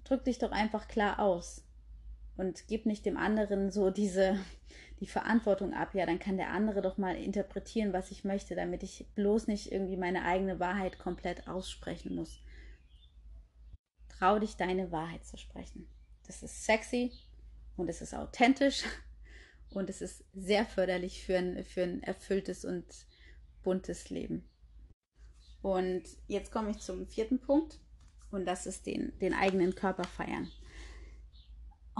drück 0.04 0.24
dich 0.24 0.38
doch 0.38 0.52
einfach 0.52 0.88
klar 0.88 1.20
aus 1.20 1.62
und 2.38 2.66
gib 2.68 2.86
nicht 2.86 3.04
dem 3.04 3.18
anderen 3.18 3.70
so 3.70 3.90
diese, 3.90 4.38
die 5.00 5.06
Verantwortung 5.06 5.74
ab, 5.74 5.94
ja, 5.94 6.06
dann 6.06 6.18
kann 6.18 6.36
der 6.36 6.50
andere 6.50 6.82
doch 6.82 6.98
mal 6.98 7.16
interpretieren, 7.16 7.92
was 7.92 8.10
ich 8.10 8.24
möchte, 8.24 8.54
damit 8.54 8.82
ich 8.82 9.06
bloß 9.14 9.46
nicht 9.46 9.70
irgendwie 9.70 9.96
meine 9.96 10.24
eigene 10.24 10.58
Wahrheit 10.58 10.98
komplett 10.98 11.46
aussprechen 11.46 12.14
muss. 12.14 12.42
Trau 14.08 14.38
dich, 14.38 14.56
deine 14.56 14.90
Wahrheit 14.90 15.24
zu 15.24 15.36
sprechen. 15.36 15.88
Das 16.26 16.42
ist 16.42 16.64
sexy 16.64 17.12
und 17.76 17.88
es 17.88 18.02
ist 18.02 18.14
authentisch 18.14 18.82
und 19.70 19.88
es 19.88 20.00
ist 20.00 20.24
sehr 20.34 20.64
förderlich 20.64 21.24
für 21.24 21.38
ein, 21.38 21.64
für 21.64 21.84
ein 21.84 22.02
erfülltes 22.02 22.64
und 22.64 22.84
buntes 23.62 24.10
Leben. 24.10 24.48
Und 25.62 26.02
jetzt 26.26 26.50
komme 26.50 26.70
ich 26.70 26.78
zum 26.78 27.06
vierten 27.06 27.40
Punkt 27.40 27.78
und 28.30 28.46
das 28.46 28.66
ist 28.66 28.86
den, 28.86 29.16
den 29.20 29.34
eigenen 29.34 29.74
Körper 29.74 30.04
feiern 30.04 30.50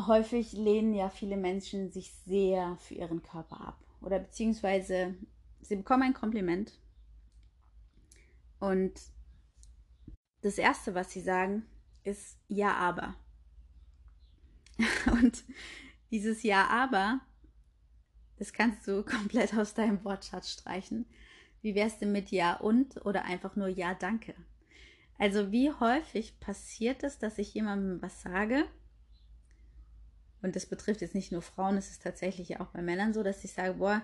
häufig 0.07 0.53
lehnen 0.53 0.95
ja 0.95 1.09
viele 1.11 1.37
Menschen 1.37 1.91
sich 1.91 2.13
sehr 2.27 2.77
für 2.77 2.95
ihren 2.95 3.23
Körper 3.23 3.61
ab. 3.61 3.79
Oder 4.01 4.19
beziehungsweise 4.21 5.15
sie 5.61 5.77
bekommen 5.77 6.05
ein 6.05 6.15
Kompliment 6.15 6.79
und 8.61 8.93
das 10.43 10.59
Erste, 10.59 10.95
was 10.95 11.11
sie 11.13 11.21
sagen, 11.21 11.65
ist 12.05 12.39
Ja, 12.49 12.75
aber. 12.75 13.15
Und 15.11 15.45
dieses 16.11 16.43
Ja, 16.43 16.69
aber, 16.69 17.21
das 18.39 18.53
kannst 18.53 18.87
du 18.87 19.03
komplett 19.05 19.55
aus 19.55 19.75
deinem 19.75 20.05
Wortschatz 20.05 20.53
streichen. 20.53 21.07
Wie 21.61 21.75
wär's 21.75 21.99
denn 21.99 22.13
mit 22.13 22.31
Ja 22.31 22.57
und 22.57 23.05
oder 23.05 23.25
einfach 23.25 23.57
nur 23.57 23.67
Ja, 23.67 23.95
danke? 23.95 24.35
Also 25.19 25.51
wie 25.51 25.73
häufig 25.73 26.39
passiert 26.39 27.03
es, 27.03 27.19
dass 27.19 27.39
ich 27.39 27.53
jemandem 27.55 28.01
was 28.01 28.23
sage 28.23 28.65
und 30.43 30.57
das 30.57 30.67
betrifft 30.67 31.01
jetzt 31.01 31.15
nicht 31.15 31.33
nur 31.33 31.43
Frauen, 31.43 31.77
es 31.77 31.91
ist 31.91 32.03
tatsächlich 32.03 32.61
auch 32.61 32.69
bei 32.69 32.83
Männern 32.83 33.13
so, 33.13 33.23
dass 33.23 33.45
ich 33.45 33.53
sage, 33.53 33.75
boah, 33.75 34.03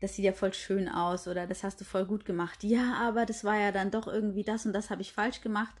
das 0.00 0.14
sieht 0.14 0.24
ja 0.24 0.32
voll 0.32 0.52
schön 0.52 0.88
aus 0.88 1.28
oder 1.28 1.46
das 1.46 1.64
hast 1.64 1.80
du 1.80 1.84
voll 1.84 2.06
gut 2.06 2.24
gemacht. 2.24 2.62
Ja, 2.62 2.94
aber 3.00 3.26
das 3.26 3.44
war 3.44 3.58
ja 3.58 3.72
dann 3.72 3.90
doch 3.90 4.06
irgendwie 4.06 4.44
das 4.44 4.66
und 4.66 4.72
das 4.72 4.90
habe 4.90 5.02
ich 5.02 5.12
falsch 5.12 5.40
gemacht. 5.40 5.74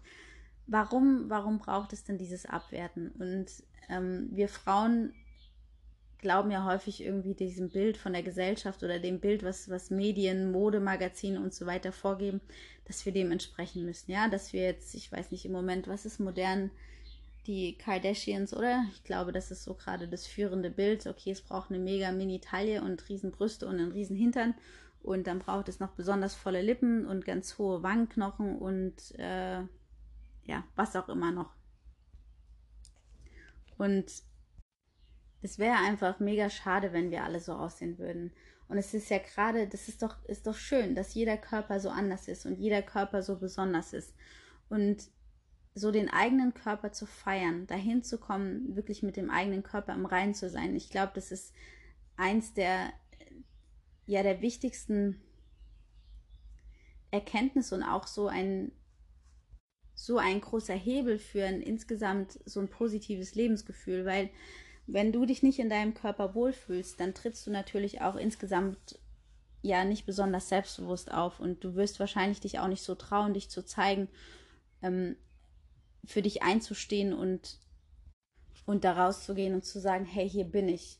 Warum, 0.66 1.28
warum 1.28 1.58
braucht 1.58 1.92
es 1.92 2.04
denn 2.04 2.18
dieses 2.18 2.46
Abwerten? 2.46 3.10
Und 3.18 3.50
ähm, 3.88 4.30
wir 4.32 4.48
Frauen 4.48 5.12
glauben 6.18 6.50
ja 6.50 6.64
häufig 6.64 7.04
irgendwie 7.04 7.34
diesem 7.34 7.68
Bild 7.68 7.98
von 7.98 8.14
der 8.14 8.22
Gesellschaft 8.22 8.82
oder 8.82 8.98
dem 8.98 9.20
Bild, 9.20 9.42
was, 9.42 9.68
was 9.68 9.90
Medien, 9.90 10.50
Modemagazine 10.52 11.38
und 11.38 11.52
so 11.52 11.66
weiter 11.66 11.92
vorgeben, 11.92 12.40
dass 12.86 13.04
wir 13.04 13.12
dem 13.12 13.30
entsprechen 13.30 13.84
müssen. 13.84 14.10
Ja, 14.10 14.28
dass 14.28 14.54
wir 14.54 14.62
jetzt, 14.62 14.94
ich 14.94 15.12
weiß 15.12 15.32
nicht 15.32 15.44
im 15.44 15.52
Moment, 15.52 15.86
was 15.86 16.06
ist 16.06 16.20
modern, 16.20 16.70
die 17.46 17.76
Kardashians, 17.76 18.54
oder? 18.54 18.86
Ich 18.92 19.04
glaube, 19.04 19.32
das 19.32 19.50
ist 19.50 19.64
so 19.64 19.74
gerade 19.74 20.08
das 20.08 20.26
führende 20.26 20.70
Bild. 20.70 21.06
Okay, 21.06 21.30
es 21.30 21.42
braucht 21.42 21.70
eine 21.70 21.78
mega 21.78 22.12
Mini-Taille 22.12 22.82
und 22.82 23.08
riesen 23.08 23.30
Brüste 23.30 23.66
und 23.66 23.78
einen 23.78 23.92
riesen 23.92 24.16
Hintern. 24.16 24.54
Und 25.02 25.26
dann 25.26 25.38
braucht 25.38 25.68
es 25.68 25.80
noch 25.80 25.90
besonders 25.90 26.34
volle 26.34 26.62
Lippen 26.62 27.06
und 27.06 27.26
ganz 27.26 27.58
hohe 27.58 27.82
Wangenknochen 27.82 28.56
und 28.56 28.94
äh, 29.18 29.60
ja, 30.44 30.64
was 30.76 30.96
auch 30.96 31.08
immer 31.08 31.30
noch. 31.30 31.52
Und 33.76 34.06
es 35.42 35.58
wäre 35.58 35.76
einfach 35.76 36.20
mega 36.20 36.48
schade, 36.48 36.92
wenn 36.92 37.10
wir 37.10 37.24
alle 37.24 37.40
so 37.40 37.52
aussehen 37.52 37.98
würden. 37.98 38.32
Und 38.68 38.78
es 38.78 38.94
ist 38.94 39.10
ja 39.10 39.18
gerade, 39.18 39.68
das 39.68 39.88
ist 39.88 40.02
doch, 40.02 40.24
ist 40.24 40.46
doch 40.46 40.54
schön, 40.56 40.94
dass 40.94 41.12
jeder 41.12 41.36
Körper 41.36 41.80
so 41.80 41.90
anders 41.90 42.28
ist 42.28 42.46
und 42.46 42.58
jeder 42.58 42.80
Körper 42.80 43.22
so 43.22 43.38
besonders 43.38 43.92
ist. 43.92 44.14
Und 44.70 45.10
so 45.74 45.90
den 45.90 46.08
eigenen 46.08 46.54
Körper 46.54 46.92
zu 46.92 47.04
feiern, 47.04 47.66
dahin 47.66 48.02
zu 48.02 48.18
kommen, 48.18 48.76
wirklich 48.76 49.02
mit 49.02 49.16
dem 49.16 49.30
eigenen 49.30 49.62
Körper 49.62 49.92
im 49.92 50.06
Reinen 50.06 50.34
zu 50.34 50.48
sein. 50.48 50.76
Ich 50.76 50.88
glaube, 50.88 51.12
das 51.14 51.32
ist 51.32 51.52
eins 52.16 52.54
der, 52.54 52.92
ja, 54.06 54.22
der 54.22 54.40
wichtigsten 54.40 55.20
Erkenntnisse 57.10 57.74
und 57.74 57.82
auch 57.82 58.06
so 58.06 58.28
ein, 58.28 58.70
so 59.94 60.18
ein 60.18 60.40
großer 60.40 60.74
Hebel 60.74 61.18
für 61.18 61.44
ein 61.44 61.60
insgesamt 61.60 62.38
so 62.44 62.60
ein 62.60 62.68
positives 62.68 63.34
Lebensgefühl, 63.34 64.04
weil 64.04 64.30
wenn 64.86 65.12
du 65.12 65.24
dich 65.24 65.42
nicht 65.42 65.58
in 65.58 65.70
deinem 65.70 65.94
Körper 65.94 66.34
wohlfühlst, 66.34 67.00
dann 67.00 67.14
trittst 67.14 67.46
du 67.46 67.50
natürlich 67.50 68.00
auch 68.02 68.16
insgesamt 68.16 68.98
ja 69.62 69.84
nicht 69.84 70.04
besonders 70.06 70.48
selbstbewusst 70.48 71.10
auf 71.10 71.40
und 71.40 71.64
du 71.64 71.74
wirst 71.74 71.98
wahrscheinlich 71.98 72.40
dich 72.40 72.58
auch 72.58 72.68
nicht 72.68 72.82
so 72.82 72.94
trauen, 72.94 73.32
dich 73.32 73.48
zu 73.48 73.64
zeigen, 73.64 74.08
ähm, 74.82 75.16
für 76.06 76.22
dich 76.22 76.42
einzustehen 76.42 77.12
und, 77.12 77.58
und 78.66 78.84
da 78.84 78.92
rauszugehen 78.92 79.54
und 79.54 79.64
zu 79.64 79.80
sagen, 79.80 80.04
hey, 80.04 80.28
hier 80.28 80.44
bin 80.44 80.68
ich. 80.68 80.98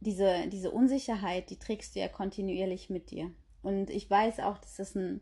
Diese, 0.00 0.48
diese 0.48 0.70
Unsicherheit, 0.70 1.50
die 1.50 1.58
trägst 1.58 1.94
du 1.94 2.00
ja 2.00 2.08
kontinuierlich 2.08 2.90
mit 2.90 3.10
dir. 3.10 3.30
Und 3.62 3.88
ich 3.90 4.10
weiß 4.10 4.40
auch, 4.40 4.58
dass 4.58 4.76
das 4.76 4.96
ein, 4.96 5.20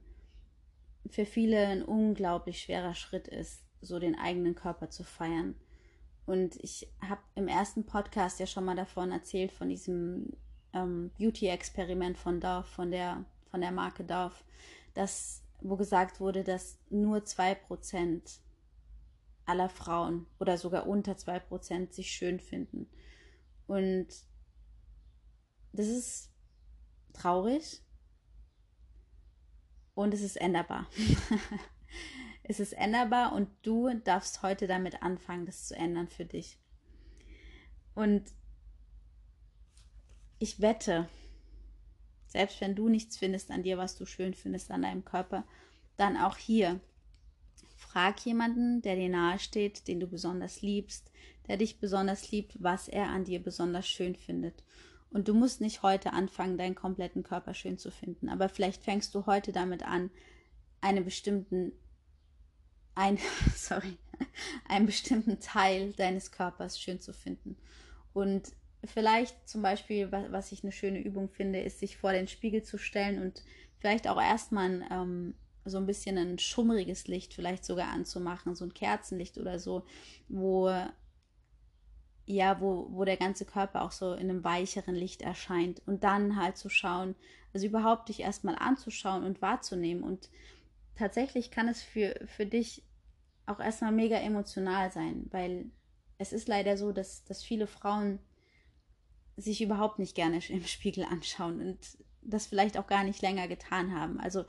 für 1.11 1.27
viele 1.27 1.67
ein 1.67 1.83
unglaublich 1.83 2.63
schwerer 2.63 2.95
Schritt 2.95 3.29
ist, 3.29 3.63
so 3.83 3.99
den 3.99 4.19
eigenen 4.19 4.55
Körper 4.55 4.89
zu 4.89 5.05
feiern. 5.05 5.55
Und 6.27 6.57
ich 6.57 6.89
habe 7.07 7.21
im 7.35 7.49
ersten 7.49 7.85
Podcast 7.85 8.41
ja 8.41 8.47
schon 8.47 8.65
mal 8.65 8.77
davon 8.77 9.13
erzählt, 9.13 9.53
von 9.53 9.69
diesem 9.69 10.33
ähm, 10.73 11.11
Beauty-Experiment 11.19 12.17
von 12.17 12.41
Dove, 12.41 12.65
von 12.65 12.91
der, 12.91 13.25
von 13.51 13.61
der 13.61 13.73
Marke 13.73 14.05
Dove, 14.05 14.37
dass, 14.95 15.43
wo 15.61 15.77
gesagt 15.77 16.21
wurde, 16.21 16.45
dass 16.45 16.79
nur 16.89 17.19
2% 17.19 18.39
aller 19.51 19.69
Frauen 19.69 20.27
oder 20.39 20.57
sogar 20.57 20.87
unter 20.87 21.13
2% 21.13 21.93
sich 21.93 22.11
schön 22.11 22.41
finden. 22.41 22.89
Und 23.67 24.09
das 25.73 25.87
ist 25.87 26.33
traurig 27.13 27.83
und 29.95 30.15
es 30.15 30.23
ist 30.23 30.37
änderbar. 30.37 30.89
Es 32.51 32.59
ist 32.59 32.73
änderbar 32.73 33.33
und 33.33 33.49
du 33.63 33.95
darfst 33.95 34.43
heute 34.43 34.67
damit 34.67 35.05
anfangen, 35.05 35.47
das 35.47 35.69
zu 35.69 35.77
ändern 35.77 36.09
für 36.09 36.25
dich. 36.25 36.59
Und 37.95 38.25
ich 40.41 40.61
wette, 40.61 41.09
selbst 42.27 42.61
wenn 42.61 42.75
du 42.75 42.89
nichts 42.89 43.17
findest 43.17 43.53
an 43.53 43.63
dir, 43.63 43.79
was 43.79 43.97
du 43.97 44.05
schön 44.05 44.35
findest 44.35 44.73
an 44.73 44.83
deinem 44.83 45.05
Körper, 45.05 45.47
dann 45.97 46.17
auch 46.17 46.37
hier. 46.37 46.81
Frag 47.93 48.25
jemanden, 48.25 48.83
der 48.83 48.95
dir 48.95 49.09
nahe 49.09 49.39
steht, 49.41 49.89
den 49.89 49.99
du 49.99 50.07
besonders 50.07 50.63
liebst, 50.63 51.11
der 51.49 51.57
dich 51.57 51.81
besonders 51.81 52.31
liebt, 52.31 52.63
was 52.63 52.87
er 52.87 53.09
an 53.09 53.25
dir 53.25 53.43
besonders 53.43 53.89
schön 53.89 54.15
findet. 54.15 54.63
Und 55.11 55.27
du 55.27 55.35
musst 55.35 55.61
nicht 55.61 55.83
heute 55.83 56.13
anfangen, 56.13 56.57
deinen 56.57 56.77
kompletten 56.77 57.25
Körper 57.25 57.53
schön 57.53 57.79
zu 57.79 57.91
finden, 57.91 58.29
aber 58.29 58.49
vielleicht 58.49 58.85
fängst 58.85 59.13
du 59.15 59.27
heute 59.27 59.51
damit 59.51 59.83
an, 59.83 60.11
einen 60.81 61.05
bestimmten 61.05 61.73
ein, 62.95 63.19
sorry, 63.57 63.97
einen 64.69 64.87
bestimmten 64.87 65.41
Teil 65.41 65.93
deines 65.95 66.31
Körpers 66.31 66.81
schön 66.81 67.01
zu 67.01 67.13
finden. 67.13 67.57
Und 68.13 68.53
vielleicht 68.85 69.49
zum 69.49 69.63
Beispiel, 69.63 70.13
was 70.13 70.53
ich 70.53 70.63
eine 70.63 70.73
schöne 70.73 71.01
Übung 71.01 71.29
finde, 71.29 71.61
ist, 71.61 71.81
sich 71.81 71.97
vor 71.97 72.13
den 72.13 72.29
Spiegel 72.29 72.63
zu 72.63 72.79
stellen 72.79 73.21
und 73.21 73.43
vielleicht 73.79 74.07
auch 74.07 74.21
erstmal 74.21 74.87
ähm, 74.91 75.35
so 75.65 75.77
ein 75.79 75.87
bisschen 75.87 76.17
ein 76.19 76.39
schummriges 76.39 77.07
Licht 77.07 77.35
vielleicht 77.35 77.65
sogar 77.65 77.89
anzumachen, 77.89 78.55
so 78.55 78.65
ein 78.65 78.75
Kerzenlicht 78.75 79.39
oder 79.39 79.59
so, 79.59 79.85
wo 80.29 80.71
ja, 82.27 82.61
wo, 82.61 82.87
wo 82.91 83.05
der 83.05 83.17
ganze 83.17 83.45
Körper 83.45 83.83
auch 83.83 83.91
so 83.91 84.13
in 84.13 84.31
einem 84.31 84.45
weicheren 84.45 84.95
Licht 84.95 85.23
erscheint 85.23 85.83
und 85.87 86.05
dann 86.05 86.37
halt 86.37 86.57
zu 86.57 86.69
schauen, 86.69 87.17
also 87.53 87.67
überhaupt 87.67 88.09
dich 88.09 88.21
erstmal 88.21 88.57
anzuschauen 88.57 89.25
und 89.25 89.43
wahrzunehmen 89.43 90.05
und 90.05 90.31
tatsächlich 90.95 91.51
kann 91.51 91.67
es 91.67 91.83
für, 91.83 92.15
für 92.27 92.47
dich 92.47 92.85
auch 93.47 93.59
erstmal 93.59 93.91
mega 93.91 94.17
emotional 94.17 94.93
sein, 94.93 95.27
weil 95.31 95.71
es 96.19 96.33
ist 96.33 96.47
leider 96.47 96.77
so, 96.77 96.93
dass, 96.93 97.25
dass 97.25 97.43
viele 97.43 97.67
Frauen 97.67 98.21
sich 99.37 99.61
überhaupt 99.61 99.99
nicht 99.99 100.15
gerne 100.15 100.41
im 100.49 100.65
Spiegel 100.65 101.05
anschauen 101.05 101.61
und 101.61 101.79
das 102.23 102.47
vielleicht 102.47 102.77
auch 102.77 102.87
gar 102.87 103.03
nicht 103.03 103.23
länger 103.23 103.49
getan 103.49 103.99
haben. 103.99 104.21
Also 104.21 104.45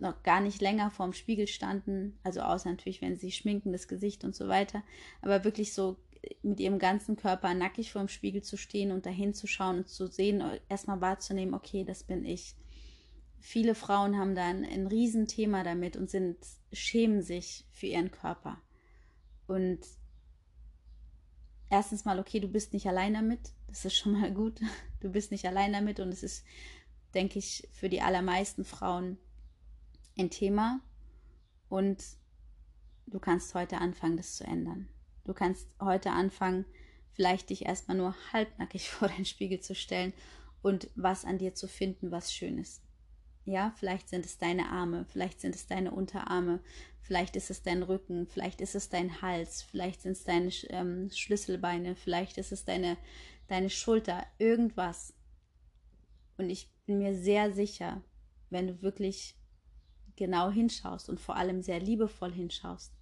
noch 0.00 0.22
gar 0.22 0.40
nicht 0.40 0.60
länger 0.60 0.90
vorm 0.90 1.12
Spiegel 1.12 1.46
standen, 1.46 2.18
also 2.22 2.40
außer 2.40 2.70
natürlich, 2.70 3.02
wenn 3.02 3.16
sie 3.16 3.32
schminken, 3.32 3.72
das 3.72 3.88
Gesicht 3.88 4.24
und 4.24 4.34
so 4.34 4.48
weiter, 4.48 4.82
aber 5.22 5.44
wirklich 5.44 5.72
so 5.72 5.96
mit 6.42 6.60
ihrem 6.60 6.78
ganzen 6.78 7.16
Körper 7.16 7.54
nackig 7.54 7.92
vorm 7.92 8.08
Spiegel 8.08 8.42
zu 8.42 8.56
stehen 8.56 8.92
und 8.92 9.06
dahin 9.06 9.32
zu 9.32 9.46
schauen 9.46 9.78
und 9.78 9.88
zu 9.88 10.06
sehen, 10.06 10.42
erstmal 10.68 11.00
wahrzunehmen, 11.00 11.54
okay, 11.54 11.84
das 11.84 12.02
bin 12.02 12.24
ich 12.24 12.54
viele 13.40 13.74
Frauen 13.74 14.18
haben 14.18 14.34
dann 14.34 14.64
ein 14.64 14.86
Riesenthema 14.86 15.64
damit 15.64 15.96
und 15.96 16.10
sind, 16.10 16.36
schämen 16.72 17.22
sich 17.22 17.64
für 17.72 17.86
ihren 17.86 18.10
Körper. 18.10 18.60
Und 19.46 19.80
erstens 21.70 22.04
mal, 22.04 22.18
okay, 22.20 22.38
du 22.38 22.48
bist 22.48 22.72
nicht 22.72 22.86
allein 22.86 23.14
damit. 23.14 23.52
Das 23.66 23.84
ist 23.84 23.96
schon 23.96 24.12
mal 24.12 24.32
gut. 24.32 24.60
Du 25.00 25.08
bist 25.08 25.30
nicht 25.30 25.46
allein 25.46 25.72
damit 25.72 25.98
und 25.98 26.10
es 26.10 26.22
ist, 26.22 26.44
denke 27.14 27.38
ich, 27.38 27.66
für 27.72 27.88
die 27.88 28.02
allermeisten 28.02 28.66
Frauen 28.66 29.16
ein 30.20 30.30
Thema. 30.30 30.80
Und 31.68 32.04
du 33.06 33.18
kannst 33.18 33.54
heute 33.54 33.78
anfangen, 33.78 34.16
das 34.16 34.36
zu 34.36 34.44
ändern. 34.44 34.88
Du 35.24 35.34
kannst 35.34 35.68
heute 35.80 36.10
anfangen, 36.10 36.64
vielleicht 37.12 37.50
dich 37.50 37.66
erstmal 37.66 37.96
nur 37.96 38.14
halbnackig 38.32 38.90
vor 38.90 39.08
den 39.08 39.24
Spiegel 39.24 39.60
zu 39.60 39.74
stellen 39.74 40.12
und 40.62 40.90
was 40.94 41.24
an 41.24 41.38
dir 41.38 41.54
zu 41.54 41.68
finden, 41.68 42.10
was 42.10 42.32
schön 42.32 42.58
ist. 42.58 42.82
Ja, 43.46 43.72
vielleicht 43.76 44.08
sind 44.10 44.26
es 44.26 44.38
deine 44.38 44.68
Arme, 44.68 45.06
vielleicht 45.08 45.40
sind 45.40 45.54
es 45.54 45.66
deine 45.66 45.92
Unterarme, 45.92 46.60
vielleicht 47.00 47.36
ist 47.36 47.50
es 47.50 47.62
dein 47.62 47.82
Rücken, 47.82 48.26
vielleicht 48.26 48.60
ist 48.60 48.74
es 48.74 48.90
dein 48.90 49.22
Hals, 49.22 49.62
vielleicht 49.62 50.02
sind 50.02 50.12
es 50.12 50.24
deine 50.24 50.50
ähm, 50.68 51.10
Schlüsselbeine, 51.10 51.96
vielleicht 51.96 52.36
ist 52.36 52.52
es 52.52 52.64
deine, 52.64 52.98
deine 53.48 53.70
Schulter, 53.70 54.26
irgendwas. 54.38 55.14
Und 56.36 56.50
ich 56.50 56.70
bin 56.84 56.98
mir 56.98 57.14
sehr 57.14 57.52
sicher, 57.52 58.02
wenn 58.50 58.66
du 58.66 58.82
wirklich 58.82 59.39
genau 60.20 60.50
hinschaust 60.50 61.08
und 61.08 61.18
vor 61.18 61.34
allem 61.36 61.62
sehr 61.62 61.80
liebevoll 61.80 62.30
hinschaust, 62.30 62.92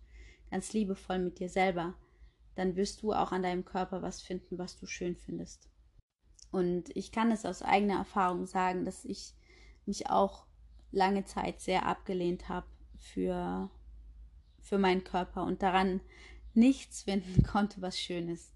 ganz 0.52 0.72
liebevoll 0.72 1.18
mit 1.18 1.40
dir 1.40 1.48
selber, 1.48 1.94
dann 2.54 2.76
wirst 2.76 3.02
du 3.02 3.12
auch 3.12 3.32
an 3.32 3.42
deinem 3.42 3.64
Körper 3.64 4.02
was 4.02 4.22
finden, 4.22 4.56
was 4.56 4.78
du 4.78 4.86
schön 4.86 5.16
findest. 5.16 5.68
Und 6.52 6.96
ich 6.96 7.10
kann 7.10 7.32
es 7.32 7.44
aus 7.44 7.60
eigener 7.60 7.98
Erfahrung 7.98 8.46
sagen, 8.46 8.84
dass 8.84 9.04
ich 9.04 9.34
mich 9.84 10.08
auch 10.08 10.46
lange 10.92 11.24
Zeit 11.24 11.60
sehr 11.60 11.86
abgelehnt 11.86 12.48
habe 12.48 12.66
für, 12.96 13.68
für 14.60 14.78
meinen 14.78 15.02
Körper 15.02 15.42
und 15.42 15.62
daran 15.62 16.00
nichts 16.54 17.02
finden 17.04 17.42
konnte, 17.42 17.82
was 17.82 17.98
schön 17.98 18.28
ist. 18.28 18.54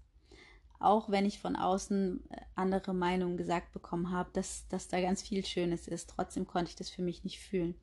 Auch 0.79 1.09
wenn 1.09 1.25
ich 1.25 1.39
von 1.39 1.55
außen 1.55 2.29
äh, 2.29 2.37
andere 2.55 2.93
Meinungen 2.93 3.37
gesagt 3.37 3.73
bekommen 3.73 4.11
habe, 4.11 4.29
dass, 4.33 4.67
dass 4.69 4.87
da 4.87 5.01
ganz 5.01 5.21
viel 5.21 5.45
Schönes 5.45 5.87
ist, 5.87 6.09
trotzdem 6.09 6.47
konnte 6.47 6.69
ich 6.69 6.75
das 6.75 6.89
für 6.89 7.01
mich 7.01 7.23
nicht 7.25 7.39
fühlen. 7.39 7.75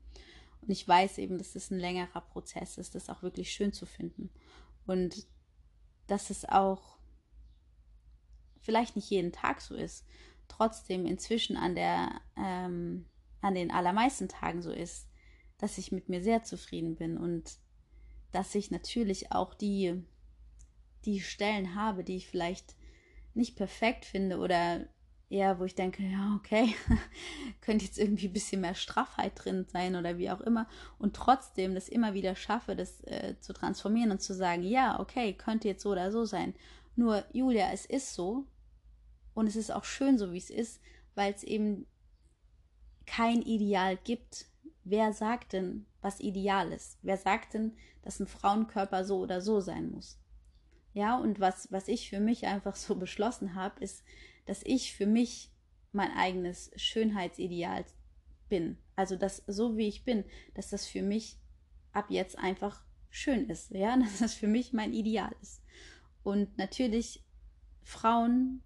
Und 0.62 0.70
ich 0.70 0.86
weiß 0.86 1.18
eben, 1.18 1.38
dass 1.38 1.54
es 1.54 1.70
ein 1.70 1.78
längerer 1.78 2.20
Prozess 2.20 2.78
ist, 2.78 2.94
das 2.94 3.08
auch 3.08 3.22
wirklich 3.22 3.52
schön 3.52 3.72
zu 3.72 3.86
finden. 3.86 4.30
Und 4.86 5.26
dass 6.06 6.30
es 6.30 6.44
auch 6.44 6.98
vielleicht 8.60 8.96
nicht 8.96 9.10
jeden 9.10 9.32
Tag 9.32 9.60
so 9.60 9.74
ist, 9.74 10.06
trotzdem 10.48 11.06
inzwischen 11.06 11.56
an 11.56 11.74
der 11.74 12.20
ähm, 12.36 13.06
an 13.40 13.54
den 13.54 13.70
allermeisten 13.70 14.28
Tagen 14.28 14.62
so 14.62 14.70
ist, 14.70 15.08
dass 15.58 15.78
ich 15.78 15.92
mit 15.92 16.08
mir 16.08 16.22
sehr 16.22 16.42
zufrieden 16.42 16.96
bin 16.96 17.18
und 17.18 17.58
dass 18.32 18.54
ich 18.54 18.70
natürlich 18.70 19.32
auch 19.32 19.54
die, 19.54 20.02
die 21.04 21.20
Stellen 21.20 21.74
habe, 21.74 22.04
die 22.04 22.16
ich 22.16 22.28
vielleicht 22.28 22.76
nicht 23.34 23.56
perfekt 23.56 24.04
finde 24.04 24.38
oder 24.38 24.86
eher, 25.30 25.58
wo 25.58 25.64
ich 25.64 25.74
denke, 25.74 26.02
ja, 26.02 26.34
okay, 26.36 26.74
könnte 27.60 27.84
jetzt 27.84 27.98
irgendwie 27.98 28.26
ein 28.26 28.32
bisschen 28.32 28.60
mehr 28.60 28.74
Straffheit 28.74 29.32
drin 29.36 29.64
sein 29.68 29.96
oder 29.96 30.18
wie 30.18 30.30
auch 30.30 30.40
immer. 30.40 30.68
Und 30.98 31.14
trotzdem 31.14 31.74
das 31.74 31.88
immer 31.88 32.14
wieder 32.14 32.34
schaffe, 32.34 32.74
das 32.74 33.02
äh, 33.04 33.36
zu 33.40 33.52
transformieren 33.52 34.10
und 34.10 34.20
zu 34.20 34.34
sagen, 34.34 34.62
ja, 34.62 34.98
okay, 34.98 35.32
könnte 35.32 35.68
jetzt 35.68 35.82
so 35.82 35.90
oder 35.90 36.10
so 36.10 36.24
sein. 36.24 36.54
Nur, 36.96 37.24
Julia, 37.32 37.70
es 37.72 37.86
ist 37.86 38.14
so. 38.14 38.44
Und 39.32 39.46
es 39.46 39.56
ist 39.56 39.70
auch 39.70 39.84
schön 39.84 40.18
so, 40.18 40.32
wie 40.32 40.38
es 40.38 40.50
ist, 40.50 40.80
weil 41.14 41.32
es 41.32 41.44
eben 41.44 41.86
kein 43.06 43.42
Ideal 43.42 43.96
gibt. 43.96 44.46
Wer 44.84 45.12
sagt 45.12 45.52
denn, 45.52 45.86
was 46.00 46.20
ideal 46.20 46.72
ist? 46.72 46.98
Wer 47.02 47.16
sagt 47.16 47.54
denn, 47.54 47.76
dass 48.02 48.18
ein 48.18 48.26
Frauenkörper 48.26 49.04
so 49.04 49.18
oder 49.18 49.40
so 49.40 49.60
sein 49.60 49.90
muss? 49.90 50.18
Ja, 50.92 51.16
und 51.16 51.38
was, 51.38 51.70
was 51.70 51.88
ich 51.88 52.08
für 52.10 52.20
mich 52.20 52.46
einfach 52.46 52.74
so 52.74 52.94
beschlossen 52.96 53.54
habe, 53.54 53.82
ist, 53.82 54.02
dass 54.50 54.64
ich 54.64 54.94
für 54.94 55.06
mich 55.06 55.52
mein 55.92 56.10
eigenes 56.10 56.72
Schönheitsideal 56.74 57.84
bin. 58.48 58.78
Also 58.96 59.14
dass 59.14 59.44
so 59.46 59.76
wie 59.76 59.86
ich 59.86 60.02
bin, 60.02 60.24
dass 60.54 60.70
das 60.70 60.88
für 60.88 61.02
mich 61.02 61.38
ab 61.92 62.06
jetzt 62.08 62.36
einfach 62.36 62.82
schön 63.10 63.48
ist, 63.48 63.70
ja, 63.70 63.96
dass 64.00 64.18
das 64.18 64.34
für 64.34 64.48
mich 64.48 64.72
mein 64.72 64.92
Ideal 64.92 65.30
ist. 65.40 65.62
Und 66.24 66.58
natürlich 66.58 67.24
Frauen, 67.84 68.64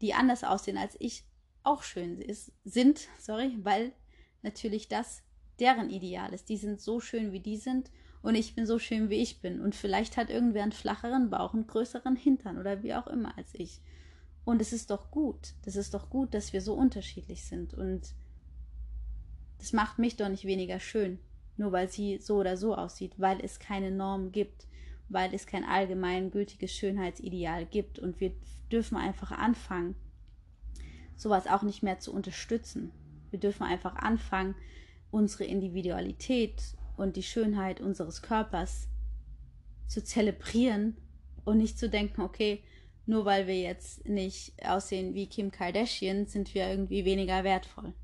die 0.00 0.12
anders 0.12 0.42
aussehen 0.42 0.76
als 0.76 0.96
ich, 0.98 1.24
auch 1.62 1.84
schön 1.84 2.20
ist, 2.20 2.50
sind, 2.64 3.06
sorry, 3.20 3.56
weil 3.62 3.92
natürlich 4.42 4.88
das 4.88 5.22
deren 5.60 5.88
Ideal 5.88 6.34
ist. 6.34 6.48
Die 6.48 6.56
sind 6.56 6.80
so 6.80 6.98
schön, 6.98 7.30
wie 7.30 7.38
die 7.38 7.58
sind 7.58 7.92
und 8.22 8.34
ich 8.34 8.56
bin 8.56 8.66
so 8.66 8.80
schön, 8.80 9.08
wie 9.08 9.22
ich 9.22 9.40
bin. 9.40 9.60
Und 9.60 9.76
vielleicht 9.76 10.16
hat 10.16 10.30
irgendwer 10.30 10.64
einen 10.64 10.72
flacheren 10.72 11.30
Bauch, 11.30 11.54
einen 11.54 11.68
größeren 11.68 12.16
Hintern 12.16 12.58
oder 12.58 12.82
wie 12.82 12.94
auch 12.94 13.06
immer 13.06 13.38
als 13.38 13.54
ich. 13.54 13.80
Und 14.44 14.60
es 14.60 14.72
ist 14.72 14.90
doch 14.90 15.10
gut. 15.10 15.54
Das 15.64 15.76
ist 15.76 15.94
doch 15.94 16.10
gut, 16.10 16.34
dass 16.34 16.52
wir 16.52 16.60
so 16.60 16.74
unterschiedlich 16.74 17.44
sind. 17.44 17.74
Und 17.74 18.14
das 19.58 19.72
macht 19.72 19.98
mich 19.98 20.16
doch 20.16 20.28
nicht 20.28 20.44
weniger 20.44 20.80
schön, 20.80 21.18
nur 21.56 21.70
weil 21.72 21.88
sie 21.88 22.18
so 22.18 22.36
oder 22.38 22.56
so 22.56 22.74
aussieht, 22.74 23.14
weil 23.18 23.40
es 23.44 23.60
keine 23.60 23.90
Norm 23.90 24.32
gibt, 24.32 24.66
weil 25.08 25.32
es 25.34 25.46
kein 25.46 25.64
allgemein 25.64 26.30
gültiges 26.30 26.72
Schönheitsideal 26.72 27.66
gibt. 27.66 27.98
Und 27.98 28.20
wir 28.20 28.32
dürfen 28.70 28.96
einfach 28.96 29.30
anfangen, 29.30 29.94
sowas 31.16 31.46
auch 31.46 31.62
nicht 31.62 31.82
mehr 31.82 32.00
zu 32.00 32.12
unterstützen. 32.12 32.90
Wir 33.30 33.38
dürfen 33.38 33.62
einfach 33.62 33.94
anfangen, 33.96 34.56
unsere 35.10 35.44
Individualität 35.44 36.60
und 36.96 37.16
die 37.16 37.22
Schönheit 37.22 37.80
unseres 37.80 38.22
Körpers 38.22 38.88
zu 39.86 40.02
zelebrieren 40.02 40.96
und 41.44 41.58
nicht 41.58 41.78
zu 41.78 41.88
denken, 41.88 42.22
okay, 42.22 42.62
nur 43.06 43.24
weil 43.24 43.46
wir 43.46 43.60
jetzt 43.60 44.06
nicht 44.08 44.54
aussehen 44.64 45.14
wie 45.14 45.26
Kim 45.26 45.50
Kardashian, 45.50 46.26
sind 46.26 46.54
wir 46.54 46.68
irgendwie 46.68 47.04
weniger 47.04 47.44
wertvoll. 47.44 47.94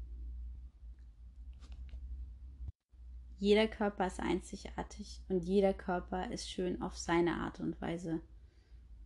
Jeder 3.38 3.68
Körper 3.68 4.06
ist 4.08 4.18
einzigartig 4.18 5.20
und 5.28 5.44
jeder 5.44 5.72
Körper 5.72 6.30
ist 6.32 6.50
schön 6.50 6.82
auf 6.82 6.98
seine 6.98 7.34
Art 7.34 7.60
und 7.60 7.80
Weise. 7.80 8.20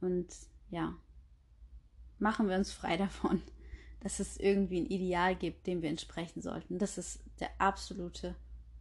Und 0.00 0.28
ja, 0.70 0.96
machen 2.18 2.48
wir 2.48 2.56
uns 2.56 2.72
frei 2.72 2.96
davon, 2.96 3.42
dass 4.00 4.20
es 4.20 4.38
irgendwie 4.38 4.80
ein 4.80 4.86
Ideal 4.86 5.36
gibt, 5.36 5.66
dem 5.66 5.82
wir 5.82 5.90
entsprechen 5.90 6.40
sollten. 6.40 6.78
Das 6.78 6.96
ist 6.96 7.22
der 7.40 7.50
absolute 7.58 8.34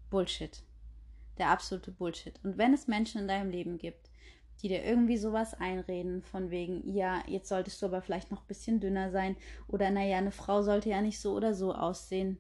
Bullshit. 0.10 0.64
Der 1.38 1.50
absolute 1.50 1.92
Bullshit. 1.92 2.40
Und 2.44 2.58
wenn 2.58 2.74
es 2.74 2.88
Menschen 2.88 3.22
in 3.22 3.28
deinem 3.28 3.50
Leben 3.50 3.78
gibt, 3.78 4.11
die 4.62 4.68
dir 4.68 4.84
irgendwie 4.84 5.18
sowas 5.18 5.54
einreden, 5.56 6.22
von 6.22 6.52
wegen, 6.52 6.88
ja, 6.88 7.24
jetzt 7.28 7.50
solltest 7.50 7.82
du 7.82 7.88
aber 7.88 8.02
vielleicht 8.02 8.32
noch 8.32 8.42
ein 8.42 8.48
bisschen 8.48 8.80
dünner 8.80 9.12
sein 9.12 9.36
oder 9.68 9.90
naja, 9.90 10.18
eine 10.18 10.32
Frau 10.32 10.62
sollte 10.62 10.90
ja 10.90 11.02
nicht 11.02 11.20
so 11.20 11.34
oder 11.34 11.54
so 11.54 11.74
aussehen. 11.74 12.38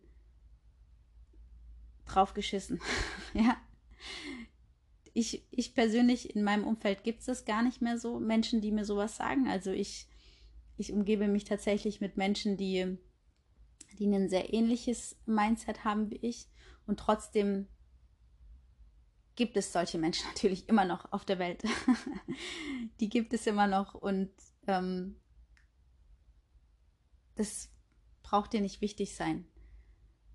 Draufgeschissen. 2.05 2.79
ja. 3.33 3.57
Ich, 5.13 5.45
ich 5.51 5.73
persönlich, 5.73 6.35
in 6.35 6.43
meinem 6.43 6.65
Umfeld 6.65 7.03
gibt 7.03 7.21
es 7.21 7.25
das 7.25 7.45
gar 7.45 7.63
nicht 7.63 7.81
mehr 7.81 7.97
so, 7.97 8.19
Menschen, 8.19 8.61
die 8.61 8.71
mir 8.71 8.85
sowas 8.85 9.17
sagen. 9.17 9.47
Also 9.47 9.71
ich, 9.71 10.07
ich 10.77 10.93
umgebe 10.93 11.27
mich 11.27 11.43
tatsächlich 11.43 12.01
mit 12.01 12.17
Menschen, 12.17 12.55
die, 12.55 12.97
die 13.97 14.05
ein 14.05 14.29
sehr 14.29 14.53
ähnliches 14.53 15.17
Mindset 15.25 15.83
haben 15.83 16.11
wie 16.11 16.17
ich 16.17 16.47
und 16.85 16.99
trotzdem 16.99 17.67
gibt 19.41 19.57
es 19.57 19.73
solche 19.73 19.97
Menschen 19.97 20.27
natürlich 20.27 20.69
immer 20.69 20.85
noch 20.85 21.11
auf 21.11 21.25
der 21.25 21.39
Welt. 21.39 21.63
die 22.99 23.09
gibt 23.09 23.33
es 23.33 23.47
immer 23.47 23.65
noch 23.65 23.95
und 23.95 24.29
ähm, 24.67 25.15
das 27.33 27.69
braucht 28.21 28.53
dir 28.53 28.61
nicht 28.61 28.81
wichtig 28.81 29.15
sein. 29.15 29.47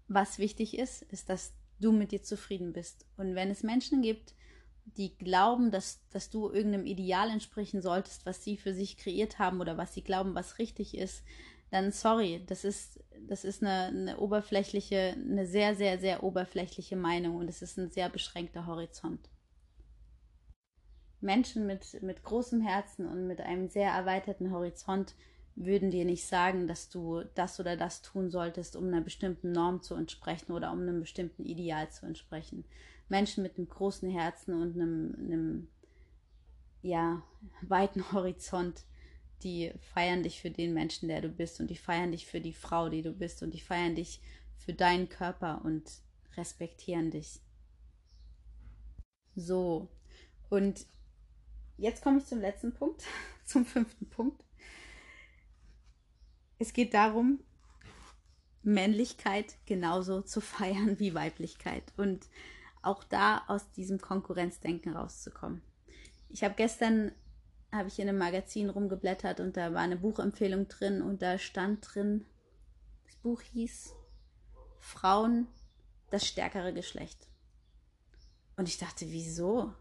Was 0.09 0.41
wichtig 0.41 0.77
ist, 0.77 1.03
ist, 1.03 1.29
dass 1.29 1.55
du 1.79 1.93
mit 1.93 2.11
dir 2.11 2.25
zufrieden 2.25 2.73
bist. 2.73 3.07
Und 3.17 3.37
wenn 3.37 3.49
es 3.49 3.63
Menschen 3.63 4.03
gibt, 4.03 4.35
die 4.85 5.17
glauben, 5.17 5.71
dass, 5.71 6.01
dass 6.09 6.29
du 6.29 6.51
irgendeinem 6.51 6.87
Ideal 6.87 7.31
entsprechen 7.31 7.83
solltest, 7.83 8.27
was 8.27 8.43
sie 8.43 8.57
für 8.57 8.75
sich 8.75 8.97
kreiert 8.97 9.39
haben 9.39 9.61
oder 9.61 9.77
was 9.77 9.95
sie 9.95 10.03
glauben, 10.03 10.35
was 10.35 10.59
richtig 10.59 10.97
ist, 10.97 11.23
dann 11.77 11.93
sorry, 11.93 12.43
das 12.47 12.65
ist, 12.65 13.05
das 13.29 13.45
ist 13.45 13.63
eine, 13.63 13.87
eine 13.87 14.19
oberflächliche, 14.19 15.15
eine 15.17 15.47
sehr, 15.47 15.75
sehr, 15.75 15.99
sehr 15.99 16.23
oberflächliche 16.23 16.97
Meinung 16.97 17.37
und 17.37 17.49
es 17.49 17.63
ist 17.63 17.77
ein 17.77 17.91
sehr 17.91 18.09
beschränkter 18.09 18.67
Horizont. 18.67 19.29
Menschen 21.21 21.67
mit, 21.67 22.03
mit 22.03 22.23
großem 22.23 22.61
Herzen 22.61 23.07
und 23.07 23.27
mit 23.27 23.41
einem 23.41 23.69
sehr 23.69 23.91
erweiterten 23.91 24.51
Horizont 24.51 25.15
würden 25.55 25.91
dir 25.91 26.05
nicht 26.05 26.27
sagen, 26.27 26.69
dass 26.69 26.91
du 26.91 27.23
das 27.35 27.59
oder 27.61 27.77
das 27.77 28.03
tun 28.03 28.31
solltest, 28.31 28.77
um 28.77 28.87
einer 28.87 29.01
bestimmten 29.01 29.53
Norm 29.53 29.83
zu 29.83 29.95
entsprechen 29.95 30.53
oder 30.53 30.73
um 30.73 30.81
einem 30.81 31.01
bestimmten 31.01 31.45
Ideal 31.45 31.91
zu 31.91 32.07
entsprechen. 32.07 32.65
Menschen 33.09 33.43
mit 33.43 33.57
einem 33.57 33.69
großen 33.69 34.11
Herzen 34.11 34.55
und 34.55 34.75
einem, 34.75 35.15
einem 35.19 35.69
ja, 36.83 37.23
weiten 37.63 38.05
Horizont 38.13 38.85
die 39.43 39.73
feiern 39.93 40.23
dich 40.23 40.41
für 40.41 40.51
den 40.51 40.75
Menschen, 40.75 41.09
der 41.09 41.21
du 41.21 41.29
bist 41.29 41.61
und 41.61 41.69
die 41.69 41.77
feiern 41.77 42.13
dich 42.13 42.27
für 42.27 42.41
die 42.41 42.53
Frau, 42.53 42.89
die 42.89 43.03
du 43.03 43.13
bist 43.13 43.43
und 43.43 43.53
die 43.53 43.61
feiern 43.61 43.95
dich 43.95 44.21
für 44.57 44.73
deinen 44.73 45.09
Körper 45.09 45.63
und 45.65 45.85
respektieren 46.37 47.11
dich. 47.11 47.41
So, 49.35 49.89
und 50.49 50.87
jetzt 51.77 52.03
komme 52.03 52.19
ich 52.19 52.27
zum 52.27 52.41
letzten 52.41 52.73
Punkt, 52.73 53.05
zum 53.45 53.67
fünften 53.67 54.09
Punkt. 54.09 54.43
Es 56.59 56.73
geht 56.73 56.95
darum, 56.95 57.41
Männlichkeit 58.63 59.57
genauso 59.67 60.23
zu 60.23 60.41
feiern 60.41 60.99
wie 60.99 61.15
Weiblichkeit 61.15 61.93
und 61.97 62.27
auch 62.83 63.05
da 63.05 63.43
aus 63.47 63.71
diesem 63.73 64.01
Konkurrenzdenken 64.01 64.95
rauszukommen. 64.95 65.61
Ich 66.29 66.43
habe 66.43 66.55
gestern 66.57 67.13
habe 67.77 67.89
ich 67.89 67.99
in 67.99 68.09
einem 68.09 68.19
Magazin 68.19 68.71
rumgeblättert 68.71 69.41
und 69.41 69.57
da 69.57 69.73
war 69.73 69.81
eine 69.81 69.97
Buchempfehlung 69.97 70.69
drin 70.69 71.03
und 71.03 71.23
da 71.23 71.39
stand 71.39 71.87
drin, 71.95 72.25
das 73.05 73.17
Buch 73.17 73.41
hieß 73.43 73.95
Frauen, 74.81 75.47
das 76.11 76.27
stärkere 76.27 76.73
Geschlecht. 76.73 77.29
Und 78.57 78.69
ich 78.69 78.79
dachte, 78.79 79.07
wieso? 79.11 79.73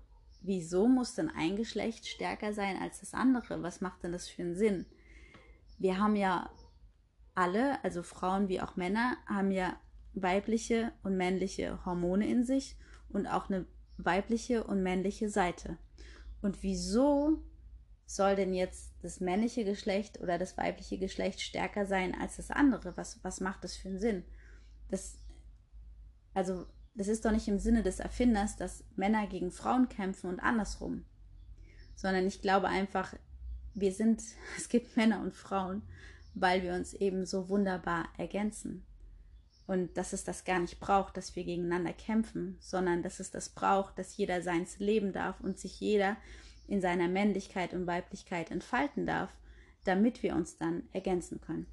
Wieso 0.41 0.87
muss 0.87 1.15
denn 1.15 1.29
ein 1.29 1.55
Geschlecht 1.55 2.07
stärker 2.07 2.53
sein 2.53 2.77
als 2.81 2.99
das 2.99 3.13
andere? 3.13 3.63
Was 3.63 3.81
macht 3.81 4.03
denn 4.03 4.11
das 4.11 4.27
für 4.27 4.43
einen 4.43 4.55
Sinn? 4.55 4.85
Wir 5.77 5.97
haben 5.97 6.15
ja 6.15 6.49
alle, 7.33 7.83
also 7.83 8.03
Frauen 8.03 8.47
wie 8.47 8.61
auch 8.61 8.75
Männer, 8.75 9.17
haben 9.27 9.51
ja 9.51 9.79
weibliche 10.13 10.93
und 11.03 11.17
männliche 11.17 11.83
Hormone 11.85 12.27
in 12.27 12.43
sich 12.43 12.77
und 13.09 13.27
auch 13.27 13.49
eine 13.49 13.65
weibliche 13.97 14.63
und 14.63 14.83
männliche 14.83 15.29
Seite. 15.29 15.77
Und 16.41 16.63
wieso 16.63 17.43
soll 18.05 18.35
denn 18.35 18.53
jetzt 18.53 18.93
das 19.01 19.19
männliche 19.19 19.65
Geschlecht 19.65 20.19
oder 20.21 20.37
das 20.37 20.57
weibliche 20.57 20.97
Geschlecht 20.97 21.41
stärker 21.41 21.85
sein 21.85 22.15
als 22.19 22.37
das 22.37 22.51
andere? 22.51 22.95
Was, 22.97 23.23
was 23.23 23.41
macht 23.41 23.63
das 23.63 23.75
für 23.75 23.89
einen 23.89 23.99
Sinn? 23.99 24.23
Das, 24.89 25.17
also, 26.33 26.67
das 26.93 27.07
ist 27.07 27.25
doch 27.25 27.31
nicht 27.31 27.47
im 27.47 27.59
Sinne 27.59 27.83
des 27.83 27.99
Erfinders, 27.99 28.57
dass 28.57 28.83
Männer 28.95 29.27
gegen 29.27 29.51
Frauen 29.51 29.89
kämpfen 29.89 30.29
und 30.29 30.39
andersrum. 30.39 31.05
Sondern 31.95 32.27
ich 32.27 32.41
glaube 32.41 32.67
einfach, 32.67 33.15
wir 33.73 33.91
sind, 33.91 34.21
es 34.57 34.69
gibt 34.69 34.95
Männer 34.95 35.21
und 35.21 35.33
Frauen, 35.33 35.81
weil 36.35 36.61
wir 36.63 36.73
uns 36.73 36.93
eben 36.93 37.25
so 37.25 37.49
wunderbar 37.49 38.09
ergänzen. 38.17 38.85
Und 39.67 39.97
dass 39.97 40.13
es 40.13 40.23
das 40.23 40.43
gar 40.43 40.59
nicht 40.59 40.79
braucht, 40.79 41.17
dass 41.17 41.35
wir 41.35 41.43
gegeneinander 41.43 41.93
kämpfen, 41.93 42.57
sondern 42.59 43.01
dass 43.01 43.19
es 43.19 43.31
das 43.31 43.49
braucht, 43.49 43.97
dass 43.97 44.15
jeder 44.15 44.43
seins 44.43 44.77
leben 44.77 45.11
darf 45.11 45.41
und 45.41 45.57
sich 45.57 45.79
jeder 45.79 46.17
in 46.67 46.81
seiner 46.81 47.07
Männlichkeit 47.07 47.73
und 47.73 47.87
Weiblichkeit 47.87 48.51
entfalten 48.51 49.05
darf, 49.05 49.35
damit 49.83 50.23
wir 50.23 50.35
uns 50.35 50.57
dann 50.57 50.83
ergänzen 50.93 51.41
können. 51.41 51.67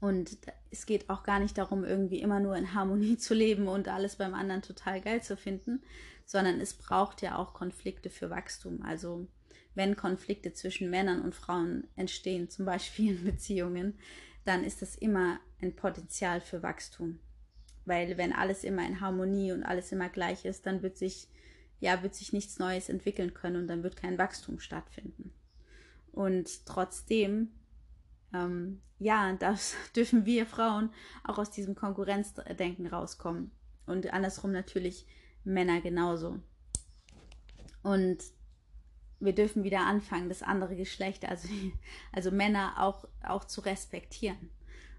Und 0.00 0.38
es 0.70 0.86
geht 0.86 1.10
auch 1.10 1.24
gar 1.24 1.40
nicht 1.40 1.58
darum, 1.58 1.84
irgendwie 1.84 2.20
immer 2.20 2.40
nur 2.40 2.56
in 2.56 2.72
Harmonie 2.74 3.16
zu 3.16 3.34
leben 3.34 3.68
und 3.68 3.88
alles 3.88 4.16
beim 4.16 4.34
anderen 4.34 4.62
total 4.62 5.00
geil 5.00 5.22
zu 5.22 5.36
finden, 5.36 5.82
sondern 6.24 6.60
es 6.60 6.74
braucht 6.74 7.22
ja 7.22 7.36
auch 7.36 7.54
Konflikte 7.54 8.10
für 8.10 8.30
Wachstum. 8.30 8.82
Also 8.82 9.26
wenn 9.74 9.96
Konflikte 9.96 10.52
zwischen 10.52 10.90
Männern 10.90 11.22
und 11.22 11.34
Frauen 11.34 11.86
entstehen, 11.96 12.50
zum 12.50 12.64
Beispiel 12.64 13.16
in 13.16 13.24
Beziehungen, 13.24 13.98
dann 14.44 14.64
ist 14.64 14.82
das 14.82 14.96
immer 14.96 15.40
ein 15.60 15.74
Potenzial 15.74 16.40
für 16.40 16.62
Wachstum. 16.62 17.18
Weil 17.84 18.18
wenn 18.18 18.32
alles 18.32 18.64
immer 18.64 18.86
in 18.86 19.00
Harmonie 19.00 19.52
und 19.52 19.62
alles 19.62 19.92
immer 19.92 20.08
gleich 20.08 20.44
ist, 20.44 20.66
dann 20.66 20.82
wird 20.82 20.98
sich, 20.98 21.28
ja, 21.80 22.02
wird 22.02 22.14
sich 22.14 22.32
nichts 22.32 22.58
Neues 22.58 22.88
entwickeln 22.88 23.34
können 23.34 23.56
und 23.56 23.66
dann 23.68 23.82
wird 23.82 23.96
kein 23.96 24.18
Wachstum 24.18 24.58
stattfinden. 24.58 25.32
Und 26.12 26.66
trotzdem, 26.66 27.52
ähm, 28.34 28.80
ja, 28.98 29.34
das 29.34 29.74
dürfen 29.96 30.26
wir 30.26 30.46
Frauen 30.46 30.90
auch 31.24 31.38
aus 31.38 31.50
diesem 31.50 31.74
Konkurrenzdenken 31.74 32.86
rauskommen. 32.86 33.52
Und 33.86 34.12
andersrum 34.12 34.52
natürlich 34.52 35.06
Männer 35.44 35.80
genauso. 35.80 36.40
Und 37.82 38.18
wir 39.20 39.34
dürfen 39.34 39.64
wieder 39.64 39.80
anfangen, 39.80 40.28
das 40.28 40.42
andere 40.42 40.76
Geschlecht, 40.76 41.24
also, 41.24 41.48
also 42.12 42.30
Männer 42.30 42.74
auch, 42.78 43.06
auch 43.22 43.44
zu 43.44 43.60
respektieren. 43.60 44.50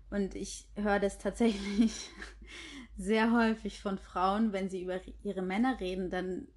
Und 0.09 0.36
ich 0.36 0.67
höre 0.75 0.99
das 0.99 1.19
tatsächlich 1.19 2.09
sehr 2.97 3.32
häufig 3.32 3.82
von 3.82 3.97
Frauen, 3.97 4.53
wenn 4.53 4.69
sie 4.69 4.82
über 4.82 4.99
ihre 5.23 5.41
Männer 5.41 5.80
reden, 5.80 6.09
dann 6.09 6.47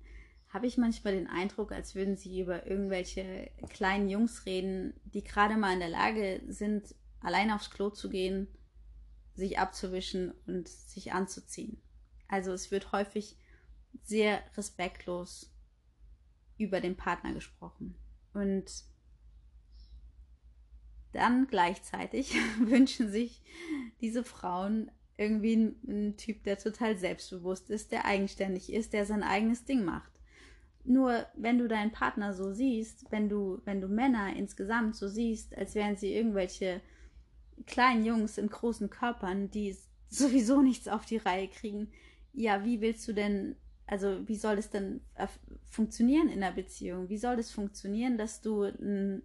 habe 0.53 0.67
ich 0.67 0.77
manchmal 0.77 1.15
den 1.15 1.29
Eindruck, 1.29 1.73
als 1.73 1.95
würden 1.95 2.17
sie 2.17 2.41
über 2.41 2.67
irgendwelche 2.67 3.51
kleinen 3.71 4.11
Jungs 4.11 4.45
reden, 4.45 4.93
die 5.05 5.25
gerade 5.25 5.57
mal 5.57 5.73
in 5.73 5.81
der 5.81 5.89
Lage 5.89 6.43
sind, 6.47 6.95
allein 7.21 7.51
aufs 7.51 7.71
Klo 7.71 7.89
zu 7.89 8.11
gehen, 8.11 8.49
sich 9.35 9.59
abzuwischen 9.59 10.33
und 10.47 10.69
sich 10.69 11.13
anzuziehen. 11.13 11.81
Also 12.29 12.53
es 12.53 12.71
wird 12.71 12.93
häufig 12.93 13.39
sehr 14.03 14.43
respektlos 14.57 15.55
über 16.59 16.83
den 16.83 16.97
Partner 16.97 17.33
gesprochen. 17.33 17.97
Und 18.35 18.85
dann 21.13 21.47
gleichzeitig 21.47 22.35
wünschen 22.59 23.11
sich 23.11 23.43
diese 24.03 24.23
Frauen 24.23 24.91
irgendwie 25.17 25.77
einen, 25.87 26.17
Typ, 26.17 26.43
der 26.45 26.59
total 26.59 26.99
selbstbewusst 26.99 27.71
ist, 27.71 27.93
der 27.93 28.05
eigenständig 28.05 28.73
ist, 28.73 28.93
der 28.93 29.07
sein 29.07 29.23
eigenes 29.23 29.65
Ding 29.65 29.85
macht. 29.85 30.12
Nur 30.85 31.26
wenn 31.35 31.59
du 31.59 31.68
deinen 31.68 31.93
Partner 31.93 32.35
so 32.35 32.53
siehst, 32.53 33.07
wenn 33.11 33.28
du, 33.28 33.61
wenn 33.64 33.80
du 33.80 33.89
Männer 33.89 34.35
insgesamt 34.35 34.97
so 34.97 35.09
siehst, 35.09 35.57
als 35.57 35.74
wären 35.74 35.97
sie 35.97 36.12
irgendwelche 36.12 36.80
kleinen 37.66 38.05
Jungs 38.05 38.39
in 38.39 38.49
großen 38.49 38.91
Körpern, 38.91 39.51
die 39.51 39.76
sowieso 40.09 40.61
nichts 40.61 40.89
auf 40.89 41.07
die 41.07 41.18
Reihe 41.18 41.49
kriegen, 41.49 41.91
ja, 42.33 42.64
wie 42.64 42.80
willst 42.80 43.07
du 43.07 43.12
denn 43.12 43.57
also 43.87 44.26
wie 44.26 44.37
soll 44.37 44.57
es 44.57 44.70
denn 44.70 45.03
funktionieren 45.64 46.28
in 46.28 46.43
einer 46.43 46.55
Beziehung? 46.55 47.11
Wie 47.11 47.18
soll 47.18 47.39
es 47.39 47.51
funktionieren, 47.51 48.16
dass 48.16 48.41
du 48.41 48.62
einen, 48.62 49.22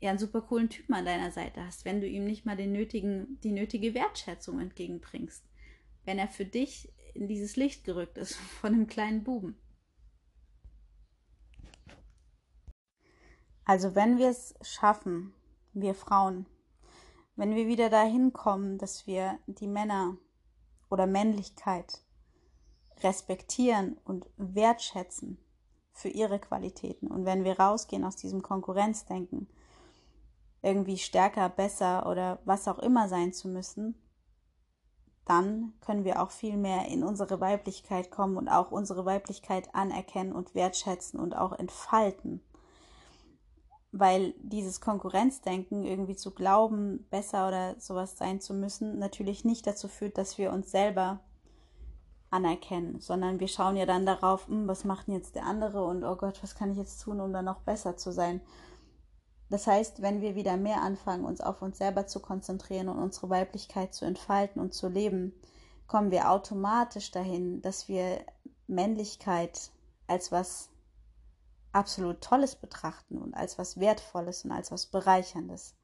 ja, 0.00 0.10
einen 0.10 0.18
super 0.18 0.42
coolen 0.42 0.68
Typen 0.68 0.94
an 0.94 1.04
deiner 1.04 1.30
Seite 1.30 1.64
hast, 1.64 1.84
wenn 1.84 2.00
du 2.00 2.06
ihm 2.06 2.24
nicht 2.24 2.46
mal 2.46 2.56
den 2.56 2.70
nötigen, 2.72 3.40
die 3.42 3.50
nötige 3.50 3.94
Wertschätzung 3.94 4.60
entgegenbringst? 4.60 5.44
Wenn 6.04 6.20
er 6.20 6.28
für 6.28 6.44
dich 6.44 6.92
in 7.14 7.26
dieses 7.26 7.56
Licht 7.56 7.84
gerückt 7.84 8.16
ist 8.18 8.36
von 8.60 8.74
einem 8.74 8.86
kleinen 8.86 9.24
Buben. 9.24 9.56
Also 13.66 13.96
wenn 13.96 14.16
wir 14.16 14.30
es 14.30 14.54
schaffen, 14.62 15.34
wir 15.72 15.96
Frauen, 15.96 16.46
wenn 17.34 17.56
wir 17.56 17.66
wieder 17.66 17.90
dahin 17.90 18.32
kommen, 18.32 18.78
dass 18.78 19.08
wir 19.08 19.40
die 19.48 19.66
Männer 19.66 20.16
oder 20.88 21.08
Männlichkeit 21.08 22.00
respektieren 23.02 23.98
und 24.04 24.24
wertschätzen 24.36 25.38
für 25.92 26.08
ihre 26.08 26.38
Qualitäten. 26.38 27.08
Und 27.08 27.24
wenn 27.24 27.42
wir 27.42 27.58
rausgehen 27.58 28.04
aus 28.04 28.14
diesem 28.14 28.40
Konkurrenzdenken, 28.40 29.48
irgendwie 30.62 30.96
stärker, 30.96 31.48
besser 31.48 32.08
oder 32.08 32.38
was 32.44 32.68
auch 32.68 32.78
immer 32.78 33.08
sein 33.08 33.32
zu 33.32 33.48
müssen, 33.48 34.00
dann 35.24 35.74
können 35.80 36.04
wir 36.04 36.22
auch 36.22 36.30
viel 36.30 36.56
mehr 36.56 36.86
in 36.86 37.02
unsere 37.02 37.40
Weiblichkeit 37.40 38.12
kommen 38.12 38.36
und 38.36 38.48
auch 38.48 38.70
unsere 38.70 39.04
Weiblichkeit 39.04 39.74
anerkennen 39.74 40.32
und 40.32 40.54
wertschätzen 40.54 41.18
und 41.18 41.36
auch 41.36 41.52
entfalten. 41.52 42.40
Weil 43.98 44.34
dieses 44.42 44.80
Konkurrenzdenken, 44.80 45.84
irgendwie 45.84 46.16
zu 46.16 46.32
glauben, 46.32 47.06
besser 47.10 47.48
oder 47.48 47.80
sowas 47.80 48.18
sein 48.18 48.40
zu 48.40 48.52
müssen, 48.52 48.98
natürlich 48.98 49.44
nicht 49.44 49.66
dazu 49.66 49.88
führt, 49.88 50.18
dass 50.18 50.38
wir 50.38 50.52
uns 50.52 50.70
selber 50.70 51.20
anerkennen, 52.30 53.00
sondern 53.00 53.40
wir 53.40 53.48
schauen 53.48 53.76
ja 53.76 53.86
dann 53.86 54.04
darauf, 54.04 54.48
hm, 54.48 54.68
was 54.68 54.84
macht 54.84 55.06
denn 55.06 55.14
jetzt 55.14 55.34
der 55.34 55.46
andere 55.46 55.84
und 55.84 56.04
oh 56.04 56.16
Gott, 56.16 56.42
was 56.42 56.54
kann 56.54 56.72
ich 56.72 56.78
jetzt 56.78 57.00
tun, 57.02 57.20
um 57.20 57.32
dann 57.32 57.44
noch 57.44 57.60
besser 57.60 57.96
zu 57.96 58.12
sein. 58.12 58.40
Das 59.48 59.66
heißt, 59.66 60.02
wenn 60.02 60.20
wir 60.20 60.34
wieder 60.34 60.56
mehr 60.56 60.82
anfangen, 60.82 61.24
uns 61.24 61.40
auf 61.40 61.62
uns 61.62 61.78
selber 61.78 62.06
zu 62.06 62.20
konzentrieren 62.20 62.88
und 62.88 62.98
unsere 62.98 63.30
Weiblichkeit 63.30 63.94
zu 63.94 64.04
entfalten 64.04 64.60
und 64.60 64.74
zu 64.74 64.88
leben, 64.88 65.32
kommen 65.86 66.10
wir 66.10 66.30
automatisch 66.30 67.12
dahin, 67.12 67.62
dass 67.62 67.88
wir 67.88 68.20
Männlichkeit 68.66 69.70
als 70.08 70.32
was 70.32 70.68
absolut 71.76 72.20
Tolles 72.22 72.56
betrachten 72.56 73.18
und 73.18 73.34
als 73.34 73.58
was 73.58 73.78
Wertvolles 73.78 74.44
und 74.44 74.52
als 74.52 74.72
was 74.72 74.86
Bereicherndes. 74.86 75.76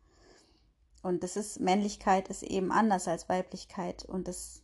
Und 1.03 1.23
das 1.23 1.37
ist, 1.37 1.61
Männlichkeit 1.61 2.29
ist 2.29 2.43
eben 2.43 2.73
anders 2.73 3.09
als 3.09 3.29
Weiblichkeit 3.29 4.05
und 4.05 4.29
das 4.29 4.63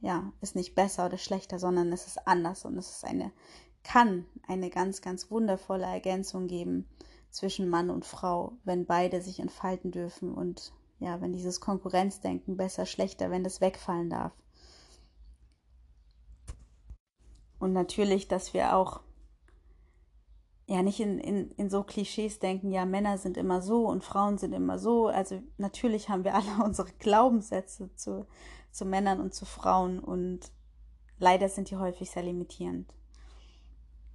ja, 0.00 0.32
ist 0.40 0.54
nicht 0.54 0.74
besser 0.74 1.06
oder 1.06 1.18
schlechter, 1.18 1.58
sondern 1.58 1.92
es 1.92 2.06
ist 2.06 2.26
anders 2.28 2.64
und 2.64 2.76
es 2.76 2.90
ist 2.90 3.04
eine, 3.04 3.32
kann 3.82 4.26
eine 4.46 4.68
ganz, 4.68 5.00
ganz 5.00 5.30
wundervolle 5.30 5.86
Ergänzung 5.86 6.48
geben 6.48 6.86
zwischen 7.30 7.68
Mann 7.68 7.90
und 7.90 8.04
Frau, 8.04 8.52
wenn 8.64 8.86
beide 8.86 9.22
sich 9.22 9.40
entfalten 9.40 9.90
dürfen 9.90 10.34
und 10.34 10.72
ja, 10.98 11.20
wenn 11.20 11.32
dieses 11.32 11.60
Konkurrenzdenken 11.60 12.56
besser, 12.56 12.86
schlechter, 12.86 13.30
wenn 13.30 13.44
das 13.44 13.60
wegfallen 13.60 14.10
darf. 14.10 14.32
Und 17.58 17.72
natürlich, 17.72 18.28
dass 18.28 18.54
wir 18.54 18.76
auch 18.76 19.00
ja 20.66 20.82
nicht 20.82 21.00
in, 21.00 21.18
in, 21.18 21.50
in 21.52 21.70
so 21.70 21.84
Klischees 21.84 22.38
denken, 22.38 22.72
ja, 22.72 22.84
Männer 22.84 23.18
sind 23.18 23.36
immer 23.36 23.62
so 23.62 23.86
und 23.86 24.02
Frauen 24.04 24.36
sind 24.36 24.52
immer 24.52 24.78
so. 24.78 25.06
Also 25.06 25.40
natürlich 25.58 26.08
haben 26.08 26.24
wir 26.24 26.34
alle 26.36 26.64
unsere 26.64 26.90
Glaubenssätze 26.98 27.94
zu, 27.94 28.26
zu 28.72 28.84
Männern 28.84 29.20
und 29.20 29.32
zu 29.32 29.44
Frauen 29.44 30.00
und 30.00 30.40
leider 31.18 31.48
sind 31.48 31.70
die 31.70 31.76
häufig 31.76 32.10
sehr 32.10 32.24
limitierend. 32.24 32.92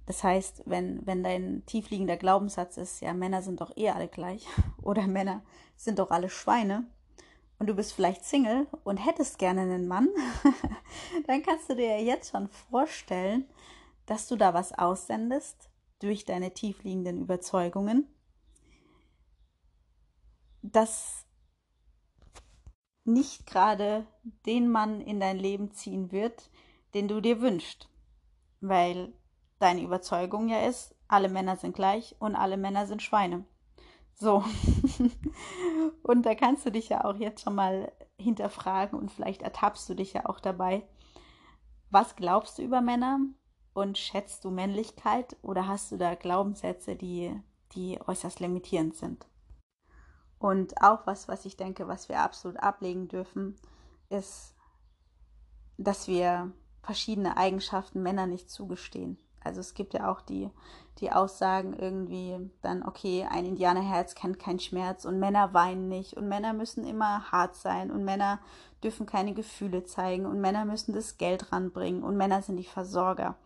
Das 0.04 0.24
heißt, 0.24 0.64
wenn, 0.66 1.06
wenn 1.06 1.22
dein 1.22 1.64
tiefliegender 1.64 2.16
Glaubenssatz 2.16 2.76
ist, 2.76 3.00
ja, 3.00 3.14
Männer 3.14 3.40
sind 3.40 3.60
doch 3.60 3.74
eh 3.76 3.90
alle 3.90 4.08
gleich 4.08 4.46
oder 4.82 5.06
Männer 5.06 5.42
sind 5.76 5.98
doch 5.98 6.10
alle 6.10 6.28
Schweine 6.28 6.84
und 7.58 7.68
du 7.68 7.74
bist 7.74 7.94
vielleicht 7.94 8.24
Single 8.24 8.66
und 8.84 8.98
hättest 8.98 9.38
gerne 9.38 9.62
einen 9.62 9.88
Mann, 9.88 10.08
dann 11.26 11.42
kannst 11.42 11.70
du 11.70 11.76
dir 11.76 11.96
ja 11.96 12.04
jetzt 12.04 12.30
schon 12.30 12.48
vorstellen, 12.48 13.46
dass 14.04 14.26
du 14.26 14.36
da 14.36 14.52
was 14.52 14.76
aussendest 14.76 15.70
durch 16.02 16.24
deine 16.24 16.52
tiefliegenden 16.52 17.18
Überzeugungen, 17.20 18.06
dass 20.62 21.26
nicht 23.04 23.46
gerade 23.46 24.06
den 24.46 24.70
Mann 24.70 25.00
in 25.00 25.20
dein 25.20 25.38
Leben 25.38 25.72
ziehen 25.72 26.12
wird, 26.12 26.50
den 26.94 27.08
du 27.08 27.20
dir 27.20 27.40
wünschst. 27.40 27.88
Weil 28.60 29.12
deine 29.58 29.82
Überzeugung 29.82 30.48
ja 30.48 30.66
ist, 30.66 30.94
alle 31.08 31.28
Männer 31.28 31.56
sind 31.56 31.74
gleich 31.74 32.16
und 32.20 32.36
alle 32.36 32.56
Männer 32.56 32.86
sind 32.86 33.02
Schweine. 33.02 33.44
So. 34.14 34.44
und 36.02 36.26
da 36.26 36.34
kannst 36.34 36.64
du 36.64 36.70
dich 36.70 36.88
ja 36.88 37.04
auch 37.04 37.16
jetzt 37.16 37.42
schon 37.42 37.54
mal 37.54 37.92
hinterfragen 38.18 38.98
und 38.98 39.10
vielleicht 39.10 39.42
ertappst 39.42 39.88
du 39.88 39.94
dich 39.94 40.12
ja 40.12 40.26
auch 40.26 40.38
dabei. 40.38 40.86
Was 41.90 42.16
glaubst 42.16 42.58
du 42.58 42.62
über 42.62 42.80
Männer 42.80 43.18
und 43.74 43.98
schätzt 43.98 44.44
du 44.44 44.50
Männlichkeit 44.50 45.36
oder 45.42 45.66
hast 45.66 45.92
du 45.92 45.96
da 45.96 46.14
Glaubenssätze, 46.14 46.96
die, 46.96 47.34
die 47.74 47.98
äußerst 48.06 48.40
limitierend 48.40 48.94
sind? 48.94 49.26
Und 50.38 50.82
auch 50.82 51.06
was, 51.06 51.28
was 51.28 51.44
ich 51.44 51.56
denke, 51.56 51.86
was 51.88 52.08
wir 52.08 52.20
absolut 52.20 52.58
ablegen 52.58 53.08
dürfen, 53.08 53.56
ist, 54.08 54.54
dass 55.78 56.08
wir 56.08 56.52
verschiedene 56.82 57.36
Eigenschaften 57.36 58.02
Männer 58.02 58.26
nicht 58.26 58.50
zugestehen. 58.50 59.18
Also 59.44 59.60
es 59.60 59.74
gibt 59.74 59.94
ja 59.94 60.10
auch 60.10 60.20
die, 60.20 60.50
die 60.98 61.10
Aussagen 61.10 61.72
irgendwie 61.74 62.50
dann, 62.60 62.82
okay, 62.82 63.26
ein 63.28 63.46
Indianerherz 63.46 64.14
kennt 64.14 64.38
keinen 64.38 64.60
Schmerz 64.60 65.04
und 65.04 65.18
Männer 65.18 65.52
weinen 65.54 65.88
nicht 65.88 66.16
und 66.16 66.28
Männer 66.28 66.52
müssen 66.52 66.84
immer 66.84 67.30
hart 67.32 67.56
sein 67.56 67.90
und 67.90 68.04
Männer 68.04 68.40
dürfen 68.84 69.06
keine 69.06 69.34
Gefühle 69.34 69.84
zeigen 69.84 70.26
und 70.26 70.40
Männer 70.40 70.64
müssen 70.64 70.92
das 70.92 71.18
Geld 71.18 71.52
ranbringen 71.52 72.02
und 72.02 72.16
Männer 72.16 72.42
sind 72.42 72.56
die 72.56 72.64
Versorger. 72.64 73.36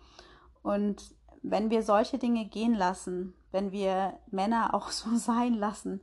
Und 0.66 1.14
wenn 1.42 1.70
wir 1.70 1.84
solche 1.84 2.18
Dinge 2.18 2.44
gehen 2.46 2.74
lassen, 2.74 3.34
wenn 3.52 3.70
wir 3.70 4.18
Männer 4.32 4.70
auch 4.74 4.88
so 4.90 5.14
sein 5.14 5.54
lassen, 5.54 6.00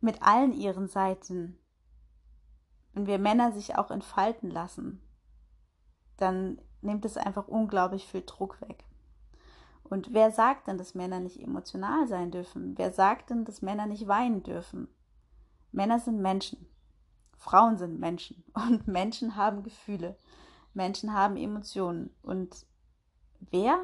mit 0.00 0.22
allen 0.22 0.52
ihren 0.52 0.88
Seiten, 0.88 1.56
wenn 2.94 3.06
wir 3.06 3.20
Männer 3.20 3.52
sich 3.52 3.76
auch 3.76 3.92
entfalten 3.92 4.50
lassen, 4.50 5.00
dann 6.16 6.60
nimmt 6.82 7.04
es 7.04 7.16
einfach 7.16 7.46
unglaublich 7.46 8.08
viel 8.08 8.24
Druck 8.26 8.60
weg. 8.60 8.84
Und 9.84 10.12
wer 10.12 10.32
sagt 10.32 10.66
denn, 10.66 10.76
dass 10.76 10.96
Männer 10.96 11.20
nicht 11.20 11.40
emotional 11.40 12.08
sein 12.08 12.32
dürfen? 12.32 12.76
Wer 12.76 12.92
sagt 12.92 13.30
denn, 13.30 13.44
dass 13.44 13.62
Männer 13.62 13.86
nicht 13.86 14.08
weinen 14.08 14.42
dürfen? 14.42 14.88
Männer 15.70 16.00
sind 16.00 16.20
Menschen. 16.20 16.66
Frauen 17.36 17.78
sind 17.78 18.00
Menschen. 18.00 18.42
Und 18.54 18.88
Menschen 18.88 19.36
haben 19.36 19.62
Gefühle. 19.62 20.18
Menschen 20.72 21.14
haben 21.14 21.36
Emotionen. 21.36 22.10
Und 22.20 22.66
wer 23.50 23.78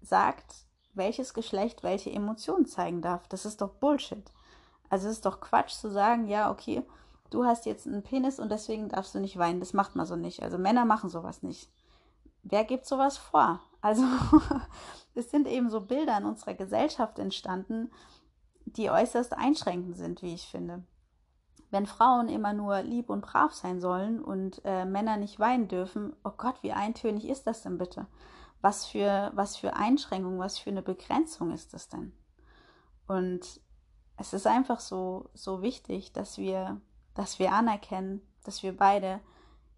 sagt, 0.00 0.66
welches 0.94 1.34
Geschlecht 1.34 1.82
welche 1.82 2.10
Emotionen 2.10 2.66
zeigen 2.66 3.02
darf? 3.02 3.26
Das 3.28 3.44
ist 3.44 3.60
doch 3.60 3.70
Bullshit. 3.70 4.30
Also 4.88 5.08
es 5.08 5.14
ist 5.14 5.26
doch 5.26 5.40
Quatsch 5.40 5.74
zu 5.74 5.90
sagen, 5.90 6.26
ja, 6.26 6.50
okay, 6.50 6.82
du 7.30 7.44
hast 7.44 7.66
jetzt 7.66 7.86
einen 7.86 8.02
Penis 8.02 8.40
und 8.40 8.50
deswegen 8.50 8.88
darfst 8.88 9.14
du 9.14 9.20
nicht 9.20 9.38
weinen. 9.38 9.60
Das 9.60 9.72
macht 9.72 9.94
man 9.94 10.06
so 10.06 10.16
nicht. 10.16 10.42
Also 10.42 10.58
Männer 10.58 10.84
machen 10.84 11.10
sowas 11.10 11.42
nicht. 11.42 11.70
Wer 12.42 12.64
gibt 12.64 12.86
sowas 12.86 13.16
vor? 13.16 13.60
Also 13.80 14.02
es 15.14 15.30
sind 15.30 15.46
eben 15.46 15.70
so 15.70 15.80
Bilder 15.80 16.18
in 16.18 16.24
unserer 16.24 16.54
Gesellschaft 16.54 17.18
entstanden, 17.18 17.90
die 18.64 18.90
äußerst 18.90 19.32
einschränkend 19.32 19.96
sind, 19.96 20.22
wie 20.22 20.34
ich 20.34 20.46
finde. 20.46 20.82
Wenn 21.70 21.86
Frauen 21.86 22.28
immer 22.28 22.52
nur 22.52 22.82
lieb 22.82 23.10
und 23.10 23.20
brav 23.20 23.52
sein 23.54 23.80
sollen 23.80 24.20
und 24.20 24.60
äh, 24.64 24.84
Männer 24.84 25.16
nicht 25.16 25.38
weinen 25.38 25.68
dürfen, 25.68 26.14
oh 26.24 26.32
Gott, 26.36 26.56
wie 26.62 26.72
eintönig 26.72 27.28
ist 27.28 27.46
das 27.46 27.62
denn 27.62 27.78
bitte? 27.78 28.06
Was 28.60 28.86
für, 28.86 29.30
was 29.34 29.56
für 29.56 29.74
Einschränkung, 29.74 30.38
was 30.38 30.58
für 30.58 30.70
eine 30.70 30.82
Begrenzung 30.82 31.52
ist 31.52 31.72
das 31.72 31.88
denn? 31.88 32.12
Und 33.06 33.60
es 34.16 34.32
ist 34.32 34.46
einfach 34.46 34.80
so, 34.80 35.30
so 35.34 35.62
wichtig, 35.62 36.12
dass 36.12 36.38
wir, 36.38 36.80
dass 37.14 37.38
wir 37.38 37.52
anerkennen, 37.52 38.20
dass 38.44 38.62
wir 38.62 38.76
beide 38.76 39.20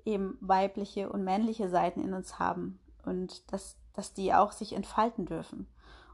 eben 0.04 0.36
weibliche 0.40 1.10
und 1.10 1.22
männliche 1.22 1.68
Seiten 1.68 2.00
in 2.00 2.12
uns 2.12 2.38
haben 2.38 2.80
und 3.04 3.52
dass, 3.52 3.76
dass 3.92 4.14
die 4.14 4.34
auch 4.34 4.52
sich 4.52 4.72
entfalten 4.72 5.26
dürfen. 5.26 5.68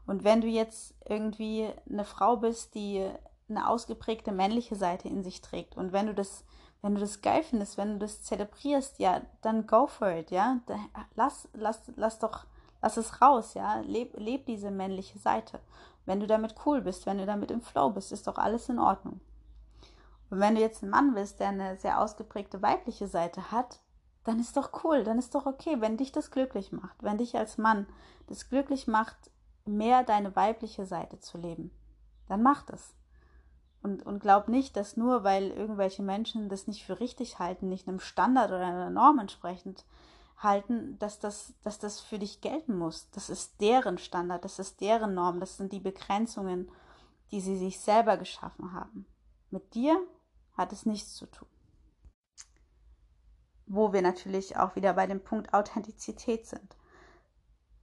Und 0.05 0.23
wenn 0.23 0.41
du 0.41 0.47
jetzt 0.47 0.95
irgendwie 1.07 1.69
eine 1.89 2.05
Frau 2.05 2.37
bist, 2.37 2.75
die 2.75 3.09
eine 3.49 3.67
ausgeprägte 3.67 4.31
männliche 4.31 4.75
Seite 4.75 5.07
in 5.07 5.23
sich 5.23 5.41
trägt 5.41 5.75
und 5.75 5.91
wenn 5.91 6.05
du 6.05 6.13
das 6.13 6.45
wenn 6.81 6.95
du 6.95 7.01
das 7.01 7.21
geil 7.21 7.43
findest, 7.43 7.77
wenn 7.77 7.93
du 7.93 7.99
das 7.99 8.23
zelebrierst, 8.23 8.99
ja, 8.99 9.21
dann 9.41 9.67
go 9.67 9.87
for 9.87 10.11
it, 10.11 10.31
ja. 10.31 10.59
Lass, 11.15 11.49
lass, 11.53 11.81
lass 11.95 12.19
doch, 12.19 12.45
lass 12.81 12.97
es 12.97 13.21
raus, 13.21 13.53
ja. 13.53 13.79
Leb, 13.81 14.17
leb 14.17 14.45
diese 14.45 14.71
männliche 14.71 15.19
Seite. 15.19 15.59
Wenn 16.05 16.19
du 16.19 16.27
damit 16.27 16.55
cool 16.65 16.81
bist, 16.81 17.05
wenn 17.05 17.17
du 17.17 17.25
damit 17.25 17.51
im 17.51 17.61
Flow 17.61 17.89
bist, 17.89 18.11
ist 18.11 18.27
doch 18.27 18.37
alles 18.37 18.69
in 18.69 18.79
Ordnung. 18.79 19.19
Und 20.29 20.39
wenn 20.39 20.55
du 20.55 20.61
jetzt 20.61 20.83
ein 20.83 20.89
Mann 20.89 21.13
bist, 21.13 21.39
der 21.39 21.49
eine 21.49 21.77
sehr 21.77 22.01
ausgeprägte 22.01 22.61
weibliche 22.61 23.07
Seite 23.07 23.51
hat, 23.51 23.79
dann 24.23 24.39
ist 24.39 24.57
doch 24.57 24.83
cool, 24.83 25.03
dann 25.03 25.17
ist 25.17 25.33
doch 25.33 25.45
okay, 25.45 25.77
wenn 25.79 25.97
dich 25.97 26.11
das 26.11 26.31
glücklich 26.31 26.71
macht, 26.71 27.01
wenn 27.01 27.17
dich 27.17 27.35
als 27.37 27.57
Mann 27.57 27.87
das 28.27 28.49
glücklich 28.49 28.87
macht, 28.87 29.17
mehr 29.65 30.03
deine 30.03 30.35
weibliche 30.35 30.85
Seite 30.85 31.19
zu 31.19 31.37
leben, 31.37 31.71
dann 32.27 32.43
mach 32.43 32.63
das. 32.63 32.93
Und, 33.81 34.05
und 34.05 34.19
glaub 34.19 34.49
nicht, 34.49 34.75
dass 34.75 34.97
nur 34.97 35.23
weil 35.23 35.51
irgendwelche 35.51 36.03
Menschen 36.03 36.49
das 36.49 36.67
nicht 36.67 36.83
für 36.85 36.99
richtig 36.99 37.39
halten, 37.39 37.69
nicht 37.69 37.87
einem 37.87 37.99
Standard 37.99 38.49
oder 38.49 38.65
einer 38.65 38.89
Norm 38.89 39.19
entsprechend 39.19 39.85
halten, 40.39 40.97
dass 40.99 41.19
das, 41.19 41.53
dass 41.63 41.79
das 41.79 41.99
für 41.99 42.19
dich 42.19 42.41
gelten 42.41 42.77
muss. 42.77 43.09
Das 43.11 43.29
ist 43.29 43.61
deren 43.61 43.97
Standard, 43.97 44.43
das 44.43 44.59
ist 44.59 44.81
deren 44.81 45.13
Norm, 45.13 45.39
das 45.39 45.57
sind 45.57 45.71
die 45.71 45.79
Begrenzungen, 45.79 46.71
die 47.31 47.41
sie 47.41 47.57
sich 47.57 47.79
selber 47.79 48.17
geschaffen 48.17 48.73
haben. 48.73 49.05
Mit 49.51 49.73
dir 49.75 49.99
hat 50.57 50.73
es 50.73 50.85
nichts 50.85 51.15
zu 51.15 51.25
tun 51.25 51.47
wo 53.69 53.93
wir 53.93 54.01
natürlich 54.01 54.57
auch 54.57 54.75
wieder 54.75 54.93
bei 54.93 55.07
dem 55.07 55.23
Punkt 55.23 55.53
Authentizität 55.53 56.47
sind. 56.47 56.75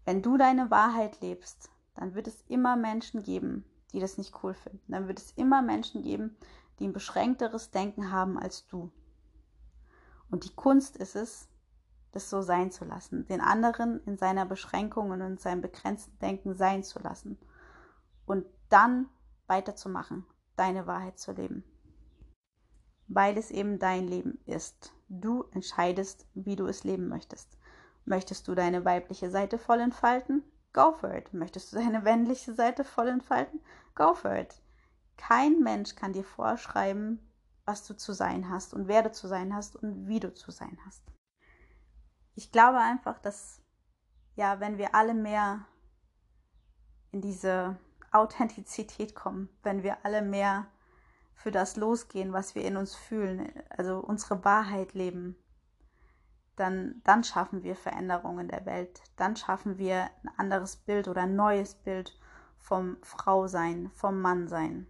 Wenn 0.04 0.20
du 0.20 0.36
deine 0.36 0.70
Wahrheit 0.70 1.20
lebst, 1.20 1.70
dann 1.94 2.14
wird 2.14 2.26
es 2.26 2.44
immer 2.48 2.76
Menschen 2.76 3.22
geben, 3.22 3.64
die 3.92 4.00
das 4.00 4.18
nicht 4.18 4.34
cool 4.42 4.52
finden. 4.52 4.82
Dann 4.88 5.06
wird 5.06 5.20
es 5.20 5.30
immer 5.32 5.62
Menschen 5.62 6.02
geben, 6.02 6.36
die 6.78 6.88
ein 6.88 6.92
beschränkteres 6.92 7.70
Denken 7.70 8.10
haben 8.10 8.36
als 8.36 8.66
du. 8.66 8.90
Und 10.28 10.44
die 10.44 10.54
Kunst 10.54 10.96
ist 10.96 11.14
es, 11.14 11.48
das 12.16 12.30
so 12.30 12.40
sein 12.40 12.70
zu 12.70 12.86
lassen, 12.86 13.26
den 13.26 13.42
anderen 13.42 14.02
in 14.06 14.16
seiner 14.16 14.46
Beschränkung 14.46 15.10
und 15.10 15.20
in 15.20 15.36
seinem 15.36 15.60
begrenzten 15.60 16.18
Denken 16.18 16.54
sein 16.54 16.82
zu 16.82 16.98
lassen 16.98 17.38
und 18.24 18.46
dann 18.70 19.08
weiterzumachen, 19.46 20.24
deine 20.56 20.86
Wahrheit 20.86 21.18
zu 21.18 21.32
leben. 21.32 21.62
Weil 23.06 23.36
es 23.36 23.50
eben 23.50 23.78
dein 23.78 24.08
Leben 24.08 24.40
ist. 24.46 24.92
Du 25.08 25.44
entscheidest, 25.52 26.26
wie 26.34 26.56
du 26.56 26.66
es 26.66 26.84
leben 26.84 27.08
möchtest. 27.08 27.56
Möchtest 28.06 28.48
du 28.48 28.54
deine 28.54 28.84
weibliche 28.84 29.30
Seite 29.30 29.58
voll 29.58 29.80
entfalten? 29.80 30.42
Go 30.72 30.92
for 30.92 31.14
it. 31.14 31.32
Möchtest 31.34 31.72
du 31.72 31.76
deine 31.76 32.00
männliche 32.02 32.54
Seite 32.54 32.82
voll 32.82 33.08
entfalten? 33.08 33.60
Go 33.94 34.14
for 34.14 34.34
it. 34.34 34.60
Kein 35.18 35.60
Mensch 35.60 35.94
kann 35.94 36.14
dir 36.14 36.24
vorschreiben, 36.24 37.20
was 37.66 37.86
du 37.86 37.94
zu 37.94 38.14
sein 38.14 38.48
hast 38.48 38.72
und 38.72 38.88
wer 38.88 39.02
du 39.02 39.12
zu 39.12 39.28
sein 39.28 39.54
hast 39.54 39.76
und 39.76 40.08
wie 40.08 40.20
du 40.20 40.32
zu 40.32 40.50
sein 40.50 40.78
hast. 40.86 41.02
Ich 42.36 42.52
glaube 42.52 42.78
einfach, 42.78 43.18
dass, 43.18 43.62
ja, 44.34 44.60
wenn 44.60 44.76
wir 44.76 44.94
alle 44.94 45.14
mehr 45.14 45.64
in 47.10 47.22
diese 47.22 47.78
Authentizität 48.12 49.14
kommen, 49.14 49.48
wenn 49.62 49.82
wir 49.82 50.04
alle 50.04 50.20
mehr 50.20 50.66
für 51.34 51.50
das 51.50 51.76
losgehen, 51.76 52.34
was 52.34 52.54
wir 52.54 52.62
in 52.62 52.76
uns 52.76 52.94
fühlen, 52.94 53.50
also 53.70 53.98
unsere 53.98 54.44
Wahrheit 54.44 54.92
leben, 54.92 55.36
dann, 56.56 57.00
dann 57.04 57.24
schaffen 57.24 57.62
wir 57.62 57.74
Veränderungen 57.74 58.48
der 58.48 58.66
Welt. 58.66 59.02
Dann 59.16 59.36
schaffen 59.36 59.78
wir 59.78 60.10
ein 60.22 60.30
anderes 60.36 60.76
Bild 60.76 61.08
oder 61.08 61.22
ein 61.22 61.36
neues 61.36 61.74
Bild 61.74 62.18
vom 62.58 62.98
Frausein, 63.02 63.90
vom 63.94 64.20
Mannsein. 64.20 64.86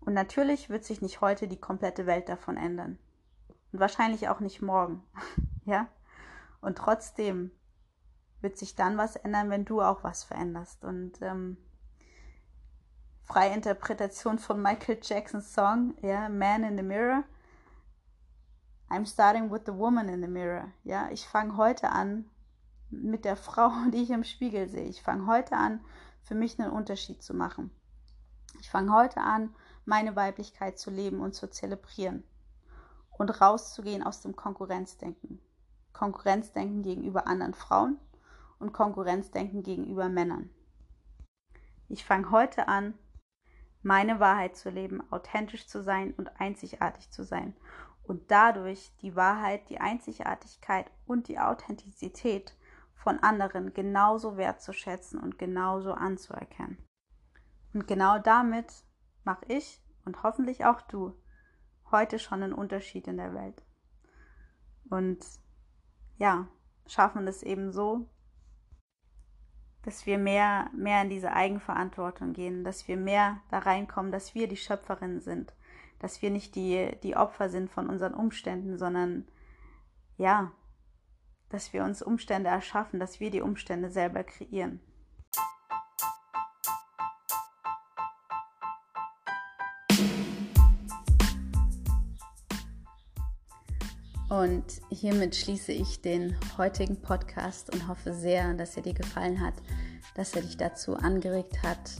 Und 0.00 0.14
natürlich 0.14 0.70
wird 0.70 0.84
sich 0.84 1.02
nicht 1.02 1.20
heute 1.20 1.46
die 1.46 1.60
komplette 1.60 2.06
Welt 2.06 2.28
davon 2.28 2.56
ändern. 2.56 2.98
Und 3.72 3.78
wahrscheinlich 3.78 4.28
auch 4.28 4.40
nicht 4.40 4.60
morgen. 4.60 5.04
ja? 5.64 5.88
Und 6.62 6.78
trotzdem 6.78 7.50
wird 8.40 8.56
sich 8.56 8.74
dann 8.74 8.96
was 8.96 9.16
ändern, 9.16 9.50
wenn 9.50 9.66
du 9.66 9.82
auch 9.82 10.02
was 10.02 10.24
veränderst. 10.24 10.84
Und 10.84 11.20
ähm, 11.20 11.58
freie 13.24 13.52
Interpretation 13.52 14.38
von 14.38 14.62
Michael 14.62 14.98
Jacksons 15.02 15.52
Song, 15.52 15.94
ja, 16.00 16.30
Man 16.30 16.64
in 16.64 16.78
the 16.78 16.82
Mirror. 16.82 17.24
I'm 18.92 19.06
starting 19.06 19.50
with 19.50 19.62
the 19.64 19.72
woman 19.72 20.10
in 20.10 20.20
the 20.20 20.28
mirror. 20.28 20.70
Ja, 20.84 21.08
ich 21.10 21.26
fange 21.26 21.56
heute 21.56 21.88
an 21.88 22.26
mit 22.90 23.24
der 23.24 23.36
Frau, 23.48 23.70
die 23.90 24.02
ich 24.02 24.10
im 24.10 24.22
Spiegel 24.22 24.68
sehe. 24.68 24.84
Ich 24.84 25.02
fange 25.02 25.26
heute 25.26 25.56
an, 25.56 25.80
für 26.20 26.34
mich 26.34 26.60
einen 26.60 26.70
Unterschied 26.70 27.22
zu 27.22 27.32
machen. 27.32 27.70
Ich 28.60 28.68
fange 28.68 28.92
heute 28.92 29.22
an, 29.22 29.54
meine 29.86 30.14
Weiblichkeit 30.14 30.78
zu 30.78 30.90
leben 30.90 31.20
und 31.20 31.34
zu 31.34 31.48
zelebrieren 31.48 32.22
und 33.12 33.40
rauszugehen 33.40 34.02
aus 34.02 34.20
dem 34.20 34.36
Konkurrenzdenken. 34.36 35.40
Konkurrenzdenken 35.92 36.82
gegenüber 36.82 37.26
anderen 37.26 37.54
Frauen 37.54 37.98
und 38.58 38.72
Konkurrenzdenken 38.72 39.62
gegenüber 39.62 40.08
Männern. 40.08 40.50
Ich 41.88 42.04
fange 42.04 42.30
heute 42.30 42.68
an, 42.68 42.94
meine 43.82 44.20
Wahrheit 44.20 44.56
zu 44.56 44.70
leben, 44.70 45.02
authentisch 45.12 45.66
zu 45.66 45.82
sein 45.82 46.14
und 46.14 46.40
einzigartig 46.40 47.10
zu 47.10 47.24
sein 47.24 47.54
und 48.04 48.30
dadurch 48.30 48.94
die 49.02 49.16
Wahrheit, 49.16 49.68
die 49.68 49.78
Einzigartigkeit 49.78 50.90
und 51.06 51.28
die 51.28 51.38
Authentizität 51.38 52.56
von 52.94 53.18
anderen 53.18 53.74
genauso 53.74 54.36
wertzuschätzen 54.36 55.18
und 55.20 55.38
genauso 55.38 55.92
anzuerkennen. 55.92 56.78
Und 57.74 57.88
genau 57.88 58.18
damit 58.18 58.72
mache 59.24 59.44
ich 59.48 59.82
und 60.04 60.22
hoffentlich 60.22 60.64
auch 60.64 60.80
du 60.82 61.16
heute 61.90 62.18
schon 62.18 62.42
einen 62.42 62.52
Unterschied 62.52 63.06
in 63.06 63.16
der 63.16 63.34
Welt. 63.34 63.62
Und 64.88 65.24
ja, 66.22 66.46
schaffen 66.86 67.26
es 67.26 67.42
eben 67.42 67.72
so, 67.72 68.08
dass 69.82 70.06
wir 70.06 70.18
mehr, 70.18 70.70
mehr 70.72 71.02
in 71.02 71.10
diese 71.10 71.32
Eigenverantwortung 71.32 72.32
gehen, 72.32 72.62
dass 72.62 72.86
wir 72.86 72.96
mehr 72.96 73.40
da 73.50 73.58
reinkommen, 73.58 74.12
dass 74.12 74.32
wir 74.32 74.46
die 74.46 74.56
Schöpferin 74.56 75.20
sind, 75.20 75.52
dass 75.98 76.22
wir 76.22 76.30
nicht 76.30 76.54
die, 76.54 76.96
die 77.02 77.16
Opfer 77.16 77.48
sind 77.48 77.70
von 77.70 77.88
unseren 77.88 78.14
Umständen, 78.14 78.78
sondern 78.78 79.26
ja, 80.16 80.52
dass 81.48 81.72
wir 81.72 81.82
uns 81.82 82.02
Umstände 82.02 82.50
erschaffen, 82.50 83.00
dass 83.00 83.18
wir 83.18 83.32
die 83.32 83.40
Umstände 83.40 83.90
selber 83.90 84.22
kreieren. 84.22 84.78
Und 94.32 94.80
hiermit 94.88 95.36
schließe 95.36 95.72
ich 95.72 96.00
den 96.00 96.34
heutigen 96.56 96.96
Podcast 96.96 97.70
und 97.70 97.86
hoffe 97.86 98.14
sehr, 98.14 98.54
dass 98.54 98.78
er 98.78 98.82
dir 98.82 98.94
gefallen 98.94 99.42
hat, 99.42 99.52
dass 100.14 100.32
er 100.32 100.40
dich 100.40 100.56
dazu 100.56 100.96
angeregt 100.96 101.62
hat, 101.62 101.98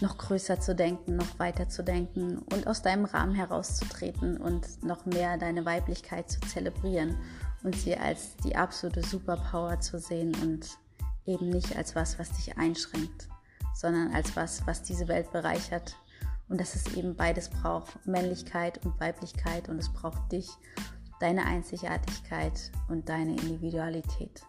noch 0.00 0.16
größer 0.16 0.58
zu 0.58 0.74
denken, 0.74 1.16
noch 1.16 1.38
weiter 1.38 1.68
zu 1.68 1.84
denken 1.84 2.38
und 2.38 2.66
aus 2.66 2.80
deinem 2.80 3.04
Rahmen 3.04 3.34
herauszutreten 3.34 4.38
und 4.38 4.82
noch 4.82 5.04
mehr 5.04 5.36
deine 5.36 5.66
Weiblichkeit 5.66 6.30
zu 6.30 6.40
zelebrieren 6.40 7.14
und 7.62 7.76
sie 7.76 7.94
als 7.94 8.34
die 8.36 8.56
absolute 8.56 9.02
Superpower 9.02 9.80
zu 9.80 9.98
sehen 9.98 10.34
und 10.40 10.78
eben 11.26 11.50
nicht 11.50 11.76
als 11.76 11.94
was, 11.94 12.18
was 12.18 12.30
dich 12.30 12.56
einschränkt, 12.56 13.28
sondern 13.74 14.14
als 14.14 14.34
was, 14.34 14.66
was 14.66 14.82
diese 14.82 15.08
Welt 15.08 15.30
bereichert. 15.30 15.94
Und 16.48 16.58
dass 16.58 16.74
es 16.74 16.96
eben 16.96 17.14
beides 17.14 17.50
braucht, 17.50 18.06
Männlichkeit 18.06 18.82
und 18.82 18.98
Weiblichkeit. 18.98 19.68
Und 19.68 19.78
es 19.78 19.92
braucht 19.92 20.32
dich, 20.32 20.48
deine 21.20 21.44
Einzigartigkeit 21.44 22.70
und 22.88 23.08
deine 23.08 23.32
Individualität. 23.32 24.42